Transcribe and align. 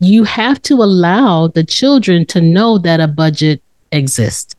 you 0.00 0.24
have 0.24 0.60
to 0.62 0.74
allow 0.82 1.46
the 1.46 1.62
children 1.62 2.24
to 2.26 2.40
know 2.40 2.78
that 2.78 3.00
a 3.00 3.06
budget 3.06 3.62
exists. 3.92 4.56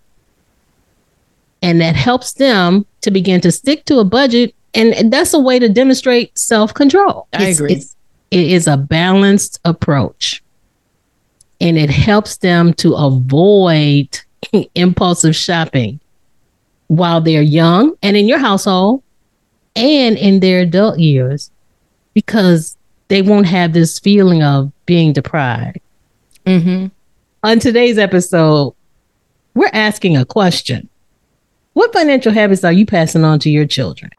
And 1.63 1.81
that 1.81 1.95
helps 1.95 2.33
them 2.33 2.85
to 3.01 3.11
begin 3.11 3.41
to 3.41 3.51
stick 3.51 3.85
to 3.85 3.99
a 3.99 4.03
budget. 4.03 4.55
And 4.73 5.11
that's 5.11 5.33
a 5.33 5.39
way 5.39 5.59
to 5.59 5.67
demonstrate 5.67 6.37
self 6.37 6.73
control. 6.73 7.27
I 7.33 7.47
agree. 7.47 7.73
It's, 7.73 7.95
it 8.29 8.51
is 8.51 8.67
a 8.67 8.77
balanced 8.77 9.59
approach. 9.65 10.43
And 11.59 11.77
it 11.77 11.89
helps 11.89 12.37
them 12.37 12.73
to 12.75 12.93
avoid 12.93 14.19
impulsive 14.75 15.35
shopping 15.35 15.99
while 16.87 17.21
they're 17.21 17.41
young 17.41 17.95
and 18.01 18.17
in 18.17 18.27
your 18.27 18.39
household 18.39 19.03
and 19.75 20.17
in 20.17 20.39
their 20.39 20.61
adult 20.61 20.99
years 20.99 21.51
because 22.13 22.77
they 23.11 23.21
won't 23.21 23.45
have 23.45 23.73
this 23.73 23.99
feeling 23.99 24.41
of 24.41 24.71
being 24.85 25.11
deprived. 25.11 25.79
Mm-hmm. 26.45 26.87
On 27.43 27.59
today's 27.59 27.97
episode, 27.97 28.73
we're 29.53 29.69
asking 29.73 30.15
a 30.15 30.23
question 30.23 30.87
What 31.73 31.91
financial 31.91 32.31
habits 32.31 32.63
are 32.63 32.71
you 32.71 32.85
passing 32.85 33.25
on 33.25 33.39
to 33.39 33.49
your 33.49 33.65
children? 33.65 34.11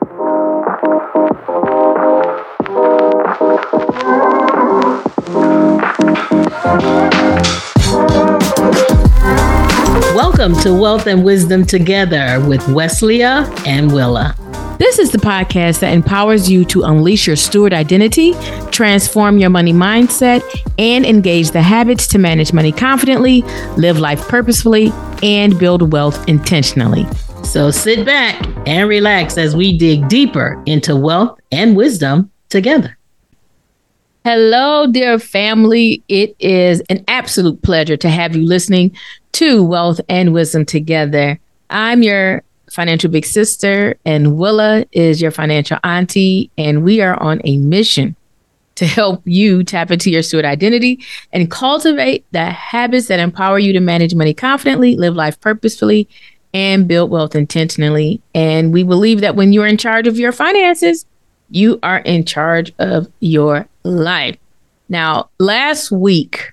Welcome 10.14 10.54
to 10.60 10.78
Wealth 10.78 11.06
and 11.06 11.24
Wisdom 11.24 11.64
Together 11.64 12.44
with 12.46 12.60
Weslia 12.64 13.50
and 13.66 13.90
Willa. 13.90 14.36
This 14.82 14.98
is 14.98 15.12
the 15.12 15.18
podcast 15.18 15.78
that 15.78 15.92
empowers 15.92 16.50
you 16.50 16.64
to 16.64 16.82
unleash 16.82 17.28
your 17.28 17.36
steward 17.36 17.72
identity, 17.72 18.34
transform 18.72 19.38
your 19.38 19.48
money 19.48 19.72
mindset, 19.72 20.42
and 20.76 21.06
engage 21.06 21.52
the 21.52 21.62
habits 21.62 22.08
to 22.08 22.18
manage 22.18 22.52
money 22.52 22.72
confidently, 22.72 23.42
live 23.76 24.00
life 24.00 24.26
purposefully, 24.26 24.90
and 25.22 25.56
build 25.56 25.92
wealth 25.92 26.28
intentionally. 26.28 27.06
So 27.44 27.70
sit 27.70 28.04
back 28.04 28.44
and 28.66 28.88
relax 28.88 29.38
as 29.38 29.54
we 29.54 29.78
dig 29.78 30.08
deeper 30.08 30.60
into 30.66 30.96
wealth 30.96 31.38
and 31.52 31.76
wisdom 31.76 32.32
together. 32.48 32.98
Hello, 34.24 34.88
dear 34.88 35.20
family. 35.20 36.02
It 36.08 36.34
is 36.40 36.80
an 36.90 37.04
absolute 37.06 37.62
pleasure 37.62 37.96
to 37.98 38.10
have 38.10 38.34
you 38.34 38.44
listening 38.44 38.96
to 39.34 39.62
Wealth 39.62 40.00
and 40.08 40.34
Wisdom 40.34 40.64
Together. 40.64 41.38
I'm 41.70 42.02
your 42.02 42.42
financial 42.72 43.10
big 43.10 43.26
sister, 43.26 43.96
and 44.04 44.36
Willa 44.36 44.84
is 44.92 45.20
your 45.20 45.30
financial 45.30 45.78
auntie, 45.84 46.50
and 46.56 46.82
we 46.82 47.00
are 47.00 47.20
on 47.22 47.40
a 47.44 47.58
mission 47.58 48.16
to 48.74 48.86
help 48.86 49.22
you 49.26 49.62
tap 49.62 49.90
into 49.90 50.10
your 50.10 50.22
steward 50.22 50.44
identity 50.44 50.98
and 51.32 51.50
cultivate 51.50 52.24
the 52.32 52.46
habits 52.46 53.06
that 53.08 53.20
empower 53.20 53.58
you 53.58 53.72
to 53.72 53.80
manage 53.80 54.14
money 54.14 54.32
confidently, 54.32 54.96
live 54.96 55.14
life 55.14 55.38
purposefully, 55.40 56.08
and 56.54 56.88
build 56.88 57.10
wealth 57.10 57.34
intentionally. 57.34 58.20
And 58.34 58.72
we 58.72 58.82
believe 58.82 59.20
that 59.20 59.36
when 59.36 59.52
you're 59.52 59.66
in 59.66 59.76
charge 59.76 60.06
of 60.06 60.18
your 60.18 60.32
finances, 60.32 61.06
you 61.50 61.78
are 61.82 61.98
in 61.98 62.24
charge 62.24 62.72
of 62.78 63.06
your 63.20 63.68
life. 63.84 64.36
Now, 64.88 65.30
last 65.38 65.90
week, 65.90 66.52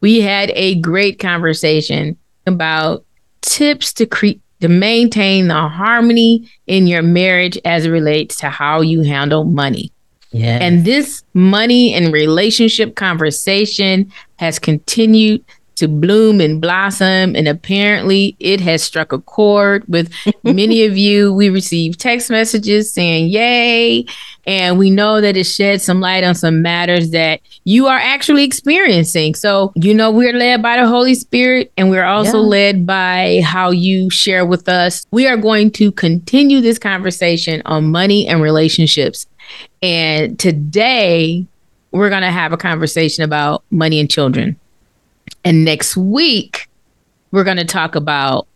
we 0.00 0.20
had 0.20 0.50
a 0.54 0.74
great 0.76 1.18
conversation 1.18 2.18
about 2.46 3.04
tips 3.40 3.92
to 3.94 4.06
create 4.06 4.40
to 4.62 4.68
maintain 4.68 5.48
the 5.48 5.68
harmony 5.68 6.48
in 6.66 6.86
your 6.86 7.02
marriage 7.02 7.58
as 7.64 7.84
it 7.84 7.90
relates 7.90 8.36
to 8.36 8.48
how 8.48 8.80
you 8.80 9.02
handle 9.02 9.44
money. 9.44 9.92
Yeah. 10.30 10.58
And 10.60 10.84
this 10.84 11.22
money 11.34 11.92
and 11.92 12.12
relationship 12.12 12.94
conversation 12.94 14.10
has 14.36 14.58
continued 14.58 15.44
to 15.82 15.88
bloom 15.88 16.40
and 16.40 16.60
blossom. 16.60 17.34
And 17.36 17.46
apparently, 17.48 18.36
it 18.38 18.60
has 18.60 18.82
struck 18.82 19.12
a 19.12 19.18
chord 19.18 19.84
with 19.88 20.12
many 20.44 20.84
of 20.84 20.96
you. 20.96 21.32
We 21.32 21.50
received 21.50 22.00
text 22.00 22.30
messages 22.30 22.92
saying, 22.92 23.28
Yay. 23.28 24.06
And 24.46 24.76
we 24.78 24.90
know 24.90 25.20
that 25.20 25.36
it 25.36 25.44
sheds 25.44 25.84
some 25.84 26.00
light 26.00 26.24
on 26.24 26.34
some 26.34 26.62
matters 26.62 27.10
that 27.10 27.40
you 27.64 27.86
are 27.86 27.98
actually 27.98 28.42
experiencing. 28.44 29.34
So, 29.36 29.72
you 29.76 29.94
know, 29.94 30.10
we're 30.10 30.32
led 30.32 30.62
by 30.62 30.76
the 30.78 30.86
Holy 30.86 31.14
Spirit 31.14 31.70
and 31.76 31.90
we're 31.90 32.04
also 32.04 32.38
Yeah. 32.38 32.46
led 32.48 32.86
by 32.86 33.40
how 33.44 33.70
you 33.70 34.10
share 34.10 34.44
with 34.44 34.68
us. 34.68 35.06
We 35.12 35.28
are 35.28 35.36
going 35.36 35.70
to 35.72 35.92
continue 35.92 36.60
this 36.60 36.78
conversation 36.78 37.62
on 37.66 37.92
money 37.92 38.26
and 38.26 38.42
relationships. 38.42 39.26
And 39.80 40.38
today, 40.38 41.46
we're 41.92 42.08
going 42.10 42.22
to 42.22 42.30
have 42.30 42.52
a 42.52 42.56
conversation 42.56 43.22
about 43.22 43.62
money 43.70 44.00
and 44.00 44.10
children. 44.10 44.56
And 45.44 45.64
next 45.64 45.96
week, 45.96 46.68
we're 47.30 47.44
going 47.44 47.56
to 47.56 47.64
talk 47.64 47.94
about 47.94 48.46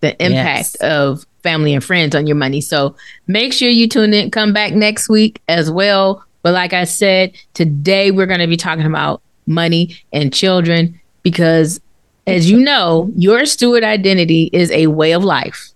the 0.00 0.10
impact 0.24 0.76
Yes. 0.80 0.82
of 0.82 1.26
family 1.42 1.74
and 1.74 1.82
friends 1.84 2.14
on 2.14 2.26
your 2.26 2.36
money. 2.36 2.60
So 2.60 2.94
make 3.26 3.52
sure 3.52 3.68
you 3.68 3.88
tune 3.88 4.14
in, 4.14 4.30
come 4.30 4.52
back 4.52 4.72
next 4.72 5.08
week 5.08 5.42
as 5.48 5.70
well. 5.70 6.24
But 6.42 6.54
like 6.54 6.72
I 6.72 6.84
said, 6.84 7.32
today 7.54 8.10
we're 8.10 8.26
going 8.26 8.40
to 8.40 8.46
be 8.46 8.56
talking 8.56 8.86
about 8.86 9.20
money 9.46 9.96
and 10.12 10.32
children 10.32 10.98
because, 11.22 11.80
as 12.26 12.50
you 12.50 12.58
know, 12.58 13.10
your 13.16 13.44
steward 13.44 13.84
identity 13.84 14.48
is 14.52 14.70
a 14.70 14.86
way 14.86 15.12
of 15.12 15.24
life. 15.24 15.70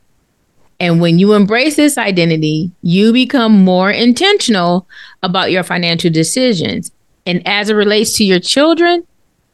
And 0.80 1.00
when 1.00 1.18
you 1.18 1.34
embrace 1.34 1.76
this 1.76 1.98
identity, 1.98 2.70
you 2.82 3.12
become 3.12 3.64
more 3.64 3.90
intentional 3.90 4.86
about 5.22 5.50
your 5.50 5.62
financial 5.62 6.10
decisions. 6.10 6.90
And 7.26 7.46
as 7.46 7.68
it 7.70 7.74
relates 7.74 8.16
to 8.18 8.24
your 8.24 8.40
children, 8.40 9.06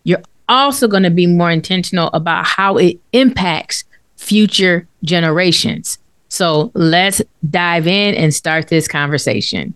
you're 0.05 0.23
also 0.51 0.89
going 0.89 1.03
to 1.05 1.11
be 1.11 1.27
more 1.27 1.51
intentional 1.51 2.11
about 2.13 2.47
how 2.47 2.77
it 2.77 2.99
impacts 3.13 3.85
future 4.17 4.87
generations. 5.05 5.99
So 6.29 6.71
let's 6.75 7.23
dive 7.49 7.87
in 7.87 8.15
and 8.15 8.35
start 8.35 8.69
this 8.69 8.87
conversation. 8.87 9.75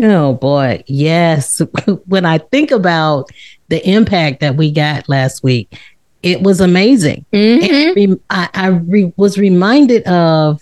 Oh 0.00 0.34
boy, 0.34 0.84
yes. 0.86 1.60
when 2.06 2.24
I 2.26 2.38
think 2.38 2.70
about 2.70 3.30
the 3.68 3.86
impact 3.88 4.40
that 4.40 4.56
we 4.56 4.70
got 4.70 5.08
last 5.08 5.42
week, 5.42 5.78
it 6.22 6.42
was 6.42 6.60
amazing. 6.60 7.24
Mhm. 7.32 7.68
And 7.68 7.96
rem- 7.96 8.20
I, 8.30 8.48
I 8.54 8.66
re- 8.68 9.12
was 9.16 9.38
reminded 9.38 10.02
of, 10.04 10.60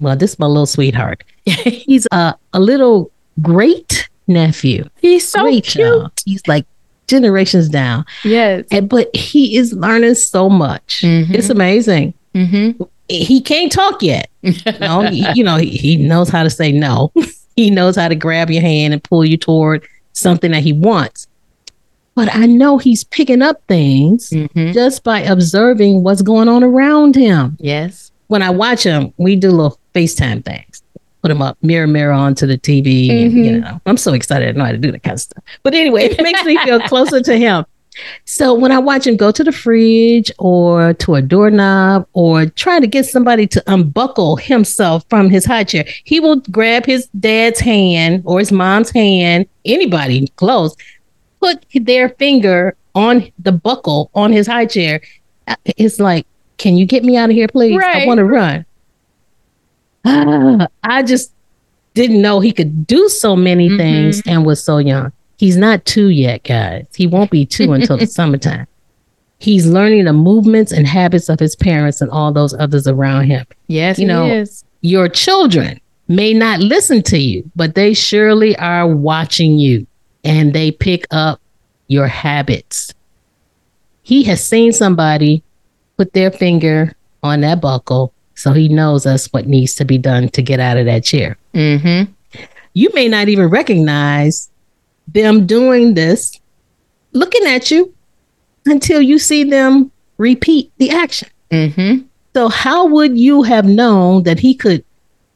well, 0.00 0.16
this 0.16 0.32
is 0.32 0.38
my 0.38 0.46
little 0.46 0.66
sweetheart. 0.66 1.24
He's 1.44 2.06
a, 2.12 2.34
a 2.52 2.60
little 2.60 3.10
great 3.42 4.08
nephew. 4.26 4.88
He's 5.00 5.28
so 5.28 5.42
great 5.42 5.64
cute. 5.64 5.86
child. 5.86 6.12
He's 6.24 6.46
like 6.46 6.66
generations 7.10 7.68
down, 7.68 8.04
Yes. 8.24 8.64
and 8.70 8.88
but 8.88 9.14
he 9.14 9.56
is 9.56 9.72
learning 9.74 10.14
so 10.14 10.48
much. 10.48 11.02
Mhm. 11.02 11.34
It's 11.34 11.50
amazing. 11.50 12.14
Mm-hmm. 12.34 12.82
He 13.08 13.40
can't 13.40 13.72
talk 13.72 14.02
yet. 14.02 14.30
No, 14.80 15.02
he- 15.02 15.26
you 15.34 15.42
know, 15.44 15.56
he, 15.56 15.68
he 15.70 15.96
knows 15.96 16.28
how 16.28 16.42
to 16.44 16.50
say 16.50 16.70
no. 16.72 17.12
he 17.56 17.68
knows 17.70 17.96
how 17.96 18.08
to 18.08 18.14
grab 18.14 18.50
your 18.50 18.62
hand 18.62 18.94
and 18.94 19.02
pull 19.02 19.24
you 19.24 19.36
toward 19.36 19.84
something 20.12 20.52
that 20.52 20.62
he 20.62 20.72
wants. 20.72 21.26
But 22.14 22.34
I 22.34 22.46
know 22.46 22.78
he's 22.78 23.02
picking 23.04 23.42
up 23.42 23.60
things 23.66 24.30
Mhm. 24.30 24.72
just 24.74 25.02
by 25.04 25.20
observing 25.20 26.02
what's 26.04 26.22
going 26.22 26.48
on 26.48 26.62
around 26.62 27.16
him. 27.16 27.56
Yes. 27.60 28.10
When 28.28 28.42
I 28.42 28.50
watch 28.50 28.84
him, 28.84 29.12
we 29.16 29.34
do 29.36 29.50
a 29.50 29.56
little 29.58 29.78
FaceTime 29.94 30.44
things. 30.44 30.69
Put 31.22 31.30
him 31.30 31.42
up, 31.42 31.58
mirror, 31.62 31.86
mirror 31.86 32.12
onto 32.12 32.46
the 32.46 32.56
TV. 32.56 33.10
And, 33.10 33.32
you 33.32 33.52
Mhm. 33.52 33.60
know, 33.60 33.80
I'm 33.86 33.96
so 33.96 34.12
excited 34.14 34.48
I 34.48 34.52
know 34.58 34.64
how 34.64 34.72
to 34.72 34.78
do 34.78 34.90
that 34.92 35.02
kind 35.02 35.14
of 35.14 35.20
stuff. 35.20 35.42
But 35.62 35.74
anyway, 35.74 36.04
it 36.06 36.22
makes 36.22 36.42
me 36.44 36.56
feel 36.58 36.80
closer 36.88 37.20
to 37.20 37.36
him. 37.36 37.64
So 38.24 38.54
when 38.54 38.70
I 38.72 38.78
watch 38.78 39.06
him 39.06 39.16
go 39.16 39.30
to 39.32 39.42
the 39.44 39.50
fridge 39.52 40.30
or 40.38 40.94
to 40.94 41.16
a 41.16 41.20
doorknob 41.22 42.06
or 42.12 42.46
try 42.46 42.78
to 42.80 42.86
get 42.86 43.04
somebody 43.04 43.46
to 43.48 43.62
unbuckle 43.66 44.36
himself 44.36 45.04
from 45.10 45.28
his 45.28 45.44
high 45.44 45.64
chair, 45.64 45.84
he 46.04 46.20
will 46.20 46.36
grab 46.36 46.86
his 46.86 47.08
dad's 47.18 47.60
hand 47.60 48.22
or 48.24 48.38
his 48.38 48.52
mom's 48.52 48.90
hand, 48.90 49.46
anybody 49.64 50.28
close, 50.36 50.74
put 51.40 51.66
their 51.74 52.10
finger 52.10 52.76
on 52.94 53.30
the 53.40 53.52
buckle 53.52 54.10
on 54.14 54.32
his 54.32 54.46
high 54.46 54.66
chair. 54.66 55.00
Uh, 55.48 55.56
It's 55.64 55.98
like, 55.98 56.26
can 56.58 56.76
you 56.76 56.86
get 56.86 57.04
me 57.04 57.16
out 57.16 57.28
of 57.30 57.34
here, 57.36 57.48
please? 57.48 57.72
I 57.84 58.06
want 58.06 58.18
to 58.18 58.24
run. 58.24 58.64
I 60.04 61.02
just 61.04 61.32
didn't 61.94 62.22
know 62.22 62.40
he 62.40 62.52
could 62.52 62.86
do 62.86 63.08
so 63.08 63.36
many 63.36 63.68
Mhm. 63.68 63.76
things 63.76 64.22
and 64.26 64.44
was 64.46 64.62
so 64.62 64.78
young. 64.78 65.12
He's 65.38 65.56
not 65.56 65.84
two 65.84 66.08
yet, 66.08 66.42
guys. 66.44 66.86
He 66.96 67.06
won't 67.06 67.30
be 67.30 67.44
two 67.46 67.72
until 67.74 67.96
the 67.96 68.06
summertime. 68.06 68.66
He's 69.38 69.66
learning 69.66 70.04
the 70.04 70.12
movements 70.12 70.70
and 70.70 70.86
habits 70.86 71.28
of 71.28 71.40
his 71.40 71.56
parents 71.56 72.00
and 72.00 72.10
all 72.10 72.32
those 72.32 72.52
others 72.54 72.86
around 72.86 73.24
him. 73.26 73.46
Yes. 73.68 73.98
You 73.98 74.02
he 74.06 74.08
know, 74.08 74.26
is. 74.26 74.64
Your 74.82 75.08
children 75.08 75.80
may 76.08 76.34
not 76.34 76.60
listen 76.60 77.02
to 77.04 77.18
you, 77.18 77.50
but 77.56 77.74
they 77.74 77.94
surely 77.94 78.56
are 78.58 78.86
watching 78.86 79.58
you 79.58 79.86
and 80.24 80.52
they 80.52 80.70
pick 80.70 81.06
up 81.10 81.40
your 81.88 82.06
habits. 82.06 82.92
He 84.02 84.22
has 84.24 84.44
seen 84.44 84.72
somebody 84.72 85.42
put 85.96 86.12
their 86.12 86.30
finger 86.30 86.94
on 87.22 87.40
that 87.42 87.60
buckle, 87.60 88.12
so 88.40 88.52
he 88.52 88.68
knows 88.68 89.04
us 89.06 89.26
what 89.32 89.46
needs 89.46 89.74
to 89.74 89.84
be 89.84 89.98
done 89.98 90.28
to 90.30 90.42
get 90.42 90.60
out 90.60 90.76
of 90.76 90.86
that 90.86 91.04
chair. 91.04 91.36
Mm-hmm. 91.54 92.10
You 92.72 92.90
may 92.94 93.08
not 93.08 93.28
even 93.28 93.48
recognize 93.48 94.50
them 95.08 95.46
doing 95.46 95.94
this 95.94 96.40
looking 97.12 97.46
at 97.46 97.70
you 97.70 97.92
until 98.66 99.02
you 99.02 99.18
see 99.18 99.44
them 99.44 99.90
repeat 100.18 100.72
the 100.78 100.90
action. 100.90 101.28
Mm-hmm. 101.50 102.06
So, 102.34 102.48
how 102.48 102.86
would 102.86 103.18
you 103.18 103.42
have 103.42 103.66
known 103.66 104.22
that 104.22 104.38
he 104.38 104.54
could 104.54 104.84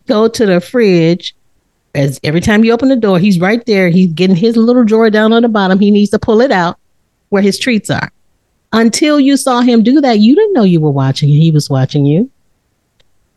go 0.06 0.28
to 0.28 0.46
the 0.46 0.60
fridge? 0.60 1.34
As 1.94 2.18
every 2.24 2.40
time 2.40 2.64
you 2.64 2.72
open 2.72 2.88
the 2.88 2.96
door, 2.96 3.18
he's 3.18 3.38
right 3.38 3.64
there. 3.66 3.88
He's 3.88 4.12
getting 4.12 4.34
his 4.34 4.56
little 4.56 4.84
drawer 4.84 5.10
down 5.10 5.32
on 5.32 5.42
the 5.42 5.48
bottom. 5.48 5.78
He 5.78 5.90
needs 5.90 6.10
to 6.10 6.18
pull 6.18 6.40
it 6.40 6.50
out 6.50 6.78
where 7.28 7.42
his 7.42 7.58
treats 7.58 7.90
are. 7.90 8.10
Until 8.72 9.20
you 9.20 9.36
saw 9.36 9.60
him 9.60 9.84
do 9.84 10.00
that, 10.00 10.18
you 10.18 10.34
didn't 10.34 10.54
know 10.54 10.64
you 10.64 10.80
were 10.80 10.90
watching. 10.90 11.28
He 11.28 11.52
was 11.52 11.70
watching 11.70 12.04
you. 12.04 12.30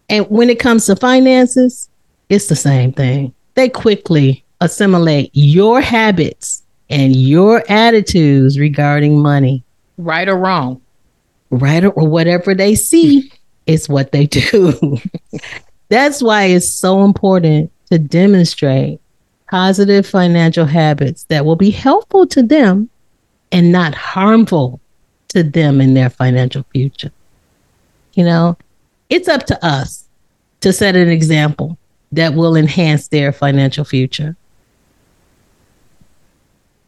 And 0.10 0.26
when 0.30 0.50
it 0.50 0.60
comes 0.60 0.86
to 0.86 0.96
finances, 0.96 1.90
it's 2.30 2.48
the 2.48 2.56
same 2.56 2.94
thing. 2.94 3.34
They 3.56 3.70
quickly 3.70 4.44
assimilate 4.62 5.32
your 5.34 5.82
habits 5.82 6.64
and 6.90 7.16
your 7.16 7.64
attitudes 7.70 8.60
regarding 8.60 9.20
money. 9.22 9.64
Right 9.98 10.28
or 10.28 10.38
wrong. 10.38 10.82
Right 11.50 11.84
or, 11.84 11.92
or 11.92 12.08
whatever 12.08 12.56
they 12.56 12.76
see 12.76 13.32
is 13.66 13.90
what 13.90 14.12
they 14.12 14.26
do. 14.26 14.98
That's 15.90 16.22
why 16.22 16.46
it's 16.46 16.72
so 16.72 17.04
important 17.04 17.72
to 17.90 18.00
demonstrate 18.00 19.00
positive 19.50 20.06
financial 20.06 20.66
habits 20.66 21.24
that 21.26 21.46
will 21.46 21.56
be 21.56 21.70
helpful 21.70 22.28
to 22.28 22.44
them 22.44 22.90
and 23.52 23.72
not 23.72 23.96
harmful 23.96 24.80
to 25.30 25.44
them 25.44 25.80
in 25.80 25.94
their 25.94 26.10
financial 26.10 26.64
future. 26.74 27.12
You 28.14 28.26
know, 28.26 28.58
it's 29.10 29.28
up 29.28 29.46
to 29.46 29.66
us 29.66 30.08
to 30.62 30.74
set 30.74 30.96
an 30.96 31.10
example 31.10 31.78
that 32.12 32.34
will 32.34 32.56
enhance 32.56 33.08
their 33.10 33.32
financial 33.32 33.84
future. 33.84 34.36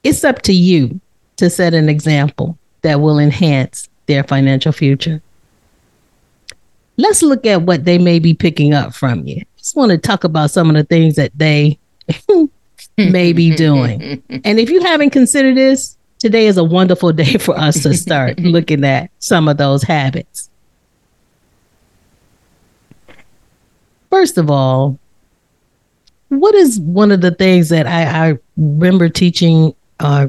It's 0.04 0.24
up 0.24 0.42
to 0.44 0.54
you 0.54 1.00
to 1.38 1.50
set 1.50 1.74
an 1.74 1.90
example 1.90 2.58
that 2.82 3.02
will 3.02 3.20
enhance 3.20 3.90
their 4.06 4.24
financial 4.24 4.72
future. 4.72 5.22
Let's 6.98 7.22
look 7.22 7.46
at 7.46 7.62
what 7.62 7.86
they 7.86 7.98
may 7.98 8.20
be 8.20 8.34
picking 8.34 8.74
up 8.74 8.94
from 8.94 9.26
you. 9.28 9.44
Just 9.58 9.76
want 9.76 9.92
to 9.92 9.98
talk 9.98 10.24
about 10.24 10.52
some 10.52 10.70
of 10.70 10.76
the 10.76 10.84
things 10.84 11.16
that 11.16 11.32
they 11.36 11.80
may 12.98 13.34
be 13.34 13.56
doing. 13.56 14.24
And 14.44 14.60
if 14.60 14.70
you 14.70 14.82
haven't 14.82 15.12
considered 15.12 15.58
this, 15.58 15.98
today 16.18 16.48
is 16.48 16.58
a 16.58 16.64
wonderful 16.64 17.12
day 17.12 17.38
for 17.38 17.58
us 17.58 17.84
to 17.84 17.94
start 17.94 18.40
looking 18.40 18.84
at 18.84 19.12
some 19.20 19.48
of 19.48 19.58
those 19.58 19.84
habits. 19.84 20.49
First 24.10 24.38
of 24.38 24.50
all, 24.50 25.00
what 26.30 26.56
is 26.56 26.80
one 26.80 27.12
of 27.12 27.22
the 27.22 27.32
things 27.32 27.70
that 27.70 27.88
I, 27.88 28.30
I 28.30 28.38
remember 28.58 29.10
teaching, 29.10 29.74
uh, 30.00 30.28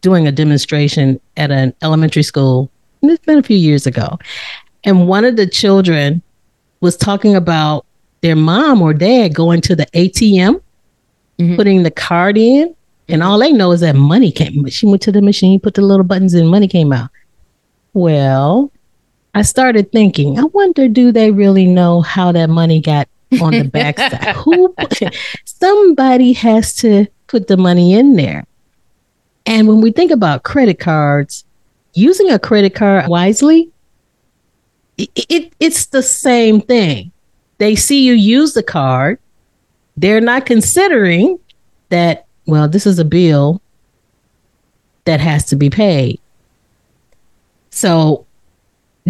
doing 0.00 0.26
a 0.26 0.32
demonstration 0.32 1.20
at 1.36 1.50
an 1.50 1.74
elementary 1.82 2.22
school? 2.22 2.70
And 3.02 3.10
it's 3.10 3.24
been 3.24 3.38
a 3.38 3.42
few 3.42 3.56
years 3.56 3.86
ago. 3.86 4.18
And 4.84 5.08
one 5.08 5.24
of 5.24 5.36
the 5.36 5.46
children 5.46 6.22
was 6.80 6.96
talking 6.96 7.36
about 7.36 7.86
their 8.20 8.36
mom 8.36 8.82
or 8.82 8.92
dad 8.92 9.34
going 9.34 9.60
to 9.62 9.76
the 9.76 9.86
ATM, 9.86 10.60
mm-hmm. 11.38 11.56
putting 11.56 11.82
the 11.82 11.90
card 11.90 12.36
in, 12.36 12.74
and 13.08 13.22
all 13.22 13.38
they 13.38 13.52
know 13.52 13.72
is 13.72 13.80
that 13.80 13.96
money 13.96 14.30
came. 14.30 14.66
She 14.68 14.86
went 14.86 15.02
to 15.02 15.12
the 15.12 15.22
machine, 15.22 15.58
put 15.60 15.74
the 15.74 15.82
little 15.82 16.04
buttons 16.04 16.34
in, 16.34 16.46
money 16.46 16.68
came 16.68 16.92
out. 16.92 17.10
Well, 17.92 18.70
I 19.34 19.42
started 19.42 19.92
thinking, 19.92 20.38
I 20.38 20.44
wonder, 20.44 20.88
do 20.88 21.12
they 21.12 21.30
really 21.30 21.66
know 21.66 22.00
how 22.00 22.32
that 22.32 22.50
money 22.50 22.80
got 22.80 23.08
on 23.40 23.52
the 23.52 23.64
backside? 23.64 24.36
Who? 24.44 24.74
Somebody 25.44 26.32
has 26.32 26.74
to 26.76 27.06
put 27.26 27.46
the 27.46 27.56
money 27.56 27.94
in 27.94 28.16
there. 28.16 28.44
And 29.46 29.68
when 29.68 29.80
we 29.80 29.92
think 29.92 30.10
about 30.10 30.42
credit 30.42 30.78
cards, 30.78 31.44
using 31.94 32.30
a 32.30 32.38
credit 32.38 32.74
card 32.74 33.08
wisely, 33.08 33.70
it, 34.98 35.10
it, 35.28 35.52
it's 35.60 35.86
the 35.86 36.02
same 36.02 36.60
thing. 36.60 37.12
They 37.58 37.76
see 37.76 38.04
you 38.04 38.14
use 38.14 38.54
the 38.54 38.62
card. 38.62 39.18
They're 39.96 40.20
not 40.20 40.46
considering 40.46 41.38
that 41.90 42.26
well, 42.46 42.68
this 42.68 42.86
is 42.86 42.98
a 42.98 43.04
bill 43.04 43.62
that 45.04 45.20
has 45.20 45.44
to 45.46 45.56
be 45.56 45.70
paid. 45.70 46.20
So, 47.70 48.26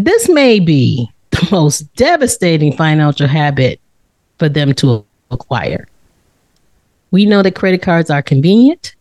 this 0.06 0.28
may 0.28 0.60
be 0.60 1.10
the 1.30 1.48
most 1.50 1.92
devastating 1.94 2.76
financial 2.76 3.26
habit 3.26 3.80
for 4.38 4.48
them 4.48 4.74
to 4.74 5.04
acquire. 5.30 5.86
We 7.10 7.26
know 7.26 7.42
that 7.42 7.54
credit 7.54 7.82
cards 7.82 8.10
are 8.10 8.22
convenient 8.22 8.94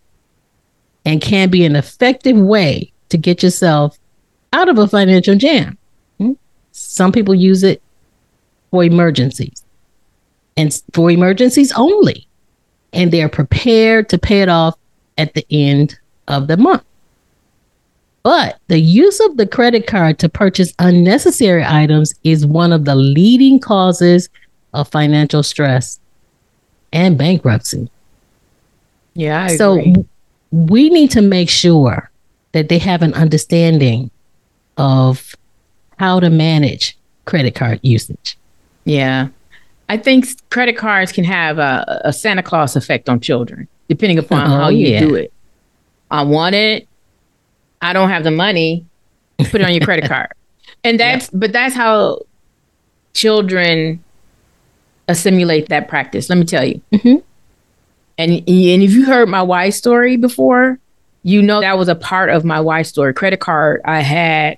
and 1.05 1.21
can 1.21 1.49
be 1.49 1.65
an 1.65 1.75
effective 1.75 2.37
way 2.37 2.91
to 3.09 3.17
get 3.17 3.43
yourself 3.43 3.97
out 4.53 4.69
of 4.69 4.77
a 4.77 4.87
financial 4.87 5.35
jam. 5.35 5.77
Hmm? 6.17 6.33
Some 6.71 7.11
people 7.11 7.35
use 7.35 7.63
it 7.63 7.81
for 8.71 8.83
emergencies 8.83 9.63
and 10.57 10.81
for 10.93 11.09
emergencies 11.09 11.71
only 11.73 12.27
and 12.93 13.11
they're 13.11 13.29
prepared 13.29 14.09
to 14.09 14.17
pay 14.17 14.41
it 14.41 14.49
off 14.49 14.77
at 15.17 15.33
the 15.33 15.45
end 15.49 15.97
of 16.27 16.47
the 16.47 16.57
month. 16.57 16.83
But 18.29 18.59
the 18.67 18.77
use 18.77 19.19
of 19.21 19.37
the 19.37 19.47
credit 19.47 19.87
card 19.87 20.19
to 20.19 20.29
purchase 20.29 20.71
unnecessary 20.77 21.63
items 21.65 22.13
is 22.23 22.45
one 22.45 22.71
of 22.71 22.85
the 22.85 22.93
leading 22.93 23.59
causes 23.59 24.29
of 24.71 24.87
financial 24.87 25.41
stress 25.41 25.99
and 26.93 27.17
bankruptcy. 27.17 27.89
Yeah. 29.15 29.45
I 29.45 29.55
so 29.55 29.79
agree. 29.79 30.05
we 30.51 30.91
need 30.91 31.09
to 31.09 31.23
make 31.23 31.49
sure 31.49 32.11
that 32.51 32.69
they 32.69 32.77
have 32.77 33.01
an 33.01 33.15
understanding 33.15 34.11
of 34.77 35.35
how 35.97 36.19
to 36.19 36.29
manage 36.29 36.95
credit 37.25 37.55
card 37.55 37.79
usage. 37.81 38.37
Yeah. 38.85 39.29
I 39.89 39.97
think 39.97 40.27
credit 40.51 40.77
cards 40.77 41.11
can 41.11 41.23
have 41.23 41.57
a, 41.57 42.01
a 42.05 42.13
Santa 42.13 42.43
Claus 42.43 42.75
effect 42.75 43.09
on 43.09 43.21
children, 43.21 43.67
depending 43.87 44.19
upon 44.19 44.51
oh, 44.51 44.55
how 44.55 44.69
you 44.69 44.85
yeah. 44.85 44.99
do 44.99 45.15
it. 45.15 45.33
I 46.11 46.21
want 46.21 46.53
it. 46.53 46.87
I 47.81 47.93
don't 47.93 48.09
have 48.09 48.23
the 48.23 48.31
money. 48.31 48.85
Put 49.37 49.61
it 49.61 49.63
on 49.63 49.73
your 49.73 49.85
credit 49.85 50.05
card, 50.09 50.33
and 50.83 50.99
that's 50.99 51.25
yeah. 51.31 51.39
but 51.39 51.53
that's 51.53 51.75
how 51.75 52.21
children 53.13 54.03
assimilate 55.07 55.69
that 55.69 55.87
practice. 55.87 56.29
Let 56.29 56.37
me 56.37 56.45
tell 56.45 56.65
you. 56.65 56.81
Mm-hmm. 56.91 57.15
And 58.17 58.31
and 58.31 58.83
if 58.83 58.91
you 58.91 59.05
heard 59.05 59.29
my 59.29 59.41
wife's 59.41 59.77
story 59.77 60.17
before, 60.17 60.77
you 61.23 61.41
know 61.41 61.61
that 61.61 61.77
was 61.77 61.87
a 61.87 61.95
part 61.95 62.29
of 62.29 62.43
my 62.43 62.59
wife's 62.59 62.89
story. 62.89 63.13
Credit 63.13 63.39
card 63.39 63.81
I 63.85 64.01
had, 64.01 64.57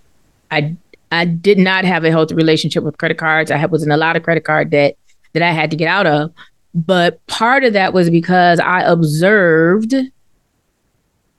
I 0.49 0.75
I 1.11 1.25
did 1.25 1.57
not 1.57 1.85
have 1.85 2.03
a 2.03 2.09
healthy 2.09 2.35
relationship 2.35 2.83
with 2.83 2.97
credit 2.97 3.17
cards. 3.17 3.51
I 3.51 3.57
had, 3.57 3.71
was 3.71 3.83
in 3.83 3.91
a 3.91 3.97
lot 3.97 4.15
of 4.15 4.23
credit 4.23 4.45
card 4.45 4.69
debt 4.69 4.97
that 5.33 5.43
I 5.43 5.51
had 5.51 5.69
to 5.71 5.77
get 5.77 5.87
out 5.87 6.07
of. 6.07 6.31
But 6.73 7.25
part 7.27 7.63
of 7.63 7.73
that 7.73 7.93
was 7.93 8.09
because 8.09 8.59
I 8.59 8.81
observed 8.81 9.93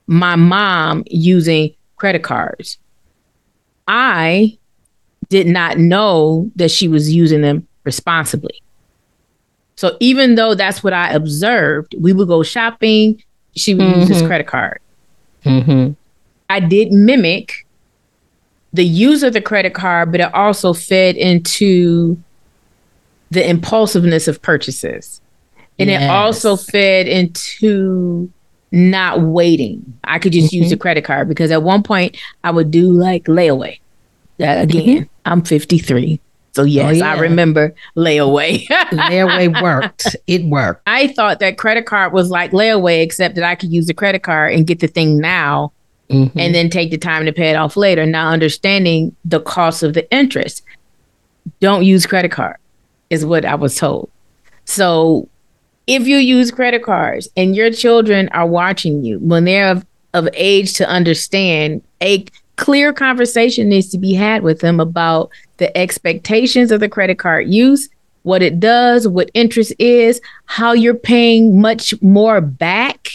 my 0.06 0.36
mom 0.36 1.04
using 1.06 1.74
credit 1.96 2.22
cards. 2.22 2.78
I 3.86 4.58
did 5.28 5.46
not 5.46 5.78
know 5.78 6.50
that 6.56 6.70
she 6.70 6.88
was 6.88 7.12
using 7.12 7.40
them 7.40 7.66
responsibly. 7.84 8.62
So 9.76 9.96
even 10.00 10.34
though 10.34 10.54
that's 10.54 10.84
what 10.84 10.92
I 10.92 11.12
observed, 11.12 11.94
we 11.98 12.12
would 12.12 12.28
go 12.28 12.42
shopping, 12.42 13.22
she 13.56 13.74
would 13.74 13.84
mm-hmm. 13.84 14.00
use 14.00 14.08
this 14.08 14.18
mm-hmm. 14.18 14.26
credit 14.26 14.46
card. 14.46 14.80
Mm-hmm. 15.44 15.92
I 16.48 16.60
did 16.60 16.92
mimic 16.92 17.66
the 18.72 18.84
use 18.84 19.22
of 19.22 19.32
the 19.32 19.40
credit 19.40 19.74
card, 19.74 20.12
but 20.12 20.20
it 20.20 20.34
also 20.34 20.72
fed 20.72 21.16
into 21.16 22.22
the 23.30 23.48
impulsiveness 23.48 24.28
of 24.28 24.40
purchases. 24.40 25.20
And 25.78 25.90
yes. 25.90 26.02
it 26.02 26.10
also 26.10 26.56
fed 26.56 27.08
into 27.08 28.30
not 28.72 29.20
waiting. 29.20 29.98
I 30.04 30.18
could 30.18 30.32
just 30.32 30.52
mm-hmm. 30.52 30.64
use 30.64 30.72
a 30.72 30.76
credit 30.76 31.04
card 31.04 31.28
because 31.28 31.50
at 31.50 31.62
one 31.62 31.82
point 31.82 32.16
I 32.42 32.50
would 32.50 32.70
do 32.70 32.90
like 32.90 33.24
layaway. 33.24 33.78
That 34.38 34.62
again, 34.64 35.04
mm-hmm. 35.04 35.08
I'm 35.26 35.42
53. 35.42 36.18
So 36.54 36.64
yes, 36.64 36.86
oh, 36.86 36.90
yeah. 36.96 37.14
I 37.14 37.18
remember 37.18 37.74
layaway. 37.96 38.66
layaway 38.66 39.62
worked. 39.62 40.16
It 40.26 40.44
worked. 40.44 40.82
I 40.86 41.08
thought 41.08 41.38
that 41.40 41.58
credit 41.58 41.86
card 41.86 42.12
was 42.12 42.30
like 42.30 42.50
layaway, 42.50 43.02
except 43.02 43.36
that 43.36 43.44
I 43.44 43.54
could 43.54 43.72
use 43.72 43.88
a 43.88 43.94
credit 43.94 44.22
card 44.22 44.54
and 44.54 44.66
get 44.66 44.80
the 44.80 44.86
thing 44.86 45.18
now 45.18 45.72
mm-hmm. 46.10 46.38
and 46.38 46.54
then 46.54 46.68
take 46.68 46.90
the 46.90 46.98
time 46.98 47.24
to 47.24 47.32
pay 47.32 47.50
it 47.50 47.56
off 47.56 47.76
later. 47.76 48.04
not 48.04 48.32
understanding 48.32 49.14
the 49.24 49.40
cost 49.40 49.82
of 49.82 49.94
the 49.94 50.10
interest. 50.12 50.62
Don't 51.60 51.84
use 51.84 52.06
credit 52.06 52.30
card 52.30 52.56
is 53.10 53.24
what 53.24 53.44
I 53.44 53.54
was 53.54 53.76
told. 53.76 54.10
So 54.64 55.28
if 55.94 56.06
you 56.06 56.16
use 56.16 56.50
credit 56.50 56.82
cards 56.82 57.28
and 57.36 57.54
your 57.54 57.70
children 57.70 58.28
are 58.30 58.46
watching 58.46 59.04
you 59.04 59.18
when 59.18 59.44
they're 59.44 59.70
of, 59.70 59.84
of 60.14 60.26
age 60.32 60.72
to 60.74 60.88
understand, 60.88 61.82
a 62.02 62.24
clear 62.56 62.94
conversation 62.94 63.68
needs 63.68 63.90
to 63.90 63.98
be 63.98 64.14
had 64.14 64.42
with 64.42 64.60
them 64.60 64.80
about 64.80 65.30
the 65.58 65.76
expectations 65.76 66.70
of 66.70 66.80
the 66.80 66.88
credit 66.88 67.18
card 67.18 67.46
use, 67.46 67.90
what 68.22 68.42
it 68.42 68.58
does, 68.58 69.06
what 69.06 69.30
interest 69.34 69.74
is, 69.78 70.20
how 70.46 70.72
you're 70.72 70.94
paying 70.94 71.60
much 71.60 72.00
more 72.00 72.40
back 72.40 73.10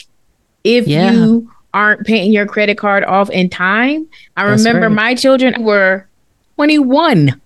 if 0.63 0.87
yeah. 0.87 1.11
you 1.11 1.51
aren't 1.73 2.05
paying 2.05 2.31
your 2.31 2.45
credit 2.45 2.77
card 2.77 3.03
off 3.05 3.29
in 3.31 3.49
time. 3.49 4.07
I 4.35 4.45
That's 4.45 4.63
remember 4.63 4.87
right. 4.87 4.95
my 4.95 5.15
children 5.15 5.63
were 5.63 6.07
21 6.55 7.41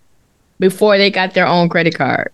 before 0.59 0.97
they 0.97 1.09
got 1.09 1.33
their 1.33 1.47
own 1.47 1.69
credit 1.69 1.95
card. 1.95 2.31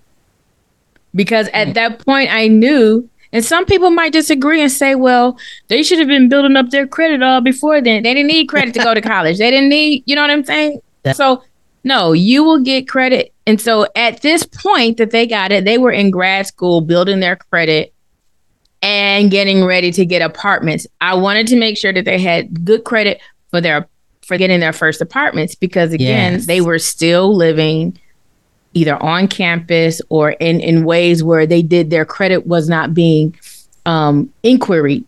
Because 1.16 1.48
at 1.50 1.70
mm. 1.70 1.74
that 1.76 2.06
point 2.06 2.32
I 2.32 2.48
knew 2.48 3.10
and 3.34 3.44
some 3.44 3.66
people 3.66 3.90
might 3.90 4.14
disagree 4.14 4.62
and 4.62 4.72
say, 4.72 4.96
well, 4.96 5.38
they 5.68 5.84
should 5.84 6.00
have 6.00 6.08
been 6.08 6.30
building 6.30 6.56
up 6.56 6.70
their 6.70 6.88
credit 6.88 7.22
all 7.22 7.42
before 7.42 7.82
then. 7.82 8.04
They 8.04 8.14
didn't 8.14 8.28
need 8.28 8.48
credit 8.48 8.74
to 8.76 8.84
go 8.84 8.94
to 8.94 9.02
college. 9.14 9.38
They 9.38 9.52
didn't 9.52 9.70
need, 9.70 10.04
you 10.06 10.16
know 10.16 10.22
what 10.22 10.32
I'm 10.32 10.46
saying? 10.46 10.82
So, 11.14 11.44
no, 11.84 12.12
you 12.12 12.44
will 12.44 12.60
get 12.60 12.88
credit. 12.88 13.34
And 13.46 13.62
so 13.62 13.88
at 13.96 14.22
this 14.22 14.46
point 14.46 14.98
that 14.98 15.12
they 15.12 15.26
got 15.26 15.52
it, 15.52 15.64
they 15.64 15.78
were 15.78 15.92
in 15.92 16.12
grad 16.12 16.48
school 16.48 16.82
building 16.82 17.22
their 17.22 17.38
credit 17.38 17.94
and 18.82 19.32
getting 19.32 19.64
ready 19.64 19.92
to 19.92 20.06
get 20.06 20.22
apartments. 20.22 20.86
I 21.00 21.16
wanted 21.16 21.48
to 21.48 21.56
make 21.58 21.78
sure 21.78 21.94
that 21.94 22.06
they 22.06 22.20
had 22.20 22.66
good 22.66 22.84
credit 22.84 23.22
for 23.50 23.62
their 23.62 23.88
for 24.22 24.38
getting 24.38 24.60
their 24.60 24.74
first 24.74 25.00
apartments 25.00 25.56
because 25.56 25.94
again, 25.94 26.34
Yes. 26.34 26.46
they 26.48 26.60
were 26.60 26.80
still 26.80 27.34
living 27.34 27.98
either 28.77 29.01
on 29.01 29.27
campus 29.27 30.01
or 30.10 30.31
in 30.31 30.60
in 30.62 30.86
ways 30.86 31.24
where 31.24 31.46
they 31.48 31.62
did 31.62 31.89
their 31.89 32.05
credit 32.05 32.46
was 32.48 32.69
not 32.69 32.93
being 32.93 33.36
um 33.86 34.31
inquiry. 34.43 35.03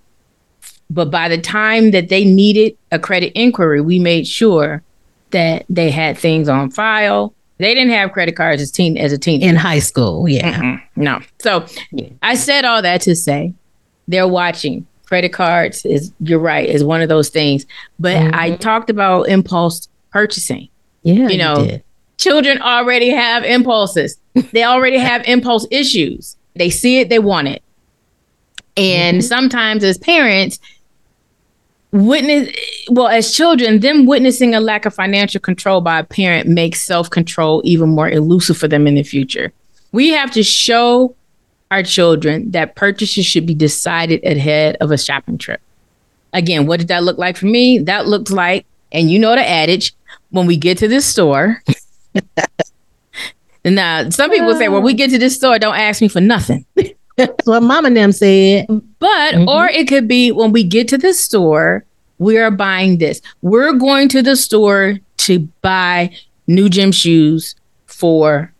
But 0.90 1.12
by 1.12 1.30
the 1.30 1.38
time 1.38 1.92
that 1.92 2.10
they 2.10 2.26
needed 2.26 2.76
a 2.92 2.98
credit 2.98 3.32
inquiry, 3.40 3.80
we 3.82 4.00
made 4.00 4.26
sure 4.28 4.82
that 5.32 5.66
they 5.70 5.92
had 5.92 6.18
things 6.18 6.50
on 6.50 6.72
file. 6.72 7.34
They 7.60 7.76
didn't 7.76 7.92
have 7.94 8.12
credit 8.12 8.36
cards 8.36 8.62
as 8.62 8.72
teen 8.72 8.98
as 8.98 9.12
a 9.12 9.18
teen 9.18 9.42
In 9.44 9.56
high 9.56 9.80
school, 9.80 10.28
yeah. 10.28 10.60
Mm-mm, 10.60 10.82
no. 10.96 11.20
So 11.40 11.66
Yeah. 11.92 12.08
I 12.24 12.34
said 12.36 12.66
all 12.66 12.82
that 12.82 13.02
to 13.02 13.16
say 13.16 13.54
they're 14.08 14.28
watching. 14.28 14.88
Credit 15.06 15.30
cards 15.30 15.86
is 15.86 16.12
you're 16.22 16.40
right, 16.40 16.68
is 16.68 16.84
one 16.84 17.02
of 17.02 17.10
those 17.10 17.30
things. 17.30 17.66
But 18.00 18.16
I 18.34 18.52
Mhm. 18.52 18.60
talked 18.60 18.90
about 18.90 19.24
impulse 19.30 19.88
purchasing. 20.12 20.70
Yeah, 21.04 21.28
You 21.30 21.38
know, 21.38 21.66
did. 21.66 21.84
Children 22.20 22.62
already 22.62 23.10
have 23.10 23.44
impulses. 23.44 24.18
They 24.52 24.64
already 24.64 25.00
have 25.10 25.24
impulse 25.26 25.66
issues. 25.72 26.36
They 26.56 26.70
see 26.70 27.00
it, 27.00 27.10
they 27.10 27.18
want 27.20 27.48
it. 27.48 27.64
And 28.78 29.18
Mhm. 29.18 29.24
sometimes 29.24 29.84
as 29.84 29.98
parents, 29.98 30.60
witness 31.92 32.50
well 32.92 33.08
as 33.08 33.34
children 33.34 33.80
them 33.80 34.06
witnessing 34.06 34.54
a 34.54 34.60
lack 34.60 34.86
of 34.86 34.94
financial 34.94 35.42
control 35.42 35.82
by 35.82 35.98
a 36.00 36.04
parent 36.04 36.48
makes 36.48 36.82
self-control 36.84 37.64
even 37.66 37.90
more 37.90 38.08
elusive 38.08 38.56
for 38.56 38.68
them 38.68 38.86
in 38.86 38.94
the 38.94 39.02
future 39.02 39.52
we 39.92 40.10
have 40.10 40.30
to 40.30 40.44
show 40.44 41.16
our 41.72 41.82
children 41.82 42.52
that 42.52 42.76
purchases 42.76 43.26
should 43.26 43.48
be 43.48 43.56
decided 43.56 44.24
ahead 44.24 44.78
of 44.82 44.92
a 44.92 45.00
shopping 45.00 45.36
trip 45.36 45.60
again 46.34 46.68
what 46.68 46.78
did 46.80 46.90
that 46.90 47.04
look 47.04 47.18
like 47.18 47.36
for 47.36 47.48
me 47.48 47.80
that 47.80 48.06
looked 48.08 48.30
like 48.30 48.68
and 48.92 49.10
you 49.10 49.18
know 49.18 49.34
the 49.36 49.42
adage 49.50 49.92
when 50.30 50.46
we 50.46 50.56
get 50.58 50.78
to 50.78 50.88
this 50.88 51.08
store 51.08 51.60
now 53.66 54.10
some 54.10 54.32
people 54.32 54.56
say 54.56 54.68
when 54.70 54.84
we 54.84 54.94
get 54.94 55.10
to 55.12 55.18
this 55.20 55.36
store 55.36 55.60
don't 55.60 55.76
ask 55.76 56.02
me 56.02 56.08
for 56.08 56.22
nothing 56.22 56.66
That's 57.18 57.46
what 57.46 57.62
Mama 57.64 57.88
and 57.88 57.98
them 57.98 58.12
said. 58.14 58.66
but, 59.00 59.34
Mhm. 59.34 59.48
or 59.48 59.68
it 59.68 59.90
could 59.90 60.08
be 60.08 60.32
when 60.32 60.54
we 60.54 60.64
get 60.64 60.88
to 60.88 60.98
the 60.98 61.14
store, 61.14 61.84
we 62.18 62.38
are 62.38 62.50
buying 62.50 62.98
this. 63.00 63.20
We're 63.42 63.74
going 63.74 64.08
to 64.10 64.22
the 64.22 64.38
store 64.38 65.00
to 65.18 65.40
buy 65.62 66.12
new 66.48 66.70
gym 66.70 66.94
shoes 66.94 67.56
for 67.88 68.54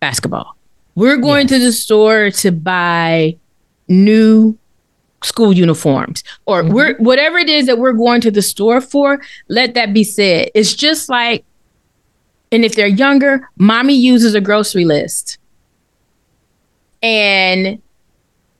basketball. 0.00 0.56
We're 0.94 1.18
going 1.18 1.48
to 1.48 1.58
the 1.58 1.70
store 1.70 2.30
to 2.30 2.50
buy 2.50 3.36
new 3.88 4.56
school 5.22 5.52
uniforms 5.52 6.24
or 6.46 6.62
Mhm. 6.62 6.72
we're 6.72 6.94
whatever 6.96 7.36
it 7.36 7.50
is 7.50 7.66
that 7.66 7.78
we're 7.78 7.92
going 7.92 8.22
to 8.22 8.30
the 8.30 8.40
store 8.40 8.80
for, 8.80 9.20
let 9.48 9.74
that 9.74 9.92
be 9.92 10.02
said. 10.02 10.50
It's 10.54 10.72
just 10.72 11.10
like 11.10 11.44
and 12.52 12.64
if 12.64 12.74
they're 12.74 12.86
younger, 12.86 13.48
mommy 13.58 13.94
uses 13.94 14.34
a 14.34 14.40
grocery 14.40 14.84
list. 14.84 15.38
And 17.02 17.80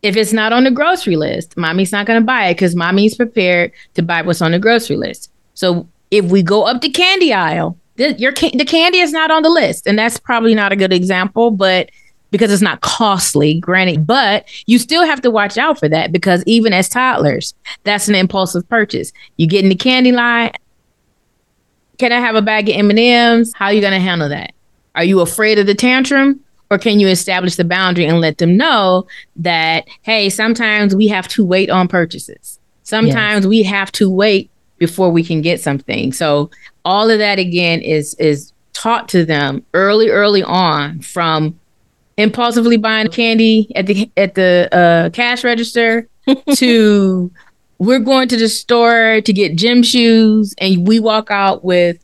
if 0.03 0.17
it's 0.17 0.33
not 0.33 0.53
on 0.53 0.65
the 0.65 0.71
grocery 0.71 1.17
list, 1.17 1.57
mommy's 1.57 1.93
not 1.93 2.07
going 2.07 2.21
to 2.21 2.25
buy 2.25 2.47
it 2.47 2.55
because 2.55 2.77
mommy's 2.77 3.17
prepared 3.17 3.73
to 3.95 4.03
buy 4.03 4.23
what's 4.23 4.43
on 4.43 4.53
the 4.53 4.59
grocery 4.59 4.97
list. 4.97 5.31
So 5.55 5.89
if 6.11 6.27
we 6.27 6.43
go 6.43 6.65
up 6.65 6.81
the 6.81 6.91
candy 6.91 7.33
aisle, 7.33 7.79
the, 7.97 8.13
your 8.15 8.33
the 8.33 8.65
candy 8.67 8.99
is 8.99 9.13
not 9.13 9.31
on 9.31 9.43
the 9.43 9.49
list, 9.49 9.87
and 9.87 9.99
that's 9.99 10.19
probably 10.19 10.55
not 10.55 10.71
a 10.71 10.77
good 10.77 10.93
example, 10.93 11.51
but 11.51 11.91
because 12.31 12.53
it's 12.53 12.63
not 12.63 12.83
costly, 12.83 13.59
granted, 13.59 14.07
but 14.07 14.47
you 14.67 14.79
still 14.79 15.05
have 15.05 15.23
to 15.23 15.31
watch 15.31 15.57
out 15.57 15.79
for 15.79 15.89
that 15.89 16.13
because 16.13 16.43
even 16.45 16.73
as 16.73 16.89
toddlers, 16.89 17.55
that's 17.85 18.09
an 18.09 18.15
impulsive 18.15 18.69
purchase. 18.69 19.13
You 19.37 19.47
get 19.47 19.63
in 19.65 19.71
the 19.71 19.77
candy 19.77 20.13
line. 20.13 20.53
Can 21.99 22.13
I 22.13 22.21
have 22.21 22.35
a 22.35 22.43
bag 22.43 22.69
of 22.69 22.77
M 22.77 22.91
and 22.91 22.99
M's? 22.99 23.53
How 23.55 23.67
are 23.67 23.73
you 23.73 23.81
going 23.81 23.93
to 23.93 24.01
handle 24.01 24.29
that? 24.29 24.53
Are 24.95 25.05
you 25.05 25.21
afraid 25.21 25.59
of 25.59 25.67
the 25.67 25.75
tantrum? 25.75 26.41
Or 26.71 26.79
can 26.79 26.99
you 26.99 27.07
establish 27.07 27.55
the 27.55 27.65
boundary 27.65 28.07
and 28.07 28.21
let 28.21 28.39
them 28.39 28.57
know 28.57 29.07
that, 29.37 29.87
hey, 30.03 30.29
sometimes 30.29 30.97
we 30.97 31.07
have 31.07 31.29
to 31.29 31.45
wait 31.45 31.71
on 31.71 31.87
purchases. 31.87 32.59
Sometimes 32.83 33.47
we 33.47 33.63
have 33.63 33.93
to 33.93 34.11
wait 34.11 34.51
before 34.79 35.11
we 35.11 35.23
can 35.23 35.43
get 35.43 35.61
something. 35.61 36.13
So 36.13 36.51
all 36.85 37.11
of 37.11 37.19
that 37.19 37.39
again 37.39 37.81
is 37.81 38.15
is 38.15 38.53
taught 38.73 39.09
to 39.11 39.25
them 39.25 39.65
early, 39.75 40.09
early 40.09 40.43
on 40.43 41.01
from 41.01 41.59
impulsively 42.17 42.77
buying 42.77 43.09
candy 43.09 43.71
at 43.75 43.87
the 43.87 44.11
at 44.17 44.35
the 44.35 44.69
uh, 44.73 45.11
cash 45.11 45.45
register 45.45 46.09
to 46.55 47.31
we're 47.79 47.99
going 47.99 48.29
to 48.29 48.37
the 48.37 48.49
store 48.49 49.21
to 49.21 49.33
get 49.33 49.57
gym 49.57 49.83
shoes 49.83 50.55
and 50.59 50.87
we 50.87 50.99
walk 51.01 51.31
out 51.31 51.65
with 51.65 52.03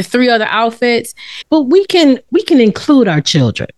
three 0.00 0.28
other 0.30 0.46
outfits. 0.48 1.14
But 1.50 1.62
we 1.62 1.84
can 1.86 2.18
we 2.30 2.42
can 2.42 2.60
include 2.60 3.08
our 3.08 3.20
children. 3.20 3.68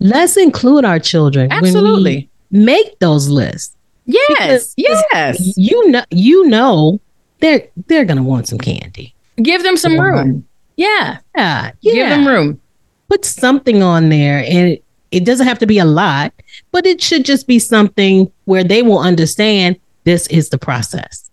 Let's 0.00 0.36
include 0.36 0.84
our 0.84 0.98
children 0.98 1.48
when 1.50 1.64
Absolutely. 1.64 2.28
we 2.50 2.58
make 2.60 2.98
those 2.98 3.28
lists. 3.28 3.76
Yes. 4.06 4.28
Because- 4.28 4.74
Yes. 4.76 5.56
You 5.56 5.90
know 5.90 6.04
you 6.10 6.46
know 6.48 7.00
they're 7.40 7.66
they're 7.86 8.04
gonna 8.04 8.22
want 8.22 8.48
some 8.48 8.58
candy. 8.58 9.14
Give 9.42 9.62
them 9.62 9.76
some 9.76 9.98
room. 9.98 10.46
Yeah. 10.76 11.18
Yeah. 11.36 11.70
Yeah. 11.80 11.92
Give 11.92 12.08
them 12.08 12.26
room. 12.26 12.60
Put 13.08 13.24
something 13.24 13.82
on 13.82 14.08
there 14.08 14.38
and 14.38 14.68
it, 14.72 14.84
it 15.10 15.24
doesn't 15.24 15.46
have 15.46 15.58
to 15.60 15.66
be 15.66 15.78
a 15.78 15.84
lot, 15.84 16.32
but 16.72 16.84
it 16.86 17.00
should 17.00 17.24
just 17.24 17.46
be 17.46 17.58
something 17.60 18.30
where 18.46 18.64
they 18.64 18.82
will 18.82 18.98
understand 18.98 19.76
this 20.04 20.26
is 20.28 20.50
the 20.50 20.58
process. 20.58 21.30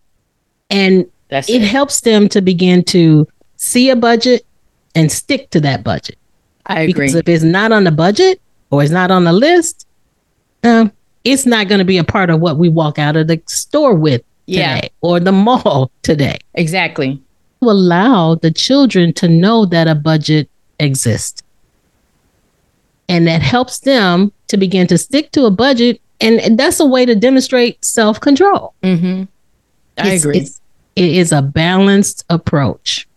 And 0.70 1.10
That's 1.30 1.50
it 1.50 1.62
helps 1.62 2.02
them 2.02 2.30
to 2.30 2.42
begin 2.42 2.84
to 2.86 3.28
see 3.58 3.90
a 3.90 3.96
budget 3.96 4.46
and 4.96 5.12
stick 5.12 5.50
to 5.52 5.60
that 5.62 5.84
budget. 5.84 6.18
I 6.66 6.82
agree. 6.82 6.94
Because 6.94 7.16
if 7.16 7.28
it's 7.28 7.44
not 7.44 7.72
on 7.72 7.84
the 7.84 7.92
budget 7.92 8.42
or 8.70 8.82
it's 8.84 8.92
not 8.92 9.12
on 9.12 9.24
the 9.24 9.34
list, 9.34 9.88
um, 10.64 10.92
it's 11.24 11.46
not 11.46 11.68
going 11.68 11.80
to 11.80 11.86
be 11.86 11.98
a 11.98 12.04
part 12.04 12.30
of 12.30 12.40
what 12.40 12.58
we 12.58 12.70
walk 12.70 12.98
out 12.98 13.16
of 13.16 13.28
the 13.28 13.42
store 13.48 13.94
with 13.94 14.24
yeah. 14.46 14.76
today 14.76 14.92
or 15.02 15.20
the 15.20 15.32
mall 15.32 15.92
today. 16.02 16.38
Exactly. 16.54 17.22
To 17.62 17.70
allow 17.70 18.36
the 18.36 18.52
children 18.52 19.14
to 19.14 19.28
know 19.28 19.66
that 19.66 19.88
a 19.88 19.96
budget 19.96 20.50
exists. 20.80 21.44
And 23.08 23.28
that 23.28 23.42
helps 23.42 23.80
them 23.80 24.32
to 24.48 24.58
begin 24.58 24.88
to 24.88 24.98
stick 24.98 25.32
to 25.32 25.46
a 25.46 25.52
budget. 25.52 26.01
And 26.22 26.58
that's 26.60 26.80
a 26.80 26.86
way 26.86 27.06
to 27.06 27.16
demonstrate 27.16 27.84
self 27.84 28.20
control. 28.20 28.74
Mm-hmm. 28.84 29.24
I 29.98 30.02
It's- 30.02 30.22
agree. 30.24 30.38
it's- 30.38 30.62
it 30.96 31.12
is 31.12 31.32
a 31.32 31.42
balanced 31.42 32.26
approach. 32.30 33.08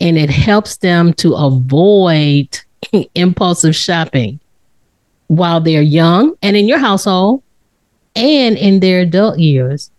And 0.00 0.18
it 0.18 0.28
helps 0.30 0.76
them 0.78 1.14
to 1.14 1.34
avoid 1.34 2.48
impulsive 3.14 3.74
shopping 3.74 4.40
while 5.28 5.60
they're 5.60 5.80
young 5.82 6.34
and 6.42 6.56
in 6.56 6.68
your 6.68 6.78
household 6.78 7.42
and 8.14 8.58
in 8.58 8.80
their 8.80 9.00
adult 9.00 9.38
years 9.38 9.90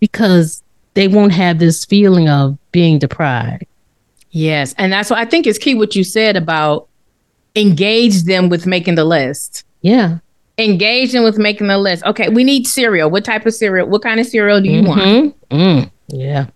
because 0.00 0.62
they 0.94 1.08
won't 1.08 1.32
have 1.32 1.58
this 1.58 1.84
feeling 1.84 2.28
of 2.28 2.56
being 2.72 2.98
deprived. 2.98 3.64
Yes. 4.30 4.74
And 4.78 4.92
that's 4.92 5.10
what 5.10 5.18
I 5.18 5.24
think 5.24 5.46
is 5.46 5.58
key 5.58 5.74
what 5.74 5.96
you 5.96 6.04
said 6.04 6.36
about 6.36 6.88
engage 7.56 8.22
them 8.24 8.48
with 8.48 8.66
making 8.66 8.94
the 8.96 9.04
list. 9.04 9.64
Yeah. 9.80 10.18
Engage 10.62 11.12
them 11.12 11.24
with 11.24 11.38
making 11.38 11.66
the 11.66 11.78
list. 11.78 12.04
Okay, 12.04 12.28
we 12.28 12.44
need 12.44 12.66
cereal. 12.66 13.10
What 13.10 13.24
type 13.24 13.46
of 13.46 13.54
cereal? 13.54 13.88
What 13.88 14.02
kind 14.02 14.20
of 14.20 14.26
cereal 14.26 14.60
do 14.60 14.70
you 14.70 14.82
want? 14.82 15.00
Mhm. 15.00 15.34
Mm. 15.50 15.90
Yeah. 16.08 16.46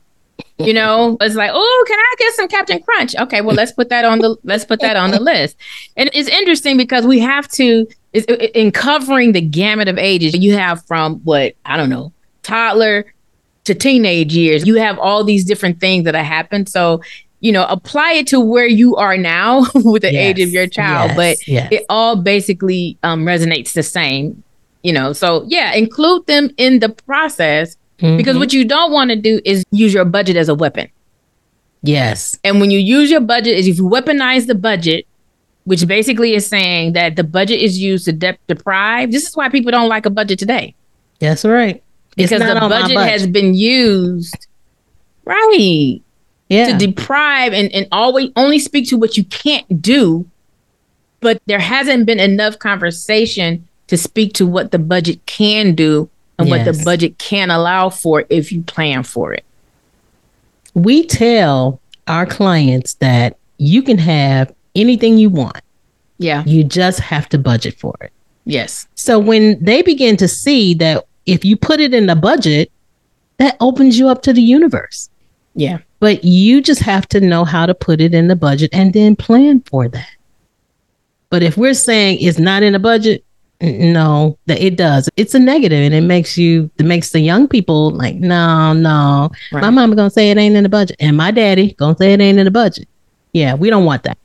You 0.58 0.72
know, 0.72 1.16
it's 1.20 1.34
like, 1.34 1.50
oh, 1.52 1.84
can 1.86 1.98
I 1.98 2.14
get 2.18 2.32
some 2.34 2.48
Captain 2.48 2.82
Crunch? 2.82 3.14
Okay, 3.16 3.40
well, 3.42 3.54
let's 3.54 3.72
put 3.72 3.90
that 3.90 4.04
on 4.04 4.20
the 4.20 4.36
let's 4.44 4.64
put 4.64 4.80
that 4.80 4.96
on 4.96 5.10
the 5.10 5.20
list. 5.20 5.56
And 5.96 6.08
it's 6.14 6.28
interesting 6.28 6.76
because 6.76 7.06
we 7.06 7.18
have 7.18 7.48
to 7.52 7.86
is 8.12 8.24
in 8.24 8.70
covering 8.70 9.32
the 9.32 9.42
gamut 9.42 9.88
of 9.88 9.98
ages. 9.98 10.34
You 10.34 10.54
have 10.54 10.84
from 10.86 11.16
what 11.24 11.54
I 11.66 11.76
don't 11.76 11.90
know, 11.90 12.12
toddler 12.42 13.04
to 13.64 13.74
teenage 13.74 14.34
years. 14.34 14.66
You 14.66 14.76
have 14.76 14.98
all 14.98 15.24
these 15.24 15.44
different 15.44 15.80
things 15.80 16.04
that 16.04 16.14
have 16.14 16.24
happened. 16.24 16.68
So 16.68 17.02
you 17.46 17.52
know, 17.52 17.66
apply 17.66 18.12
it 18.12 18.26
to 18.28 18.40
where 18.40 18.66
you 18.66 18.96
are 18.96 19.16
now 19.16 19.64
with 19.74 20.02
the 20.02 20.14
age 20.14 20.40
of 20.40 20.50
your 20.50 20.66
child, 20.66 21.10
yes, 21.10 21.16
but 21.16 21.48
yes. 21.48 21.68
it 21.70 21.84
all 21.88 22.16
basically 22.16 22.98
um, 23.02 23.24
resonates 23.24 23.72
the 23.72 23.82
same. 23.82 24.42
You 24.82 24.92
know, 24.92 25.12
so 25.12 25.44
yeah, 25.48 25.72
include 25.72 26.26
them 26.26 26.50
in 26.56 26.78
the 26.80 26.90
process 26.90 27.76
Mm-hmm. 27.98 28.18
Because 28.18 28.36
what 28.36 28.52
you 28.52 28.62
don't 28.62 28.92
want 28.92 29.08
to 29.10 29.16
do 29.16 29.40
is 29.44 29.64
use 29.70 29.94
your 29.94 30.04
budget 30.04 30.36
as 30.36 30.50
a 30.50 30.54
weapon. 30.54 30.90
yes, 31.82 32.38
And 32.44 32.60
when 32.60 32.70
you 32.70 32.78
use 32.78 33.10
your 33.10 33.22
budget, 33.22 33.56
is 33.56 33.66
if 33.66 33.78
you 33.78 33.88
weaponize 33.88 34.46
the 34.46 34.54
budget, 34.54 35.06
which 35.64 35.86
basically 35.86 36.34
is 36.34 36.46
saying 36.46 36.92
that 36.92 37.16
the 37.16 37.24
budget 37.24 37.58
is 37.58 37.78
used 37.78 38.04
to 38.04 38.12
de- 38.12 38.36
deprive. 38.48 39.12
This 39.12 39.26
is 39.26 39.34
why 39.34 39.48
people 39.48 39.70
don't 39.72 39.88
like 39.88 40.04
a 40.04 40.10
budget 40.10 40.38
today 40.38 40.74
that's 41.18 41.44
right. 41.44 41.82
Because 42.16 42.40
the 42.40 42.54
my 42.54 42.68
budget, 42.68 42.96
has 42.96 43.26
been 43.26 43.54
used 43.54 44.46
right 45.24 46.00
yeah. 46.48 46.76
to 46.76 46.86
deprive 46.86 47.52
and, 47.52 47.72
and 47.72 47.86
always 47.92 48.30
only 48.36 48.58
speak 48.58 48.88
to 48.88 48.96
what 48.96 49.16
you 49.16 49.24
can't 49.24 49.82
do. 49.82 50.26
But 51.20 51.40
there 51.46 51.58
hasn't 51.58 52.06
been 52.06 52.20
enough 52.20 52.58
conversation 52.58 53.66
to 53.86 53.96
speak 53.96 54.34
to 54.34 54.46
what 54.46 54.70
the 54.70 54.78
budget 54.78 55.24
can 55.26 55.74
do 55.74 56.08
and 56.38 56.50
what 56.50 56.64
the 56.64 56.82
budget 56.84 57.18
can 57.18 57.50
allow 57.50 57.88
for 57.88 58.24
if 58.28 58.52
you 58.52 58.62
plan 58.62 59.02
for 59.02 59.32
it. 59.32 59.44
we 60.76 61.06
tell 61.06 61.80
our 62.06 62.26
clients 62.26 62.94
that 62.94 63.38
you 63.56 63.82
can 63.82 63.96
have 63.98 64.54
anything 64.74 65.16
you 65.16 65.30
want. 65.30 65.60
Yeah. 66.18 66.44
You 66.44 66.62
just 66.62 67.00
have 67.00 67.28
to 67.30 67.38
budget 67.38 67.78
for 67.80 67.94
it. 68.02 68.12
Yes. 68.44 68.86
So 68.94 69.18
when 69.18 69.62
they 69.64 69.82
begin 69.82 70.16
to 70.18 70.28
see 70.28 70.74
that 70.74 71.06
if 71.24 71.44
you 71.44 71.56
put 71.56 71.80
it 71.80 71.94
in 71.94 72.06
the 72.06 72.14
budget, 72.14 72.70
that 73.38 73.56
opens 73.60 73.98
you 73.98 74.08
up 74.08 74.22
to 74.22 74.32
the 74.32 74.42
universe. 74.42 75.08
Yeah. 75.54 75.78
But 75.98 76.24
you 76.24 76.60
just 76.60 76.80
have 76.82 77.08
to 77.08 77.20
know 77.20 77.44
how 77.44 77.66
to 77.66 77.74
put 77.74 78.00
it 78.00 78.14
in 78.14 78.28
the 78.28 78.36
budget 78.36 78.70
and 78.72 78.92
then 78.92 79.16
plan 79.16 79.60
for 79.62 79.88
that. 79.88 80.08
But 81.30 81.42
if 81.42 81.56
we're 81.56 81.74
saying 81.74 82.18
it's 82.20 82.38
not 82.38 82.62
in 82.62 82.72
the 82.74 82.78
budget, 82.78 83.24
no, 83.62 84.38
that 84.46 84.60
it 84.62 84.76
does. 84.76 85.08
It's 85.16 85.34
a 85.34 85.38
negative 85.38 85.78
and 85.78 85.94
it 85.94 86.02
makes 86.02 86.36
you 86.36 86.70
it 86.78 86.84
makes 86.84 87.10
the 87.10 87.20
young 87.20 87.48
people 87.48 87.90
like, 87.90 88.16
no, 88.16 88.74
no. 88.74 89.30
My 89.52 89.60
Right. 89.60 89.70
mama 89.70 89.96
gonna 89.96 90.10
say 90.10 90.30
it 90.30 90.36
ain't 90.36 90.54
in 90.54 90.62
the 90.62 90.68
budget. 90.68 90.96
And 91.00 91.16
my 91.16 91.30
daddy 91.30 91.72
gonna 91.78 91.96
say 91.96 92.12
it 92.12 92.20
ain't 92.20 92.38
in 92.38 92.44
the 92.44 92.50
budget. 92.50 92.86
Yeah, 93.32 93.54
we 93.54 93.70
don't 93.70 93.84
want 93.86 94.02
that. 94.02 94.18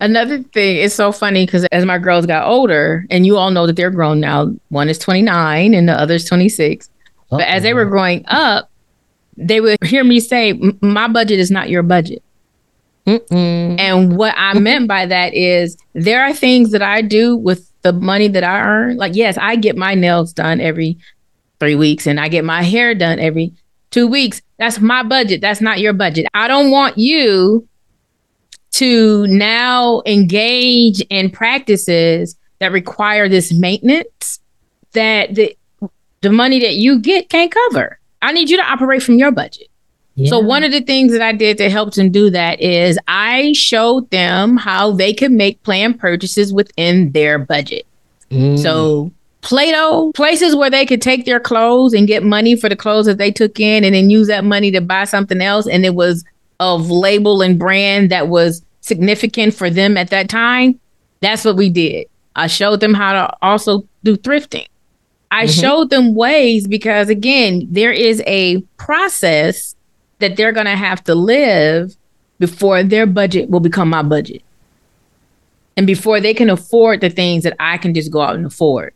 Another 0.00 0.38
thing, 0.42 0.76
it's 0.76 0.94
so 0.94 1.10
funny 1.10 1.44
because 1.46 1.64
as 1.66 1.84
my 1.84 1.98
girls 1.98 2.24
got 2.26 2.46
older, 2.46 3.04
and 3.10 3.26
you 3.26 3.36
all 3.36 3.50
know 3.50 3.66
that 3.66 3.74
they're 3.74 3.90
grown 3.90 4.20
now, 4.20 4.52
one 4.68 4.88
is 4.88 4.98
29 4.98 5.74
and 5.74 5.88
the 5.88 5.92
other 5.92 6.14
is 6.14 6.24
26. 6.24 6.88
But 7.30 7.40
as 7.42 7.62
they 7.64 7.74
were 7.74 7.84
growing 7.84 8.24
up, 8.28 8.70
they 9.38 9.60
would 9.60 9.78
hear 9.84 10.04
me 10.04 10.20
say, 10.20 10.52
My 10.82 11.08
budget 11.08 11.38
is 11.38 11.50
not 11.50 11.70
your 11.70 11.82
budget. 11.82 12.22
Mm-mm. 13.06 13.80
And 13.80 14.18
what 14.18 14.34
I 14.36 14.58
meant 14.58 14.86
by 14.86 15.06
that 15.06 15.32
is 15.32 15.78
there 15.94 16.22
are 16.22 16.34
things 16.34 16.72
that 16.72 16.82
I 16.82 17.00
do 17.00 17.36
with 17.36 17.70
the 17.80 17.92
money 17.92 18.28
that 18.28 18.44
I 18.44 18.60
earn. 18.60 18.98
Like, 18.98 19.14
yes, 19.14 19.38
I 19.40 19.56
get 19.56 19.76
my 19.76 19.94
nails 19.94 20.34
done 20.34 20.60
every 20.60 20.98
three 21.58 21.74
weeks 21.74 22.06
and 22.06 22.20
I 22.20 22.28
get 22.28 22.44
my 22.44 22.62
hair 22.62 22.94
done 22.94 23.18
every 23.18 23.54
two 23.90 24.06
weeks. 24.06 24.42
That's 24.58 24.80
my 24.80 25.02
budget. 25.02 25.40
That's 25.40 25.62
not 25.62 25.80
your 25.80 25.94
budget. 25.94 26.26
I 26.34 26.48
don't 26.48 26.70
want 26.70 26.98
you 26.98 27.66
to 28.72 29.26
now 29.28 30.02
engage 30.04 31.00
in 31.08 31.30
practices 31.30 32.36
that 32.58 32.72
require 32.72 33.28
this 33.28 33.52
maintenance 33.52 34.40
that 34.92 35.34
the, 35.34 35.56
the 36.20 36.30
money 36.30 36.60
that 36.60 36.74
you 36.74 37.00
get 37.00 37.30
can't 37.30 37.52
cover. 37.52 37.97
I 38.22 38.32
need 38.32 38.50
you 38.50 38.56
to 38.56 38.64
operate 38.64 39.02
from 39.02 39.18
your 39.18 39.30
budget. 39.30 39.68
So 40.26 40.40
one 40.40 40.64
of 40.64 40.72
the 40.72 40.80
things 40.80 41.12
that 41.12 41.22
I 41.22 41.32
did 41.32 41.58
to 41.58 41.70
help 41.70 41.94
them 41.94 42.10
do 42.10 42.28
that 42.30 42.60
is 42.60 42.98
I 43.06 43.52
showed 43.52 44.10
them 44.10 44.56
how 44.56 44.90
they 44.90 45.14
could 45.14 45.30
make 45.30 45.62
planned 45.62 46.00
purchases 46.00 46.52
within 46.52 47.12
their 47.12 47.38
budget. 47.38 47.86
Mm. 48.30 48.58
So 48.58 49.12
Plato's, 49.42 50.12
places 50.14 50.56
where 50.56 50.70
they 50.70 50.84
could 50.84 51.00
take 51.00 51.24
their 51.24 51.38
clothes 51.38 51.94
and 51.94 52.08
get 52.08 52.24
money 52.24 52.56
for 52.56 52.68
the 52.68 52.74
clothes 52.74 53.06
that 53.06 53.18
they 53.18 53.30
took 53.30 53.60
in 53.60 53.84
and 53.84 53.94
then 53.94 54.10
use 54.10 54.26
that 54.26 54.44
money 54.44 54.72
to 54.72 54.80
buy 54.80 55.04
something 55.04 55.40
else 55.40 55.68
and 55.68 55.84
it 55.84 55.94
was 55.94 56.24
of 56.58 56.90
label 56.90 57.40
and 57.40 57.56
brand 57.56 58.10
that 58.10 58.26
was 58.26 58.62
significant 58.80 59.54
for 59.54 59.70
them 59.70 59.96
at 59.96 60.10
that 60.10 60.28
time. 60.28 60.80
That's 61.20 61.44
what 61.44 61.56
we 61.56 61.70
did. 61.70 62.08
I 62.34 62.48
showed 62.48 62.80
them 62.80 62.94
how 62.94 63.12
to 63.12 63.36
also 63.40 63.86
do 64.02 64.16
thrifting. 64.16 64.66
I 65.30 65.44
Mhm. 65.44 65.60
showed 65.60 65.90
them 65.90 66.14
ways 66.14 66.66
because 66.66 67.08
again, 67.08 67.66
there 67.70 67.92
is 67.92 68.22
a 68.26 68.58
process 68.76 69.74
that 70.20 70.36
they're 70.36 70.52
going 70.52 70.66
to 70.66 70.76
have 70.76 71.04
to 71.04 71.14
live 71.14 71.96
before 72.38 72.82
their 72.82 73.06
budget 73.06 73.50
will 73.50 73.60
become 73.60 73.88
my 73.90 74.02
budget. 74.02 74.42
And 75.76 75.86
before 75.86 76.20
they 76.20 76.34
can 76.34 76.50
afford 76.50 77.00
the 77.00 77.10
things 77.10 77.44
that 77.44 77.54
I 77.60 77.76
can 77.78 77.94
just 77.94 78.10
go 78.10 78.20
out 78.20 78.34
and 78.34 78.46
afford. 78.46 78.92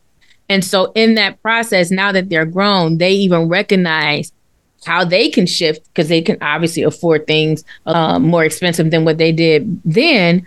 And 0.49 0.65
so 0.65 0.91
in 0.95 1.15
that 1.15 1.41
process, 1.43 1.91
now 1.91 2.13
that 2.13 2.29
they're 2.29 2.45
grown, 2.47 2.99
they 2.99 3.13
even 3.13 3.49
recognize 3.49 4.33
how 4.85 5.05
they 5.05 5.29
can 5.29 5.47
shift 5.47 5.85
because 5.87 6.09
they 6.09 6.21
can 6.21 6.37
obviously 6.41 6.83
afford 6.83 7.27
things 7.27 7.63
um, 7.87 8.23
more 8.25 8.45
expensive 8.45 8.91
than 8.91 9.05
what 9.05 9.19
they 9.19 9.31
did 9.33 9.81
then. 9.85 10.45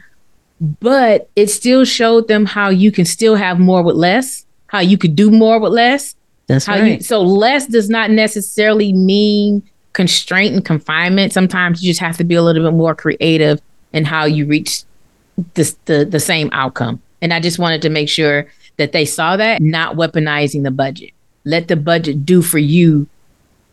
But 0.81 1.29
it 1.35 1.47
still 1.49 1.85
showed 1.85 2.27
them 2.27 2.45
how 2.45 2.69
you 2.69 2.91
can 2.91 3.05
still 3.05 3.35
have 3.35 3.59
more 3.59 3.81
with 3.81 3.95
less, 3.95 4.45
how 4.67 4.80
you 4.80 4.97
could 4.97 5.15
do 5.15 5.32
more 5.32 5.60
with 5.60 5.73
less. 5.73 6.15
That's 6.47 6.65
How 6.65 6.80
right. 6.80 6.97
you 6.99 7.01
so 7.01 7.21
less 7.21 7.65
does 7.65 7.89
not 7.89 8.12
necessarily 8.12 8.93
mean 8.93 9.63
constraint 9.93 10.54
and 10.54 10.63
confinement. 10.63 11.34
Sometimes 11.34 11.84
you 11.84 11.89
just 11.89 11.99
have 11.99 12.17
to 12.17 12.23
be 12.23 12.36
a 12.36 12.43
little 12.43 12.63
bit 12.63 12.75
more 12.78 12.93
creative 12.93 13.62
in 13.93 14.06
how 14.06 14.25
you 14.25 14.45
reach 14.45 14.84
this 15.56 15.75
the 15.86 16.06
the 16.06 16.19
same 16.19 16.49
outcome. 16.51 17.01
And 17.21 17.34
I 17.34 17.39
just 17.39 17.58
wanted 17.58 17.82
to 17.84 17.89
make 17.89 18.10
sure 18.10 18.45
that 18.78 18.91
they 18.91 19.06
saw 19.06 19.38
that, 19.38 19.62
not 19.62 19.95
weaponizing 19.95 20.63
the 20.63 20.71
budget. 20.71 21.12
Let 21.45 21.67
the 21.67 21.75
budget 21.75 22.25
do 22.25 22.41
for 22.41 22.60
you 22.60 23.08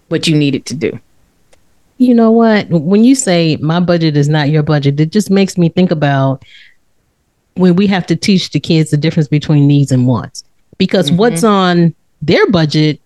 what 0.08 0.26
you 0.26 0.36
need 0.36 0.54
it 0.54 0.64
to 0.66 0.74
do. 0.74 0.98
You 1.98 2.14
know 2.14 2.30
what? 2.30 2.68
When 2.70 3.04
you 3.04 3.14
say 3.14 3.56
my 3.56 3.80
budget 3.80 4.16
is 4.16 4.28
not 4.28 4.50
your 4.50 4.62
budget, 4.62 4.98
it 4.98 5.10
just 5.10 5.30
makes 5.30 5.58
me 5.58 5.68
think 5.68 5.90
about 5.90 6.44
when 7.54 7.76
we 7.76 7.86
have 7.86 8.06
to 8.06 8.16
teach 8.16 8.50
the 8.50 8.60
kids 8.60 8.90
the 8.90 8.96
difference 8.96 9.28
between 9.28 9.66
needs 9.66 9.92
and 9.92 10.06
wants. 10.06 10.44
Because 10.78 11.10
Mhm. 11.10 11.16
what's 11.16 11.44
on 11.44 11.94
their 12.22 12.46
budget 12.48 13.00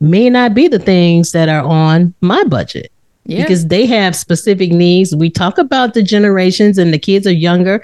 may 0.00 0.28
not 0.30 0.54
be 0.54 0.68
the 0.68 0.78
things 0.78 1.32
that 1.32 1.48
are 1.48 1.62
on 1.64 2.12
my 2.20 2.42
budget 2.44 2.90
Yeah. 3.26 3.42
because 3.42 3.66
they 3.66 3.86
have 3.86 4.14
specific 4.14 4.70
needs. 4.72 5.14
We 5.16 5.30
talk 5.30 5.58
about 5.58 5.94
the 5.94 6.02
generations 6.02 6.76
and 6.78 6.92
the 6.92 6.98
kids 6.98 7.26
are 7.26 7.32
younger. 7.32 7.82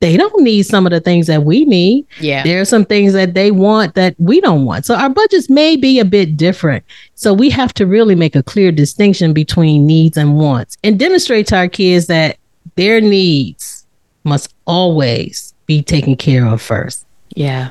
They 0.00 0.16
don't 0.18 0.42
need 0.42 0.64
some 0.64 0.86
of 0.86 0.90
the 0.92 1.00
things 1.00 1.26
that 1.28 1.44
we 1.44 1.64
need. 1.64 2.04
yeah. 2.20 2.42
There 2.42 2.60
are 2.60 2.64
some 2.66 2.84
things 2.84 3.12
that 3.14 3.32
they 3.34 3.50
want 3.50 3.94
that 3.94 4.14
we 4.18 4.40
don't 4.40 4.64
want. 4.66 4.84
So 4.84 4.94
our 4.94 5.08
budgets 5.08 5.48
may 5.48 5.76
be 5.76 5.98
a 5.98 6.04
bit 6.04 6.36
different. 6.36 6.84
So 7.14 7.32
we 7.32 7.48
have 7.50 7.72
to 7.74 7.86
really 7.86 8.14
make 8.14 8.36
a 8.36 8.42
clear 8.42 8.70
distinction 8.72 9.32
between 9.32 9.86
needs 9.86 10.16
and 10.18 10.36
wants 10.36 10.76
and 10.84 10.98
demonstrate 10.98 11.46
to 11.48 11.56
our 11.56 11.68
kids 11.68 12.06
that 12.06 12.36
their 12.76 13.00
needs 13.00 13.84
must 14.24 14.52
always 14.66 15.54
be 15.66 15.80
taken 15.80 16.16
care 16.16 16.44
of 16.46 16.60
first. 16.60 17.04
Yeah. 17.34 17.70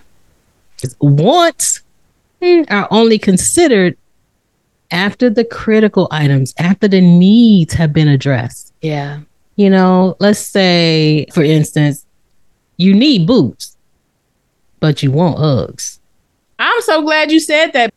Wants 0.99 1.81
are 2.69 2.87
only 2.91 3.17
considered 3.17 3.97
after 4.91 5.29
the 5.29 5.43
critical 5.45 6.07
items, 6.11 6.53
after 6.59 6.87
the 6.87 7.01
needs 7.01 7.73
have 7.73 7.93
been 7.93 8.07
addressed. 8.07 8.73
Yeah. 8.81 9.21
You 9.55 9.69
know, 9.69 10.15
let's 10.19 10.39
say, 10.39 11.25
for 11.33 11.43
instance, 11.43 12.05
you 12.77 12.93
need 12.93 13.25
boots, 13.27 13.77
but 14.79 15.01
you 15.03 15.11
want 15.11 15.37
Uggs. 15.37 15.99
I'm 16.59 16.81
so 16.81 17.01
glad 17.01 17.31
you 17.31 17.39
said 17.39 17.71
that. 17.73 17.93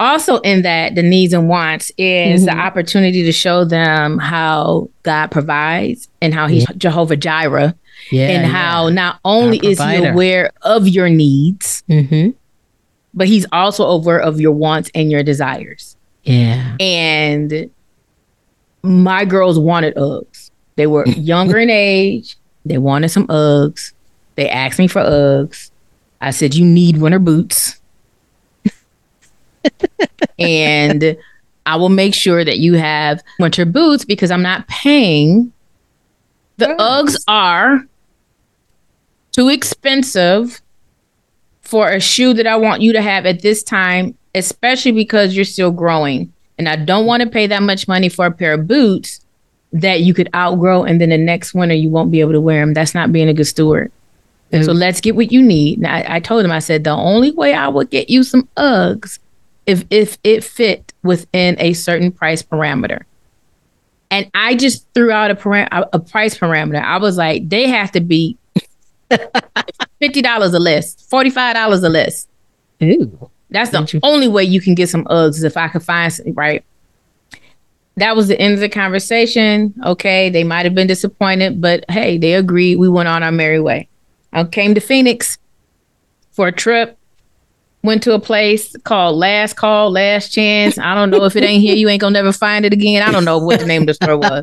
Also, 0.00 0.38
in 0.40 0.62
that, 0.62 0.96
the 0.96 1.02
needs 1.02 1.32
and 1.32 1.48
wants 1.48 1.92
is 1.96 2.44
the 2.44 2.50
Mhm. 2.50 2.58
opportunity 2.66 3.22
to 3.22 3.32
show 3.32 3.64
them 3.64 4.18
how 4.18 4.88
God 5.04 5.28
provides 5.30 6.08
and 6.20 6.34
how 6.34 6.48
He's 6.48 6.66
Jehovah 6.76 7.16
Jireh, 7.16 7.74
Yeah. 8.10 8.28
and 8.28 8.46
how 8.46 8.88
not 8.90 9.18
only 9.24 9.58
is 9.58 9.80
He 9.82 9.96
aware 10.04 10.50
of 10.62 10.86
your 10.88 11.08
needs, 11.08 11.82
Mm-hmm. 11.88 12.30
but 13.14 13.26
He's 13.28 13.46
also 13.52 13.84
aware 13.86 14.18
of 14.20 14.40
your 14.40 14.52
wants 14.52 14.90
and 14.94 15.10
your 15.10 15.22
desires. 15.22 15.96
Yeah. 16.24 16.76
And 16.80 17.70
my 18.82 19.24
girls 19.24 19.58
wanted 19.58 19.94
Uggs. 19.96 20.50
They 20.76 20.86
were 20.86 21.06
younger 21.08 21.58
in 21.58 21.70
age. 21.70 22.36
They 22.66 22.78
wanted 22.78 23.08
some 23.10 23.26
Uggs. 23.28 23.92
They 24.36 24.48
asked 24.48 24.78
me 24.78 24.88
for 24.88 25.00
Uggs. 25.02 25.70
I 26.20 26.30
said, 26.30 26.54
You 26.54 26.64
need 26.64 26.96
winter 26.98 27.18
boots. 27.18 27.78
and 30.38 31.16
I 31.66 31.76
will 31.76 31.88
make 31.88 32.14
sure 32.14 32.44
that 32.44 32.58
you 32.58 32.74
have 32.74 33.22
winter 33.38 33.64
boots 33.64 34.04
because 34.04 34.30
I'm 34.30 34.42
not 34.42 34.66
paying. 34.68 35.52
The 36.56 36.68
Yes. 36.68 36.78
Uggs 36.78 37.24
are 37.26 37.86
too 39.32 39.48
expensive 39.48 40.60
for 41.62 41.90
a 41.90 42.00
shoe 42.00 42.34
that 42.34 42.46
I 42.46 42.56
want 42.56 42.82
you 42.82 42.92
to 42.92 43.02
have 43.02 43.26
at 43.26 43.42
this 43.42 43.62
time, 43.62 44.16
especially 44.34 44.92
because 44.92 45.34
you're 45.34 45.44
still 45.44 45.70
growing. 45.72 46.32
And 46.58 46.68
I 46.68 46.76
don't 46.76 47.06
want 47.06 47.22
to 47.22 47.28
pay 47.28 47.46
that 47.48 47.62
much 47.62 47.88
money 47.88 48.08
for 48.08 48.26
a 48.26 48.30
pair 48.30 48.54
of 48.54 48.68
boots 48.68 49.20
that 49.72 50.02
you 50.02 50.14
could 50.14 50.28
outgrow 50.34 50.84
and 50.84 51.00
then 51.00 51.08
the 51.08 51.18
next 51.18 51.52
winter 51.52 51.74
you 51.74 51.88
won't 51.88 52.12
be 52.12 52.20
able 52.20 52.32
to 52.32 52.40
wear 52.40 52.60
them. 52.60 52.74
That's 52.74 52.94
not 52.94 53.10
being 53.12 53.28
a 53.28 53.34
good 53.34 53.46
steward. 53.46 53.90
So 54.62 54.70
let's 54.70 55.00
get 55.00 55.16
what 55.16 55.32
you 55.32 55.42
need. 55.42 55.80
Now, 55.80 55.96
I, 55.96 56.16
I 56.16 56.20
told 56.20 56.44
him, 56.44 56.52
I 56.52 56.60
said, 56.60 56.84
the 56.84 56.90
only 56.90 57.32
way 57.32 57.54
I 57.54 57.66
would 57.66 57.90
get 57.90 58.08
you 58.08 58.22
some 58.22 58.48
Uggs 58.56 59.18
if 59.66 59.84
if 59.90 60.16
it 60.22 60.44
fit 60.44 60.92
within 61.02 61.56
a 61.58 61.72
certain 61.72 62.12
price 62.12 62.40
parameter. 62.40 63.02
And 64.14 64.30
I 64.32 64.54
just 64.54 64.86
threw 64.94 65.10
out 65.10 65.32
a, 65.32 65.34
param- 65.34 65.88
a 65.92 65.98
price 65.98 66.38
parameter. 66.38 66.80
I 66.80 66.98
was 66.98 67.16
like, 67.16 67.48
they 67.48 67.66
have 67.68 67.90
to 67.92 68.00
be 68.00 68.38
fifty 69.98 70.22
dollars 70.22 70.54
a 70.54 70.60
list, 70.60 71.10
forty 71.10 71.30
five 71.30 71.54
dollars 71.56 71.82
a 71.82 71.88
list. 71.88 72.28
Ooh. 72.80 73.28
That's 73.50 73.70
the 73.70 73.84
you- 73.92 73.98
only 74.04 74.28
way 74.28 74.44
you 74.44 74.60
can 74.60 74.76
get 74.76 74.88
some 74.88 75.04
Uggs 75.06 75.42
if 75.42 75.56
I 75.56 75.66
could 75.66 75.82
find 75.82 76.12
some, 76.12 76.32
right. 76.34 76.64
That 77.96 78.14
was 78.14 78.28
the 78.28 78.38
end 78.38 78.54
of 78.54 78.60
the 78.60 78.68
conversation. 78.68 79.74
Okay, 79.84 80.30
they 80.30 80.44
might 80.44 80.64
have 80.64 80.76
been 80.76 80.86
disappointed, 80.86 81.60
but 81.60 81.84
hey, 81.90 82.16
they 82.16 82.34
agreed. 82.34 82.76
We 82.76 82.88
went 82.88 83.08
on 83.08 83.24
our 83.24 83.32
merry 83.32 83.58
way. 83.60 83.88
I 84.32 84.44
came 84.44 84.76
to 84.76 84.80
Phoenix 84.80 85.38
for 86.30 86.46
a 86.46 86.52
trip. 86.52 86.96
Went 87.84 88.02
to 88.04 88.14
a 88.14 88.18
place 88.18 88.74
called 88.84 89.16
Last 89.16 89.54
Call, 89.54 89.92
Last 89.92 90.30
Chance. 90.30 90.78
I 90.78 90.94
don't 90.94 91.10
know 91.10 91.24
if 91.24 91.36
it 91.36 91.44
ain't 91.44 91.62
here, 91.62 91.76
you 91.76 91.88
ain't 91.88 92.00
gonna 92.00 92.14
never 92.14 92.32
find 92.32 92.64
it 92.64 92.72
again. 92.72 93.02
I 93.02 93.12
don't 93.12 93.24
know 93.24 93.38
what 93.38 93.60
the 93.60 93.66
name 93.66 93.82
of 93.82 93.86
the 93.86 93.94
store 93.94 94.16
was. 94.16 94.42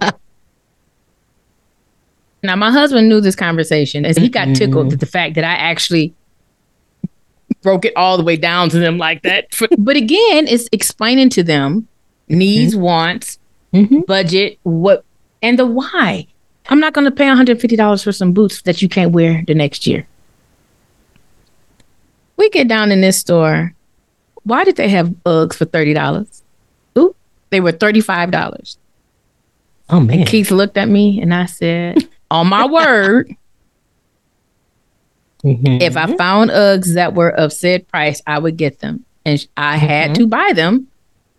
Now, 2.44 2.56
my 2.56 2.72
husband 2.72 3.10
knew 3.10 3.22
this 3.22 3.36
conversation, 3.36 4.06
and 4.06 4.18
he 4.18 4.30
got 4.30 4.56
tickled 4.56 4.88
mm-hmm. 4.88 4.94
at 4.94 5.00
the 5.00 5.06
fact 5.06 5.36
that 5.36 5.44
I 5.44 5.54
actually 5.54 6.14
broke 7.62 7.86
it 7.86 7.94
all 7.96 8.18
the 8.18 8.24
way 8.24 8.36
down 8.36 8.70
to 8.70 8.80
them 8.80 8.98
like 8.98 9.22
that. 9.24 9.48
but 9.78 9.96
again, 9.96 10.48
it's 10.48 10.68
explaining 10.72 11.30
to 11.32 11.44
them 11.44 11.88
needs, 12.28 12.74
mm-hmm. 12.74 12.84
wants, 12.84 13.40
mm-hmm. 13.74 14.02
budget, 14.02 14.60
what, 14.64 15.04
and 15.42 15.60
the 15.60 15.66
why. 15.66 16.28
I'm 16.70 16.80
not 16.80 16.94
going 16.94 17.06
to 17.06 17.12
pay 17.12 17.26
$150 17.26 18.04
for 18.04 18.12
some 18.12 18.34
boots 18.34 18.62
that 18.64 18.82
you 18.82 18.90
can't 18.90 19.12
wear 19.12 19.44
the 19.46 19.56
next 19.56 19.86
year. 19.86 20.08
We 22.42 22.50
get 22.50 22.68
down 22.68 22.92
in 22.92 23.02
this 23.02 23.20
store. 23.20 23.72
Why 24.46 24.64
did 24.64 24.76
they 24.76 24.90
have 24.90 25.10
Uggs 25.28 25.54
for 25.54 25.68
$30? 25.68 26.42
Ooh, 26.98 27.16
they 27.52 27.60
were 27.60 27.72
$35. 27.72 28.78
Oh, 29.92 30.00
man. 30.00 30.22
And 30.22 30.28
Keith 30.28 30.50
looked 30.50 30.76
at 30.76 30.90
me 30.90 31.22
and 31.22 31.36
I 31.36 31.46
said, 31.46 32.10
on 32.32 32.48
my 32.48 32.66
word, 32.66 33.30
mm-hmm. 35.44 35.84
if 35.84 35.96
I 35.96 36.16
found 36.18 36.50
Uggs 36.50 36.96
that 36.96 37.14
were 37.14 37.30
of 37.30 37.54
said 37.54 37.88
price, 37.88 38.24
I 38.26 38.40
would 38.40 38.58
get 38.58 38.80
them. 38.80 39.06
And 39.24 39.48
I 39.56 39.78
mm-hmm. 39.78 39.86
had 39.86 40.16
to 40.16 40.26
buy 40.26 40.54
them 40.56 40.88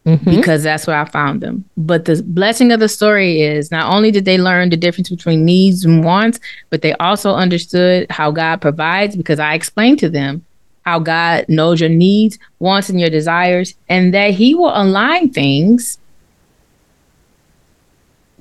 mm-hmm. 0.06 0.36
because 0.36 0.62
that's 0.62 0.86
where 0.86 1.00
I 1.00 1.06
found 1.06 1.40
them. 1.40 1.64
But 1.76 2.04
the 2.04 2.22
blessing 2.24 2.70
of 2.70 2.78
the 2.78 2.88
story 2.88 3.40
is 3.40 3.72
not 3.72 3.92
only 3.92 4.12
did 4.12 4.24
they 4.24 4.38
learn 4.38 4.70
the 4.70 4.76
difference 4.76 5.10
between 5.10 5.44
needs 5.44 5.84
and 5.84 6.04
wants, 6.04 6.38
but 6.70 6.82
they 6.82 6.92
also 6.98 7.34
understood 7.34 8.06
how 8.08 8.30
God 8.30 8.60
provides 8.60 9.16
because 9.16 9.40
I 9.40 9.54
explained 9.54 9.98
to 9.98 10.08
them 10.08 10.44
how 10.82 10.98
God 10.98 11.46
knows 11.48 11.80
your 11.80 11.88
needs, 11.88 12.38
wants, 12.58 12.88
and 12.88 13.00
your 13.00 13.10
desires, 13.10 13.74
and 13.88 14.12
that 14.14 14.34
He 14.34 14.54
will 14.54 14.72
align 14.74 15.30
things 15.30 15.98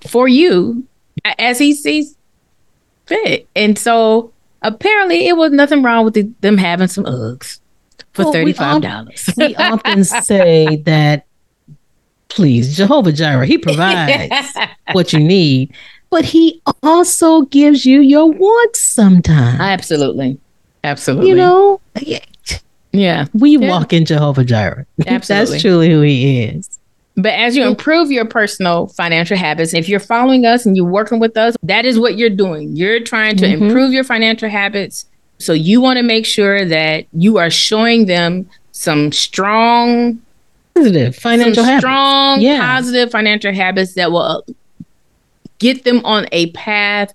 for 0.08 0.28
you 0.28 0.86
as 1.38 1.60
He 1.60 1.74
sees 1.74 2.16
fit. 3.06 3.48
And 3.56 3.78
so 3.78 4.32
apparently 4.62 5.28
it 5.28 5.38
was 5.38 5.52
nothing 5.52 5.84
wrong 5.84 6.06
with 6.06 6.14
the, 6.14 6.30
them 6.42 6.58
having 6.58 6.88
some 6.88 7.06
Uggs 7.06 7.60
for 8.14 8.26
well, 8.26 8.34
$35. 8.34 9.38
We, 9.38 9.48
we 9.48 9.56
often 9.56 10.04
say 10.04 10.76
that, 10.86 11.26
please, 12.30 12.76
Jehovah 12.76 13.12
Jireh, 13.12 13.46
he 13.46 13.58
provides 13.58 14.58
what 14.94 15.14
you 15.14 15.20
need, 15.20 15.74
but 16.10 16.26
he 16.26 16.62
also 16.84 17.42
gives 17.44 17.86
you 17.86 18.02
your 18.02 18.32
wants 18.32 18.82
sometimes. 18.82 19.60
Absolutely. 19.60 20.40
Absolutely. 20.84 21.30
You 21.30 21.36
know, 21.36 21.82
yeah. 22.92 23.26
We 23.34 23.58
yeah. 23.58 23.70
walk 23.70 23.94
in 23.94 24.06
Jehovah 24.06 24.44
Jireh. 24.44 24.86
Absolutely. 25.08 25.52
That's 25.52 25.62
truly 25.62 25.90
who 25.90 26.02
he 26.02 26.44
is. 26.44 26.80
But 27.16 27.34
as 27.34 27.58
you 27.58 27.66
improve 27.66 28.10
your 28.10 28.26
personal 28.26 28.88
financial 28.88 29.38
habits, 29.38 29.74
if 29.74 29.90
you're 29.90 30.00
following 30.00 30.46
us 30.46 30.66
and 30.66 30.78
you're 30.78 30.86
working 30.86 31.20
with 31.20 31.36
us, 31.36 31.56
that 31.64 31.86
is 31.86 32.00
what 32.00 32.18
you're 32.18 32.30
doing. 32.30 32.76
You're 32.76 33.02
trying 33.02 33.36
to 33.38 33.46
mm-hmm. 33.46 33.66
improve 33.66 33.92
your 33.92 34.06
financial 34.06 34.50
habits. 34.50 35.06
So 35.38 35.54
you 35.54 35.82
want 35.82 35.98
to 35.98 36.04
make 36.04 36.26
sure 36.26 36.66
that 36.66 37.08
you 37.14 37.38
are 37.38 37.50
showing 37.50 38.06
them 38.06 38.50
some 38.72 39.12
strong 39.12 40.22
positive 40.74 41.16
financial 41.16 41.64
habits. 41.64 41.82
strong 41.82 42.42
yeah. 42.42 42.60
positive 42.60 43.12
financial 43.12 43.54
habits 43.54 43.94
that 43.96 44.12
will 44.12 44.46
get 45.60 45.84
them 45.84 46.04
on 46.06 46.28
a 46.32 46.50
path 46.52 47.14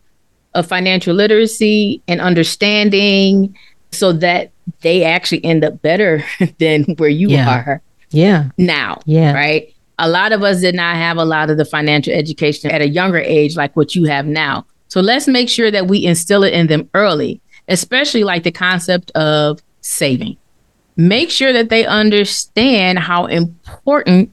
of 0.55 0.67
financial 0.67 1.15
literacy 1.15 2.03
and 2.07 2.21
understanding 2.21 3.57
so 3.93 4.12
that 4.12 4.51
they 4.81 5.05
actually 5.05 5.44
end 5.44 5.64
up 5.64 5.81
better 5.83 6.24
than 6.59 6.85
where 6.96 7.09
you 7.09 7.29
yeah. 7.29 7.48
are 7.48 7.83
yeah 8.11 8.50
now 8.57 9.00
yeah 9.05 9.33
right 9.33 9.74
a 9.98 10.09
lot 10.09 10.33
of 10.33 10.42
us 10.42 10.61
did 10.61 10.74
not 10.74 10.96
have 10.96 11.16
a 11.16 11.24
lot 11.24 11.50
of 11.50 11.57
the 11.57 11.64
financial 11.64 12.12
education 12.12 12.70
at 12.70 12.83
a 12.83 12.88
younger 12.88 13.18
age 13.18 13.57
like 13.57 13.74
what 13.76 13.94
you 13.94 14.05
have 14.05 14.26
now. 14.26 14.66
So 14.88 15.00
let's 15.00 15.26
make 15.26 15.48
sure 15.48 15.70
that 15.70 15.87
we 15.87 16.05
instill 16.05 16.44
it 16.44 16.52
in 16.52 16.66
them 16.66 16.88
early, 16.94 17.40
especially 17.68 18.24
like 18.24 18.42
the 18.42 18.52
concept 18.52 19.11
of 19.12 19.61
saving. 19.81 20.37
Make 20.96 21.31
sure 21.31 21.52
that 21.52 21.68
they 21.68 21.85
understand 21.87 22.98
how 22.98 23.26
important 23.26 24.33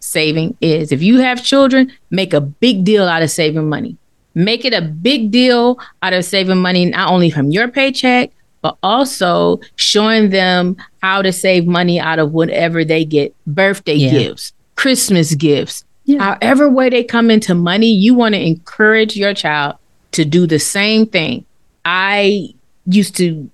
saving 0.00 0.56
is. 0.60 0.92
If 0.92 1.02
you 1.02 1.18
have 1.18 1.44
children, 1.44 1.92
make 2.10 2.32
a 2.34 2.40
big 2.40 2.84
deal 2.84 3.06
out 3.06 3.22
of 3.22 3.30
saving 3.30 3.68
money. 3.68 3.96
Make 4.34 4.64
it 4.64 4.72
a 4.72 4.82
big 4.82 5.30
deal 5.30 5.78
out 6.02 6.12
of 6.14 6.24
saving 6.24 6.58
money, 6.58 6.86
not 6.86 7.10
only 7.10 7.30
from 7.30 7.50
your 7.50 7.68
paycheck, 7.68 8.30
but 8.62 8.76
also 8.82 9.60
showing 9.76 10.30
them 10.30 10.76
how 11.02 11.20
to 11.20 11.32
save 11.32 11.66
money 11.66 12.00
out 12.00 12.18
of 12.18 12.32
whatever 12.32 12.84
they 12.84 13.04
get 13.04 13.34
birthday 13.46 13.94
yeah. 13.94 14.10
gifts, 14.10 14.52
Christmas 14.76 15.34
gifts, 15.34 15.84
yeah. 16.04 16.36
however 16.40 16.70
way 16.70 16.88
they 16.88 17.04
come 17.04 17.30
into 17.30 17.54
money, 17.54 17.92
you 17.92 18.14
want 18.14 18.34
to 18.34 18.40
encourage 18.40 19.16
your 19.16 19.34
child 19.34 19.76
to 20.12 20.24
do 20.24 20.46
the 20.46 20.58
same 20.58 21.06
thing. 21.06 21.44
I 21.84 22.54
used 22.86 23.16
to 23.16 23.50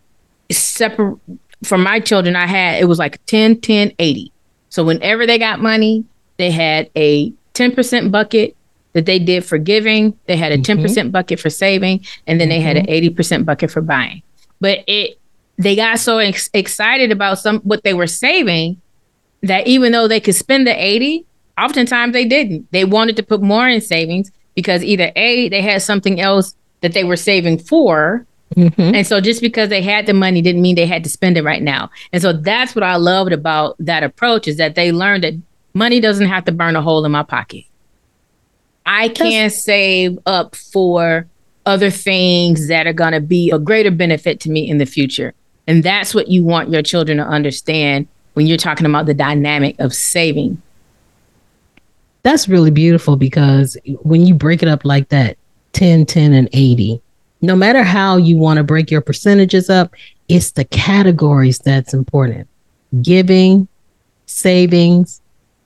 separate 0.50 1.18
for 1.64 1.78
my 1.78 2.00
children, 2.00 2.36
I 2.36 2.46
had 2.46 2.80
it 2.80 2.86
was 2.86 2.98
like 2.98 3.24
10, 3.26 3.60
10, 3.60 3.92
80. 3.98 4.32
So 4.68 4.84
whenever 4.84 5.26
they 5.26 5.38
got 5.38 5.60
money, 5.60 6.04
they 6.36 6.50
had 6.50 6.90
a 6.94 7.32
10% 7.54 8.10
bucket 8.10 8.56
that 8.92 9.06
they 9.06 9.18
did 9.18 9.44
for 9.44 9.58
giving, 9.58 10.16
they 10.26 10.36
had 10.36 10.52
a 10.52 10.58
mm-hmm. 10.58 10.84
10% 10.84 11.12
bucket 11.12 11.40
for 11.40 11.50
saving, 11.50 12.04
and 12.26 12.40
then 12.40 12.48
mm-hmm. 12.48 12.58
they 12.58 12.60
had 12.60 12.76
an 12.76 12.86
80% 12.86 13.14
mm-hmm. 13.14 13.42
bucket 13.44 13.70
for 13.70 13.80
buying. 13.80 14.22
But 14.60 14.84
it 14.86 15.18
they 15.56 15.74
got 15.74 15.98
so 15.98 16.18
ex- 16.18 16.50
excited 16.54 17.10
about 17.10 17.38
some 17.38 17.60
what 17.60 17.82
they 17.82 17.94
were 17.94 18.06
saving 18.06 18.80
that 19.42 19.66
even 19.66 19.92
though 19.92 20.08
they 20.08 20.20
could 20.20 20.34
spend 20.34 20.66
the 20.66 20.84
80, 20.84 21.24
oftentimes 21.58 22.12
they 22.12 22.24
didn't. 22.24 22.70
They 22.72 22.84
wanted 22.84 23.16
to 23.16 23.22
put 23.22 23.42
more 23.42 23.68
in 23.68 23.80
savings 23.80 24.30
because 24.54 24.82
either 24.82 25.12
A, 25.16 25.48
they 25.48 25.62
had 25.62 25.82
something 25.82 26.20
else 26.20 26.54
that 26.80 26.92
they 26.92 27.04
were 27.04 27.16
saving 27.16 27.58
for. 27.58 28.24
Mm-hmm. 28.56 28.94
And 28.94 29.06
so 29.06 29.20
just 29.20 29.40
because 29.40 29.68
they 29.68 29.82
had 29.82 30.06
the 30.06 30.14
money 30.14 30.40
didn't 30.40 30.62
mean 30.62 30.74
they 30.74 30.86
had 30.86 31.04
to 31.04 31.10
spend 31.10 31.36
it 31.36 31.44
right 31.44 31.62
now. 31.62 31.90
And 32.12 32.22
so 32.22 32.32
that's 32.32 32.74
what 32.74 32.82
I 32.82 32.96
loved 32.96 33.32
about 33.32 33.76
that 33.78 34.02
approach 34.02 34.48
is 34.48 34.56
that 34.56 34.74
they 34.74 34.90
learned 34.90 35.24
that 35.24 35.34
money 35.74 36.00
doesn't 36.00 36.26
have 36.26 36.44
to 36.46 36.52
burn 36.52 36.76
a 36.76 36.82
hole 36.82 37.04
in 37.04 37.12
my 37.12 37.22
pocket. 37.22 37.64
I 38.86 39.10
can 39.10 39.50
save 39.50 40.18
up 40.24 40.56
for 40.56 41.26
other 41.68 41.90
things 41.90 42.66
that 42.68 42.86
are 42.86 42.94
going 42.94 43.12
to 43.12 43.20
be 43.20 43.50
a 43.50 43.58
greater 43.58 43.90
benefit 43.90 44.40
to 44.40 44.50
me 44.50 44.68
in 44.68 44.78
the 44.78 44.86
future. 44.86 45.34
And 45.66 45.84
that's 45.84 46.14
what 46.14 46.28
you 46.28 46.42
want 46.42 46.70
your 46.70 46.80
children 46.80 47.18
to 47.18 47.24
understand 47.24 48.08
when 48.32 48.46
you're 48.46 48.56
talking 48.56 48.86
about 48.86 49.04
the 49.04 49.12
dynamic 49.12 49.78
of 49.78 49.94
saving. 49.94 50.62
That's 52.22 52.48
really 52.48 52.70
beautiful 52.70 53.16
because 53.16 53.76
when 54.00 54.24
you 54.24 54.34
break 54.34 54.62
it 54.62 54.68
up 54.68 54.86
like 54.86 55.10
that 55.10 55.36
10, 55.74 56.06
10, 56.06 56.32
and 56.32 56.48
80, 56.54 57.02
no 57.42 57.54
matter 57.54 57.82
how 57.82 58.16
you 58.16 58.38
want 58.38 58.56
to 58.56 58.64
break 58.64 58.90
your 58.90 59.02
percentages 59.02 59.68
up, 59.68 59.92
it's 60.28 60.52
the 60.52 60.64
categories 60.64 61.58
that's 61.58 61.92
important 61.92 62.48
giving, 63.02 63.68
savings, 64.24 65.20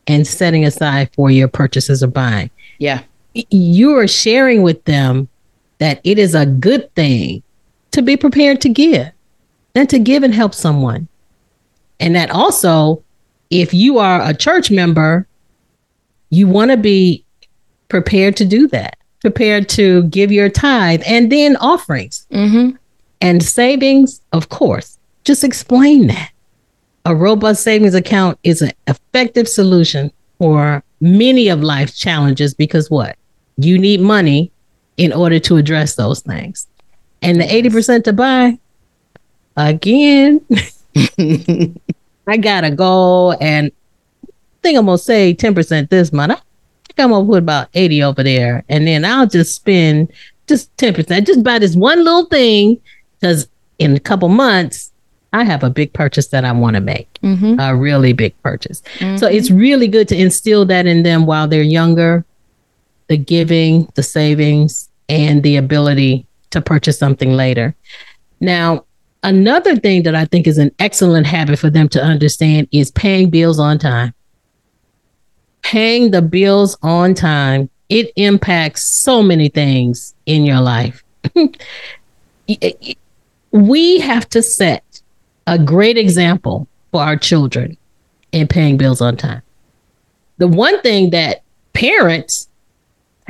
and 0.09 0.27
setting 0.27 0.65
aside 0.65 1.09
for 1.15 1.31
your 1.31 1.47
purchases 1.47 2.03
or 2.03 2.09
buying. 2.09 2.51
Yeah. 2.79 3.03
You 3.33 3.97
are 3.97 4.09
sharing 4.09 4.63
with 4.63 4.85
them 4.85 5.29
that 5.83 6.01
it 6.05 6.17
is 6.17 6.33
a 6.33 6.47
good 6.47 6.95
thing 6.95 7.43
to 7.91 8.03
be 8.03 8.17
prepared 8.17 8.61
to 8.61 8.69
give, 8.69 9.11
than 9.73 9.85
to 9.89 9.99
give 9.99 10.23
and 10.23 10.33
help 10.33 10.55
someone. 10.55 11.09
And 11.99 12.15
that 12.15 12.31
also, 12.31 13.03
if 13.51 13.75
you 13.75 13.99
are 13.99 14.23
a 14.23 14.33
church 14.33 14.71
member, 14.71 15.27
you 16.31 16.47
want 16.47 16.71
to 16.71 16.77
be 16.77 17.25
prepared 17.89 18.37
to 18.37 18.45
do 18.45 18.69
that, 18.69 18.97
prepared 19.21 19.69
to 19.71 20.05
give 20.05 20.31
your 20.31 20.49
tithe 20.49 21.03
and 21.05 21.33
then 21.33 21.57
offerings 21.57 22.29
mm-hmm. 22.31 22.77
and 23.21 23.43
savings, 23.43 24.21
of 24.33 24.51
course. 24.51 25.01
Just 25.25 25.43
explain 25.43 26.07
that. 26.07 26.31
A 27.07 27.17
robust 27.17 27.65
savings 27.65 27.97
account 27.97 28.39
is 28.45 28.63
an 28.63 28.71
effective 28.87 29.49
solution 29.49 30.13
for 30.39 30.85
many 31.01 31.49
of 31.49 31.61
life's 31.61 31.99
challenges 31.99 32.55
because 32.55 32.89
what? 32.89 33.17
You 33.57 33.79
need 33.79 34.01
money 34.01 34.52
in 34.97 35.13
order 35.13 35.39
to 35.41 35.57
address 35.57 35.95
those 35.97 36.21
things. 36.21 36.67
And 37.23 37.41
the 37.41 37.45
80% 37.45 38.05
to 38.05 38.13
buy, 38.13 38.59
again, 39.57 40.41
I 42.27 42.37
got 42.37 42.65
a 42.65 42.71
goal 42.71 43.37
and 43.41 43.71
think 44.63 44.79
I'm 44.79 44.87
gonna 44.87 44.99
say 44.99 45.35
10% 45.35 45.89
this 45.91 46.13
month. 46.13 46.33
I 46.33 46.37
think 46.87 46.99
I'm 47.01 47.11
gonna 47.11 47.27
put 47.27 47.39
about 47.39 47.69
80 47.75 48.03
over 48.03 48.23
there. 48.23 48.65
And 48.69 48.87
then 48.87 49.05
I'll 49.05 49.27
just 49.27 49.55
spend 49.55 50.13
just 50.47 50.75
10%. 50.77 51.27
Just 51.27 51.43
buy 51.43 51.59
this 51.59 51.75
one 51.77 52.05
little 52.05 52.27
thing 52.27 52.81
because 53.21 53.49
in 53.79 53.97
a 53.97 54.01
couple 54.01 54.29
months, 54.29 54.91
I 55.33 55.45
have 55.45 55.65
a 55.65 55.71
big 55.71 55.93
purchase 55.95 56.29
that 56.29 56.45
I 56.45 56.53
want 56.53 56.75
to 56.75 56.81
make, 56.81 57.09
Mm-hmm. 57.23 57.59
a 57.59 57.75
really 57.75 58.13
big 58.13 58.35
purchase. 58.43 58.83
So 59.17 59.27
it's 59.27 59.51
really 59.51 59.89
good 59.89 60.07
to 60.09 60.17
instill 60.17 60.67
that 60.67 60.87
in 60.87 61.05
them 61.05 61.25
while 61.25 61.49
they're 61.49 61.63
younger 61.63 62.25
the 63.13 63.19
giving, 63.19 63.87
the 63.95 64.03
savings, 64.03 64.89
and 65.07 65.43
the 65.43 65.57
ability 65.57 66.27
to 66.49 66.63
purchase 66.63 66.99
something 66.99 67.35
later. 67.35 67.75
Now, 68.41 68.87
another 69.23 69.77
thing 69.77 70.05
that 70.05 70.15
I 70.15 70.25
think 70.25 70.47
is 70.47 70.57
an 70.57 70.71
excellent 70.79 71.27
habit 71.27 71.59
for 71.59 71.69
them 71.69 71.91
to 71.91 72.03
understand 72.03 72.69
is 72.73 72.91
paying 72.91 73.29
bills 73.29 73.59
on 73.59 73.79
time. 73.79 74.15
Paying 75.61 76.11
the 76.11 76.23
bills 76.23 76.79
on 76.81 77.13
time, 77.13 77.69
it 77.91 78.13
impacts 78.17 78.87
so 78.87 79.23
many 79.23 79.51
things 79.51 80.15
in 80.25 80.47
your 80.47 80.63
life. 80.63 81.05
we 83.51 84.01
have 84.01 84.27
to 84.31 84.43
set 84.43 85.03
a 85.47 85.59
great 85.59 85.99
example 85.99 86.67
for 86.93 87.03
our 87.03 87.19
children 87.19 87.77
in 88.33 88.49
paying 88.49 88.79
bills 88.79 89.03
on 89.03 89.19
time. 89.19 89.43
The 90.39 90.49
one 90.49 90.81
thing 90.81 91.11
that 91.11 91.43
parents 91.75 92.49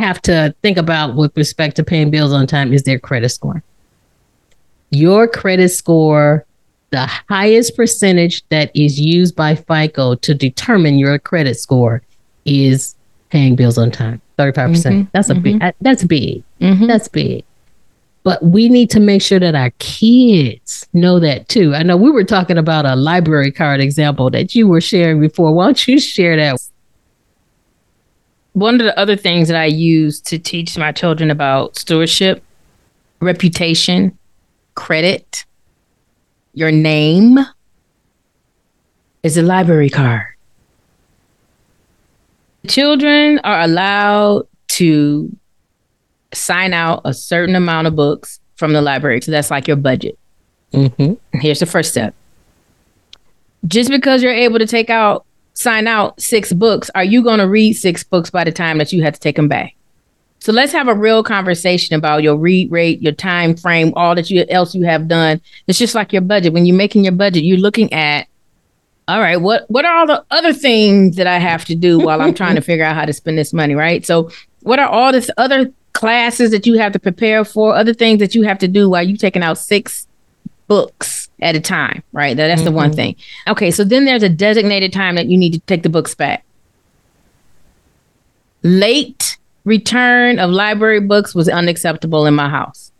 have 0.03 0.21
to 0.23 0.55
think 0.63 0.79
about 0.79 1.15
with 1.15 1.37
respect 1.37 1.77
to 1.77 1.85
paying 1.85 2.11
bills 2.11 2.33
on 2.33 2.47
time 2.47 2.73
is 2.73 2.83
their 2.83 2.99
credit 2.99 3.31
score. 3.31 3.63
Your 4.91 5.27
credit 5.27 5.71
score, 5.71 6.45
the 6.91 7.07
highest 7.29 7.77
percentage 7.77 8.47
that 8.51 8.71
is 8.75 9.01
used 9.01 9.35
by 9.35 9.55
FICO 9.55 10.17
to 10.17 10.35
determine 10.35 10.99
your 10.99 11.19
credit 11.19 11.59
score 11.59 12.03
is 12.45 12.95
paying 13.31 13.57
bills 13.57 13.79
on 13.79 13.91
time. 13.91 14.21
35%. 14.39 14.69
percent 14.69 15.13
That's 15.13 15.31
a 15.31 15.35
big 15.35 15.63
that's 15.81 16.05
big. 16.05 16.43
Mm-hmm. 16.61 16.87
That's 16.87 17.09
big. 17.09 17.45
But 18.25 18.43
we 18.43 18.69
need 18.69 18.91
to 18.91 19.01
make 19.01 19.23
sure 19.23 19.41
that 19.41 19.55
our 19.55 19.71
kids 19.79 20.87
know 20.93 21.19
that 21.21 21.49
too. 21.49 21.75
I 21.75 21.83
know 21.83 21.97
we 21.97 22.11
were 22.11 22.25
talking 22.25 22.59
about 22.59 22.87
a 22.87 22.95
library 22.95 23.51
card 23.51 23.81
example 23.81 24.31
that 24.31 24.55
you 24.55 24.69
were 24.69 24.81
sharing 24.81 25.21
before. 25.21 25.53
Why 25.53 25.65
don't 25.65 25.89
you 25.89 25.99
share 25.99 26.37
that? 26.37 26.59
One 28.53 28.81
of 28.81 28.85
the 28.85 28.99
other 28.99 29.17
things 29.17 29.49
that 29.49 29.57
I 29.57 29.65
use 29.65 30.21
to 30.23 30.39
teach 30.39 30.77
my 30.77 30.93
children 30.93 31.31
about 31.31 31.77
stewardship, 31.77 32.43
reputation, 33.21 34.17
credit, 34.75 35.45
your 36.55 36.71
name 36.71 37.39
is 39.23 39.37
a 39.37 39.43
library 39.43 39.89
card. 39.89 40.27
Children 42.69 43.39
are 43.41 43.63
allowed 43.63 44.47
to 44.69 45.35
sign 46.35 46.73
out 46.73 47.03
a 47.05 47.15
certain 47.15 47.55
amount 47.55 47.87
of 47.87 47.97
books 47.97 48.41
from 48.57 48.73
the 48.73 48.83
library. 48.83 49.21
So 49.21 49.31
that's 49.31 49.51
like 49.51 49.67
your 49.67 49.77
budget. 49.77 50.19
Mm-hmm. 50.73 51.39
Here's 51.39 51.61
the 51.61 51.67
first 51.67 51.91
step. 51.91 52.15
Just 53.67 53.91
because 53.91 54.23
you're 54.23 54.33
able 54.33 54.59
to 54.59 54.67
take 54.67 54.91
out, 54.91 55.25
sign 55.55 55.87
out 55.87 56.21
six 56.21 56.53
books, 56.53 56.91
are 56.95 57.05
you 57.05 57.23
going 57.23 57.39
to 57.39 57.49
read 57.49 57.75
six 57.75 58.05
books 58.05 58.31
by 58.31 58.45
the 58.45 58.53
time 58.53 58.79
that 58.79 58.93
you 58.93 59.03
have 59.03 59.15
to 59.15 59.21
take 59.21 59.37
them 59.37 59.49
back? 59.49 59.75
So 60.41 60.53
let's 60.53 60.73
have 60.73 60.89
a 60.89 60.95
real 60.95 61.23
conversation 61.23 61.95
about 61.95 62.25
your 62.25 62.37
read 62.37 62.71
rate, 62.73 63.01
your 63.01 63.13
time 63.13 63.57
frame, 63.57 63.93
all 63.95 64.17
that 64.17 64.29
you 64.29 64.45
else 64.49 64.75
you 64.75 64.83
have 64.83 65.07
done. 65.07 65.41
It's 65.69 65.79
just 65.79 65.95
like 65.95 66.13
your 66.13 66.23
budget. 66.23 66.53
When 66.53 66.67
you're 66.67 66.77
making 66.77 67.05
your 67.05 67.13
budget, 67.13 67.45
you're 67.45 67.59
looking 67.59 67.93
at, 67.93 68.27
all 69.07 69.21
right, 69.21 69.41
what 69.41 69.71
what 69.71 69.85
are 69.85 69.99
all 69.99 70.07
the 70.07 70.25
other 70.33 70.53
things 70.53 71.15
that 71.15 71.29
I 71.29 71.39
have 71.39 71.65
to 71.67 71.77
do 71.77 72.01
while 72.01 72.21
I'm 72.21 72.35
trying 72.35 72.57
to 72.57 72.61
figure 72.71 72.85
out 72.85 72.97
how 72.97 73.05
to 73.05 73.13
spend 73.13 73.39
this 73.39 73.53
money, 73.53 73.77
right? 73.77 74.05
So 74.05 74.31
what 74.63 74.81
are 74.81 74.89
all 74.89 75.13
this 75.13 75.31
other 75.37 75.73
classes 75.93 76.51
that 76.51 76.67
you 76.67 76.75
have 76.75 76.91
to 76.93 76.99
prepare 76.99 77.45
for, 77.45 77.77
other 77.77 77.95
things 77.95 78.19
that 78.19 78.35
you 78.35 78.43
have 78.43 78.59
to 78.59 78.69
do 78.69 78.91
while 78.91 79.07
you're 79.07 79.17
taking 79.17 79.45
out 79.45 79.59
six 79.59 80.09
books 80.67 81.22
at 81.43 81.57
a 81.57 81.61
time, 81.61 82.03
right? 82.13 82.37
That, 82.37 82.49
that's 82.49 82.63
the 82.63 82.73
one 82.73 82.91
mm-hmm. 82.91 82.97
thing. 82.97 83.17
Okay, 83.49 83.71
so 83.71 83.85
then 83.85 84.05
there's 84.05 84.23
a 84.23 84.29
designated 84.29 84.93
time 84.93 85.17
that 85.17 85.27
you 85.27 85.37
need 85.37 85.53
to 85.53 85.61
take 85.61 85.83
the 85.83 85.89
books 85.89 86.15
back. 86.15 86.45
Late 88.63 89.39
return 89.65 90.39
of 90.39 90.51
library 90.51 91.01
books 91.01 91.35
was 91.35 91.49
unacceptable 91.49 92.27
in 92.27 92.35
my 92.35 92.49
house. 92.49 92.93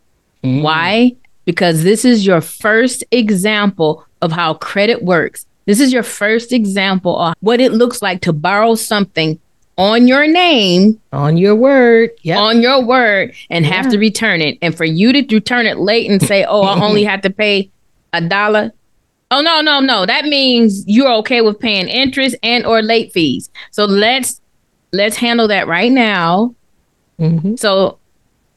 Mm. 0.43 0.61
Why? 0.61 1.15
Because 1.45 1.83
this 1.83 2.05
is 2.05 2.25
your 2.25 2.41
first 2.41 3.03
example 3.11 4.05
of 4.21 4.31
how 4.31 4.55
credit 4.55 5.03
works. 5.03 5.45
This 5.65 5.79
is 5.79 5.93
your 5.93 6.03
first 6.03 6.51
example 6.51 7.17
of 7.17 7.35
what 7.39 7.61
it 7.61 7.71
looks 7.71 8.01
like 8.01 8.21
to 8.21 8.33
borrow 8.33 8.75
something 8.75 9.39
on 9.77 10.07
your 10.07 10.27
name 10.27 10.99
On 11.11 11.35
your 11.37 11.55
word. 11.55 12.11
Yeah. 12.21 12.39
on 12.39 12.61
your 12.61 12.83
word 12.83 13.33
and 13.49 13.65
have 13.65 13.89
to 13.89 13.97
return 13.97 14.41
it. 14.41 14.57
And 14.61 14.75
for 14.75 14.85
you 14.85 15.11
to 15.13 15.35
return 15.35 15.65
it 15.65 15.79
late 15.79 16.11
and 16.11 16.21
say, 16.21 16.43
"Oh, 16.43 16.61
I 16.61 16.79
only 16.83 17.03
have 17.11 17.21
to 17.21 17.29
pay 17.29 17.71
a 18.13 18.21
dollar." 18.21 18.71
Oh 19.31 19.41
no, 19.41 19.61
no, 19.61 19.79
no. 19.79 20.05
That 20.05 20.25
means 20.25 20.83
you're 20.87 21.11
okay 21.15 21.41
with 21.41 21.59
paying 21.59 21.87
interest 21.87 22.35
and 22.43 22.65
or 22.65 22.81
late 22.81 23.11
fees. 23.11 23.49
So 23.71 23.85
let's 23.85 24.39
let's 24.91 25.17
handle 25.17 25.47
that 25.47 25.67
right 25.67 25.91
now. 25.91 26.53
Mhm. 27.19 27.57
So 27.57 27.97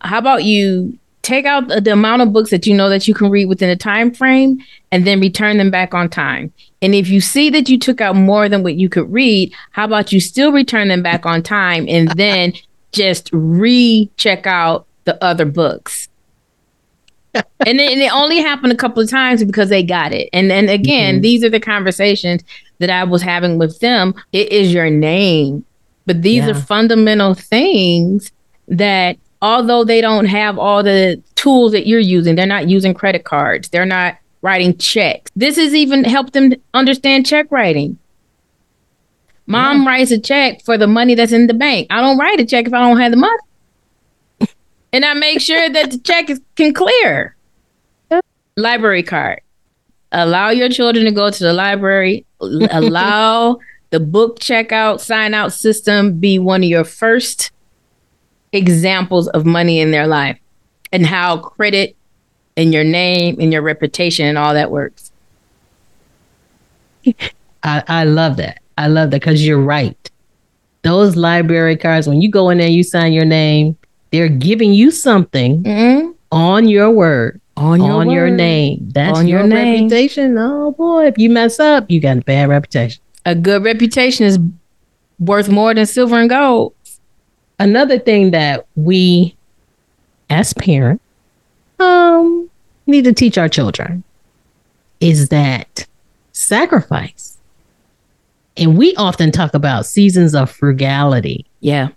how 0.00 0.18
about 0.18 0.44
you 0.44 0.98
take 1.22 1.44
out 1.44 1.66
the, 1.68 1.80
the 1.80 1.92
amount 1.92 2.22
of 2.22 2.32
books 2.32 2.50
that 2.50 2.66
you 2.66 2.74
know 2.74 2.88
that 2.88 3.08
you 3.08 3.14
can 3.14 3.30
read 3.30 3.46
within 3.46 3.68
a 3.68 3.76
time 3.76 4.12
frame 4.12 4.58
and 4.92 5.06
then 5.06 5.20
return 5.20 5.56
them 5.56 5.70
back 5.70 5.92
on 5.92 6.08
time. 6.08 6.52
And 6.82 6.94
if 6.94 7.08
you 7.08 7.20
see 7.20 7.50
that 7.50 7.68
you 7.68 7.78
took 7.78 8.00
out 8.00 8.14
more 8.14 8.48
than 8.48 8.62
what 8.62 8.76
you 8.76 8.88
could 8.88 9.12
read, 9.12 9.52
how 9.72 9.86
about 9.86 10.12
you 10.12 10.20
still 10.20 10.52
return 10.52 10.88
them 10.88 11.02
back 11.02 11.26
on 11.26 11.42
time 11.42 11.86
and 11.88 12.08
then 12.10 12.52
just 12.92 13.28
recheck 13.32 14.46
out 14.46 14.86
the 15.04 15.22
other 15.24 15.44
books? 15.46 16.08
And 17.66 17.78
then 17.78 17.92
and 17.92 18.00
it 18.00 18.12
only 18.12 18.38
happened 18.38 18.72
a 18.72 18.76
couple 18.76 19.02
of 19.02 19.10
times 19.10 19.44
because 19.44 19.68
they 19.68 19.82
got 19.82 20.12
it. 20.12 20.28
And 20.32 20.50
then 20.50 20.68
again, 20.68 21.16
mm-hmm. 21.16 21.22
these 21.22 21.44
are 21.44 21.50
the 21.50 21.60
conversations 21.60 22.42
that 22.78 22.90
I 22.90 23.04
was 23.04 23.22
having 23.22 23.58
with 23.58 23.80
them. 23.80 24.14
It 24.32 24.52
is 24.52 24.72
your 24.72 24.90
name, 24.90 25.64
but 26.04 26.22
these 26.22 26.44
Yeah. 26.44 26.50
are 26.50 26.54
fundamental 26.54 27.34
things 27.34 28.32
that 28.68 29.16
although 29.42 29.84
they 29.84 30.00
don't 30.00 30.26
have 30.26 30.58
all 30.58 30.82
the 30.82 31.22
tools 31.34 31.72
that 31.72 31.86
you're 31.86 32.00
using, 32.00 32.34
they're 32.34 32.46
not 32.46 32.68
using 32.68 32.94
credit 32.94 33.24
cards, 33.24 33.68
they're 33.68 33.86
not 33.86 34.16
writing 34.42 34.76
checks. 34.76 35.30
This 35.36 35.56
has 35.56 35.74
even 35.74 36.04
helped 36.04 36.32
them 36.32 36.54
understand 36.74 37.26
check 37.26 37.46
writing. 37.50 37.98
Mom 39.46 39.86
writes 39.86 40.10
a 40.10 40.18
check 40.18 40.62
for 40.64 40.76
the 40.76 40.88
money 40.88 41.14
that's 41.14 41.32
in 41.32 41.46
the 41.46 41.54
bank. 41.54 41.86
I 41.90 42.00
don't 42.00 42.18
write 42.18 42.40
a 42.40 42.44
check 42.44 42.66
if 42.66 42.74
I 42.74 42.80
don't 42.80 42.98
have 42.98 43.12
the 43.12 43.16
money. 43.16 43.36
And 44.96 45.04
I 45.04 45.12
make 45.12 45.42
sure 45.42 45.68
that 45.68 45.90
the 45.90 45.98
check 45.98 46.30
is, 46.30 46.40
can 46.54 46.72
clear. 46.72 47.36
Library 48.56 49.02
card. 49.02 49.42
Allow 50.10 50.48
your 50.48 50.70
children 50.70 51.04
to 51.04 51.10
go 51.10 51.28
to 51.28 51.44
the 51.44 51.52
library. 51.52 52.24
Allow 52.40 53.58
the 53.90 54.00
book 54.00 54.40
checkout 54.40 55.00
sign 55.00 55.34
out 55.34 55.52
system 55.52 56.18
be 56.18 56.38
one 56.38 56.62
of 56.62 56.70
your 56.70 56.84
first 56.84 57.50
examples 58.52 59.28
of 59.28 59.44
money 59.44 59.80
in 59.80 59.90
their 59.90 60.06
life 60.06 60.38
and 60.92 61.04
how 61.04 61.36
credit 61.36 61.94
and 62.56 62.72
your 62.72 62.84
name 62.84 63.36
and 63.38 63.52
your 63.52 63.60
reputation 63.60 64.24
and 64.24 64.38
all 64.38 64.54
that 64.54 64.70
works. 64.70 65.12
I, 67.62 67.84
I 67.86 68.04
love 68.04 68.38
that. 68.38 68.62
I 68.78 68.86
love 68.86 69.10
that 69.10 69.20
because 69.20 69.46
you're 69.46 69.60
right. 69.60 70.10
Those 70.80 71.16
library 71.16 71.76
cards, 71.76 72.08
when 72.08 72.22
you 72.22 72.30
go 72.30 72.48
in 72.48 72.56
there, 72.56 72.68
you 72.68 72.82
sign 72.82 73.12
your 73.12 73.26
name, 73.26 73.76
they're 74.12 74.28
giving 74.28 74.72
you 74.72 74.90
something 74.90 75.62
Mm-hmm. 75.62 76.10
on 76.32 76.68
your 76.68 76.90
word, 76.90 77.40
On 77.56 77.80
your 77.80 77.90
on 77.92 78.10
your 78.10 78.30
name. 78.30 78.88
That's 78.90 79.18
On 79.18 79.26
your 79.26 79.40
your, 79.40 79.48
name. 79.48 79.84
reputation. 79.84 80.36
Oh 80.38 80.72
boy, 80.72 81.06
if 81.06 81.18
you 81.18 81.30
mess 81.30 81.58
up, 81.60 81.90
you 81.90 82.00
got 82.00 82.18
a 82.18 82.20
bad 82.22 82.48
reputation. 82.48 83.02
A 83.24 83.34
good 83.34 83.64
reputation 83.64 84.26
is 84.26 84.38
worth 85.18 85.48
more 85.48 85.74
than 85.74 85.86
silver 85.86 86.16
and 86.18 86.28
gold. 86.30 86.74
Another 87.58 87.98
thing 87.98 88.30
that 88.32 88.66
we, 88.76 89.34
as 90.30 90.52
parents, 90.54 91.02
um, 91.80 92.48
need 92.86 93.04
to 93.04 93.12
teach 93.12 93.38
our 93.38 93.48
children 93.48 94.04
is 95.00 95.28
that 95.30 95.86
sacrifice. 96.32 97.38
And 98.58 98.78
we 98.78 98.94
often 98.96 99.32
talk 99.32 99.54
about 99.54 99.84
seasons 99.86 100.34
of 100.34 100.50
frugality. 100.50 101.44
Yeah. 101.60 101.88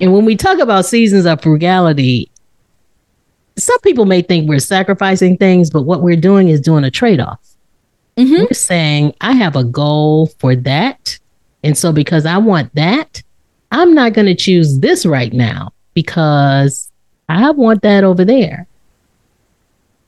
And 0.00 0.12
when 0.12 0.24
we 0.24 0.36
talk 0.36 0.58
about 0.58 0.86
seasons 0.86 1.26
of 1.26 1.42
frugality, 1.42 2.30
some 3.56 3.78
people 3.80 4.04
may 4.04 4.22
think 4.22 4.48
we're 4.48 4.58
sacrificing 4.58 5.36
things, 5.36 5.70
but 5.70 5.82
what 5.82 6.02
we're 6.02 6.16
doing 6.16 6.48
is 6.48 6.60
doing 6.60 6.84
a 6.84 6.90
trade 6.90 7.20
off. 7.20 7.40
Mm-hmm. 8.16 8.42
We're 8.42 8.52
saying, 8.52 9.14
I 9.20 9.32
have 9.32 9.56
a 9.56 9.64
goal 9.64 10.26
for 10.38 10.54
that. 10.56 11.18
And 11.62 11.76
so, 11.76 11.92
because 11.92 12.26
I 12.26 12.38
want 12.38 12.74
that, 12.74 13.22
I'm 13.72 13.94
not 13.94 14.12
going 14.12 14.26
to 14.26 14.34
choose 14.34 14.78
this 14.78 15.04
right 15.04 15.32
now 15.32 15.72
because 15.94 16.90
I 17.28 17.50
want 17.50 17.82
that 17.82 18.04
over 18.04 18.24
there. 18.24 18.66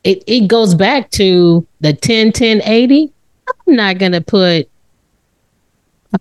It, 0.04 0.22
it 0.26 0.48
goes 0.48 0.74
back 0.74 1.10
to 1.12 1.66
the 1.80 1.92
10 1.92 2.32
10 2.32 2.62
80. 2.62 3.12
I'm 3.66 3.74
not 3.74 3.98
going 3.98 4.12
to 4.12 4.20
put 4.20 4.68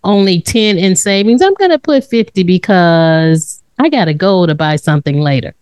only 0.03 0.41
10 0.41 0.77
in 0.77 0.95
savings. 0.95 1.41
I'm 1.41 1.53
going 1.55 1.71
to 1.71 1.79
put 1.79 2.03
50 2.03 2.43
because 2.43 3.56
I 3.79 3.89
got 3.89 4.05
to 4.05 4.13
go 4.13 4.45
to 4.45 4.55
buy 4.55 4.75
something 4.75 5.19
later. 5.19 5.53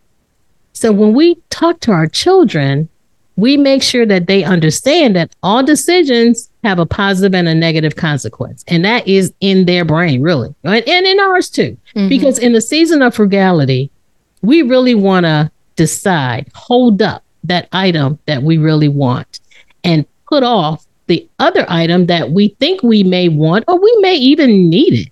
So 0.74 0.92
when 0.92 1.14
we 1.14 1.36
talk 1.50 1.80
to 1.82 1.92
our 1.92 2.08
children, 2.08 2.90
we 3.38 3.58
make 3.58 3.84
sure 3.84 4.06
that 4.06 4.28
they 4.28 4.44
understand 4.44 5.16
that 5.16 5.36
all 5.44 5.64
decisions 5.64 6.50
have 6.64 6.80
a 6.80 6.86
positive 6.86 7.36
and 7.36 7.48
a 7.48 7.56
negative 7.56 7.96
consequence. 7.96 8.64
And 8.68 8.84
that 8.86 9.08
is 9.08 9.34
in 9.42 9.66
their 9.66 9.84
brain, 9.84 10.22
really, 10.22 10.54
and 10.64 10.86
in 10.88 11.20
ours 11.20 11.50
too. 11.50 11.78
Mm-hmm. 11.96 12.10
Because 12.10 12.40
in 12.40 12.54
the 12.54 12.62
season 12.62 13.02
of 13.02 13.16
frugality, 13.16 13.92
we 14.42 14.62
really 14.62 14.96
want 14.96 15.26
to 15.26 15.52
decide, 15.76 16.50
hold 16.54 17.02
up 17.02 17.24
that 17.44 17.68
item 17.72 18.20
that 18.26 18.44
we 18.44 18.58
really 18.58 18.88
want 18.88 19.40
and 19.84 20.06
put 20.28 20.44
off 20.44 20.86
the 21.08 21.28
other 21.40 21.66
item 21.70 22.08
that 22.08 22.32
we 22.32 22.50
think 22.60 22.82
we 22.82 23.04
may 23.04 23.30
want 23.30 23.66
or 23.68 23.80
we 23.80 23.96
may 24.00 24.16
even 24.16 24.70
need 24.70 24.94
it. 24.94 25.12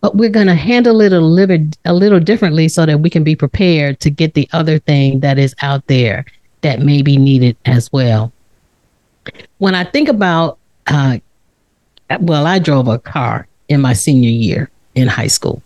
But 0.00 0.16
we're 0.16 0.30
going 0.30 0.46
to 0.46 0.54
handle 0.54 1.00
it 1.00 1.12
a 1.12 1.20
little, 1.20 1.66
a 1.84 1.92
little 1.92 2.20
differently 2.20 2.68
so 2.68 2.86
that 2.86 3.00
we 3.00 3.10
can 3.10 3.22
be 3.22 3.36
prepared 3.36 4.00
to 4.00 4.10
get 4.10 4.34
the 4.34 4.48
other 4.52 4.78
thing 4.78 5.20
that 5.20 5.38
is 5.38 5.54
out 5.60 5.86
there 5.88 6.24
that 6.62 6.80
may 6.80 7.02
be 7.02 7.16
needed 7.16 7.56
as 7.66 7.92
well. 7.92 8.32
When 9.58 9.74
I 9.74 9.84
think 9.84 10.08
about, 10.08 10.58
uh, 10.86 11.18
well, 12.20 12.46
I 12.46 12.58
drove 12.58 12.88
a 12.88 12.98
car 12.98 13.46
in 13.68 13.80
my 13.80 13.92
senior 13.92 14.30
year 14.30 14.70
in 14.94 15.06
high 15.06 15.26
school. 15.26 15.62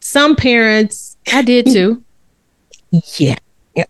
Some 0.00 0.36
parents, 0.36 1.16
I 1.32 1.42
did 1.42 1.66
too. 1.66 2.02
Yeah. 3.18 3.36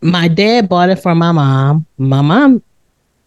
My 0.00 0.28
dad 0.28 0.66
bought 0.66 0.88
it 0.88 0.96
for 0.96 1.14
my 1.14 1.30
mom. 1.30 1.84
My 1.98 2.22
mom 2.22 2.62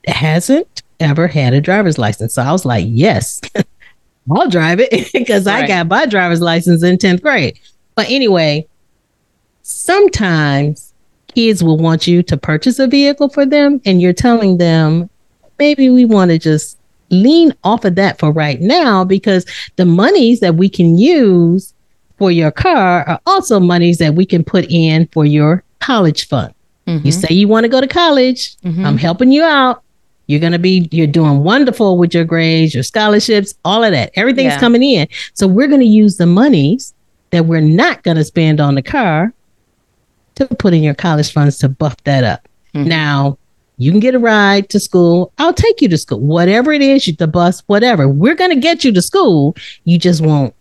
hasn't 0.08 0.82
ever 1.00 1.28
had 1.28 1.54
a 1.54 1.62
driver's 1.62 2.00
license. 2.00 2.34
So 2.34 2.42
I 2.42 2.52
was 2.52 2.66
like, 2.66 2.86
yes, 2.88 3.40
I'll 4.32 4.50
drive 4.50 4.80
it 4.80 5.12
because 5.14 5.46
right. 5.46 5.64
I 5.64 5.68
got 5.68 5.88
my 5.88 6.06
driver's 6.06 6.42
license 6.42 6.84
in 6.84 6.98
10th 6.98 7.22
grade. 7.22 7.60
But 7.96 8.10
anyway, 8.10 8.68
sometimes 9.62 10.94
kids 11.28 11.64
will 11.64 11.78
want 11.78 12.08
you 12.08 12.24
to 12.24 12.38
purchase 12.38 12.80
a 12.80 12.88
vehicle 12.88 13.30
for 13.30 13.46
them, 13.46 13.82
and 13.86 14.02
you're 14.02 14.14
telling 14.14 14.58
them, 14.58 15.10
maybe 15.60 15.90
we 15.90 16.06
want 16.06 16.32
to 16.32 16.40
just 16.40 16.78
lean 17.10 17.54
off 17.64 17.86
of 17.86 17.96
that 17.96 18.20
for 18.20 18.32
right 18.32 18.60
now 18.60 19.04
because 19.04 19.46
the 19.78 19.86
monies 19.86 20.40
that 20.42 20.56
we 20.56 20.70
can 20.70 20.98
use 20.98 21.74
for 22.18 22.32
your 22.32 22.52
car 22.52 23.04
are 23.08 23.22
also 23.26 23.60
monies 23.60 23.98
that 24.00 24.16
we 24.16 24.26
can 24.26 24.44
put 24.44 24.66
in 24.70 25.08
for 25.14 25.26
your 25.26 25.64
college 25.80 26.28
fund. 26.28 26.54
Mm-hmm. 26.88 27.06
You 27.06 27.12
say 27.12 27.34
you 27.34 27.48
want 27.48 27.64
to 27.66 27.70
go 27.70 27.82
to 27.82 27.88
college, 27.88 28.58
mm-hmm. 28.58 28.86
I'm 28.86 28.98
helping 28.98 29.32
you 29.32 29.44
out. 29.44 29.84
You're 30.28 30.40
going 30.40 30.52
to 30.52 30.60
be, 30.60 30.88
you're 30.92 31.08
doing 31.08 31.44
wonderful 31.44 31.98
with 31.98 32.14
your 32.14 32.26
grades, 32.26 32.74
your 32.74 32.84
scholarships, 32.84 33.56
all 33.66 33.84
of 33.84 33.92
that. 33.92 34.12
Everything's 34.16 34.54
yeah. 34.54 34.60
coming 34.60 34.84
in. 34.84 35.08
So 35.34 35.48
we're 35.48 35.68
going 35.68 35.80
to 35.80 35.88
use 35.88 36.18
the 36.18 36.26
monies 36.26 36.94
that 37.32 37.46
we're 37.46 37.62
not 37.62 38.04
going 38.04 38.18
to 38.18 38.24
spend 38.24 38.60
on 38.60 38.76
the 38.76 38.82
car 38.82 39.34
to 40.36 40.46
put 40.48 40.74
in 40.74 40.84
your 40.84 40.94
college 40.94 41.32
funds 41.32 41.58
to 41.60 41.70
buff 41.70 41.96
that 42.04 42.24
up. 42.24 42.48
Mm-hmm. 42.76 42.90
Now, 42.90 43.38
you 43.78 43.92
can 43.92 44.00
get 44.00 44.16
a 44.16 44.20
ride 44.20 44.70
to 44.70 44.80
school. 44.80 45.32
I'll 45.38 45.54
take 45.54 45.82
you 45.82 45.88
to 45.90 45.98
school. 45.98 46.20
Whatever 46.20 46.74
it 46.74 46.82
is, 46.82 47.06
the 47.18 47.28
bus, 47.28 47.64
whatever. 47.68 48.08
We're 48.08 48.36
going 48.36 48.52
to 48.52 48.60
get 48.60 48.84
you 48.84 48.92
to 48.94 49.02
school. 49.02 49.56
You 49.86 49.98
just 49.98 50.22
won't 50.22 50.54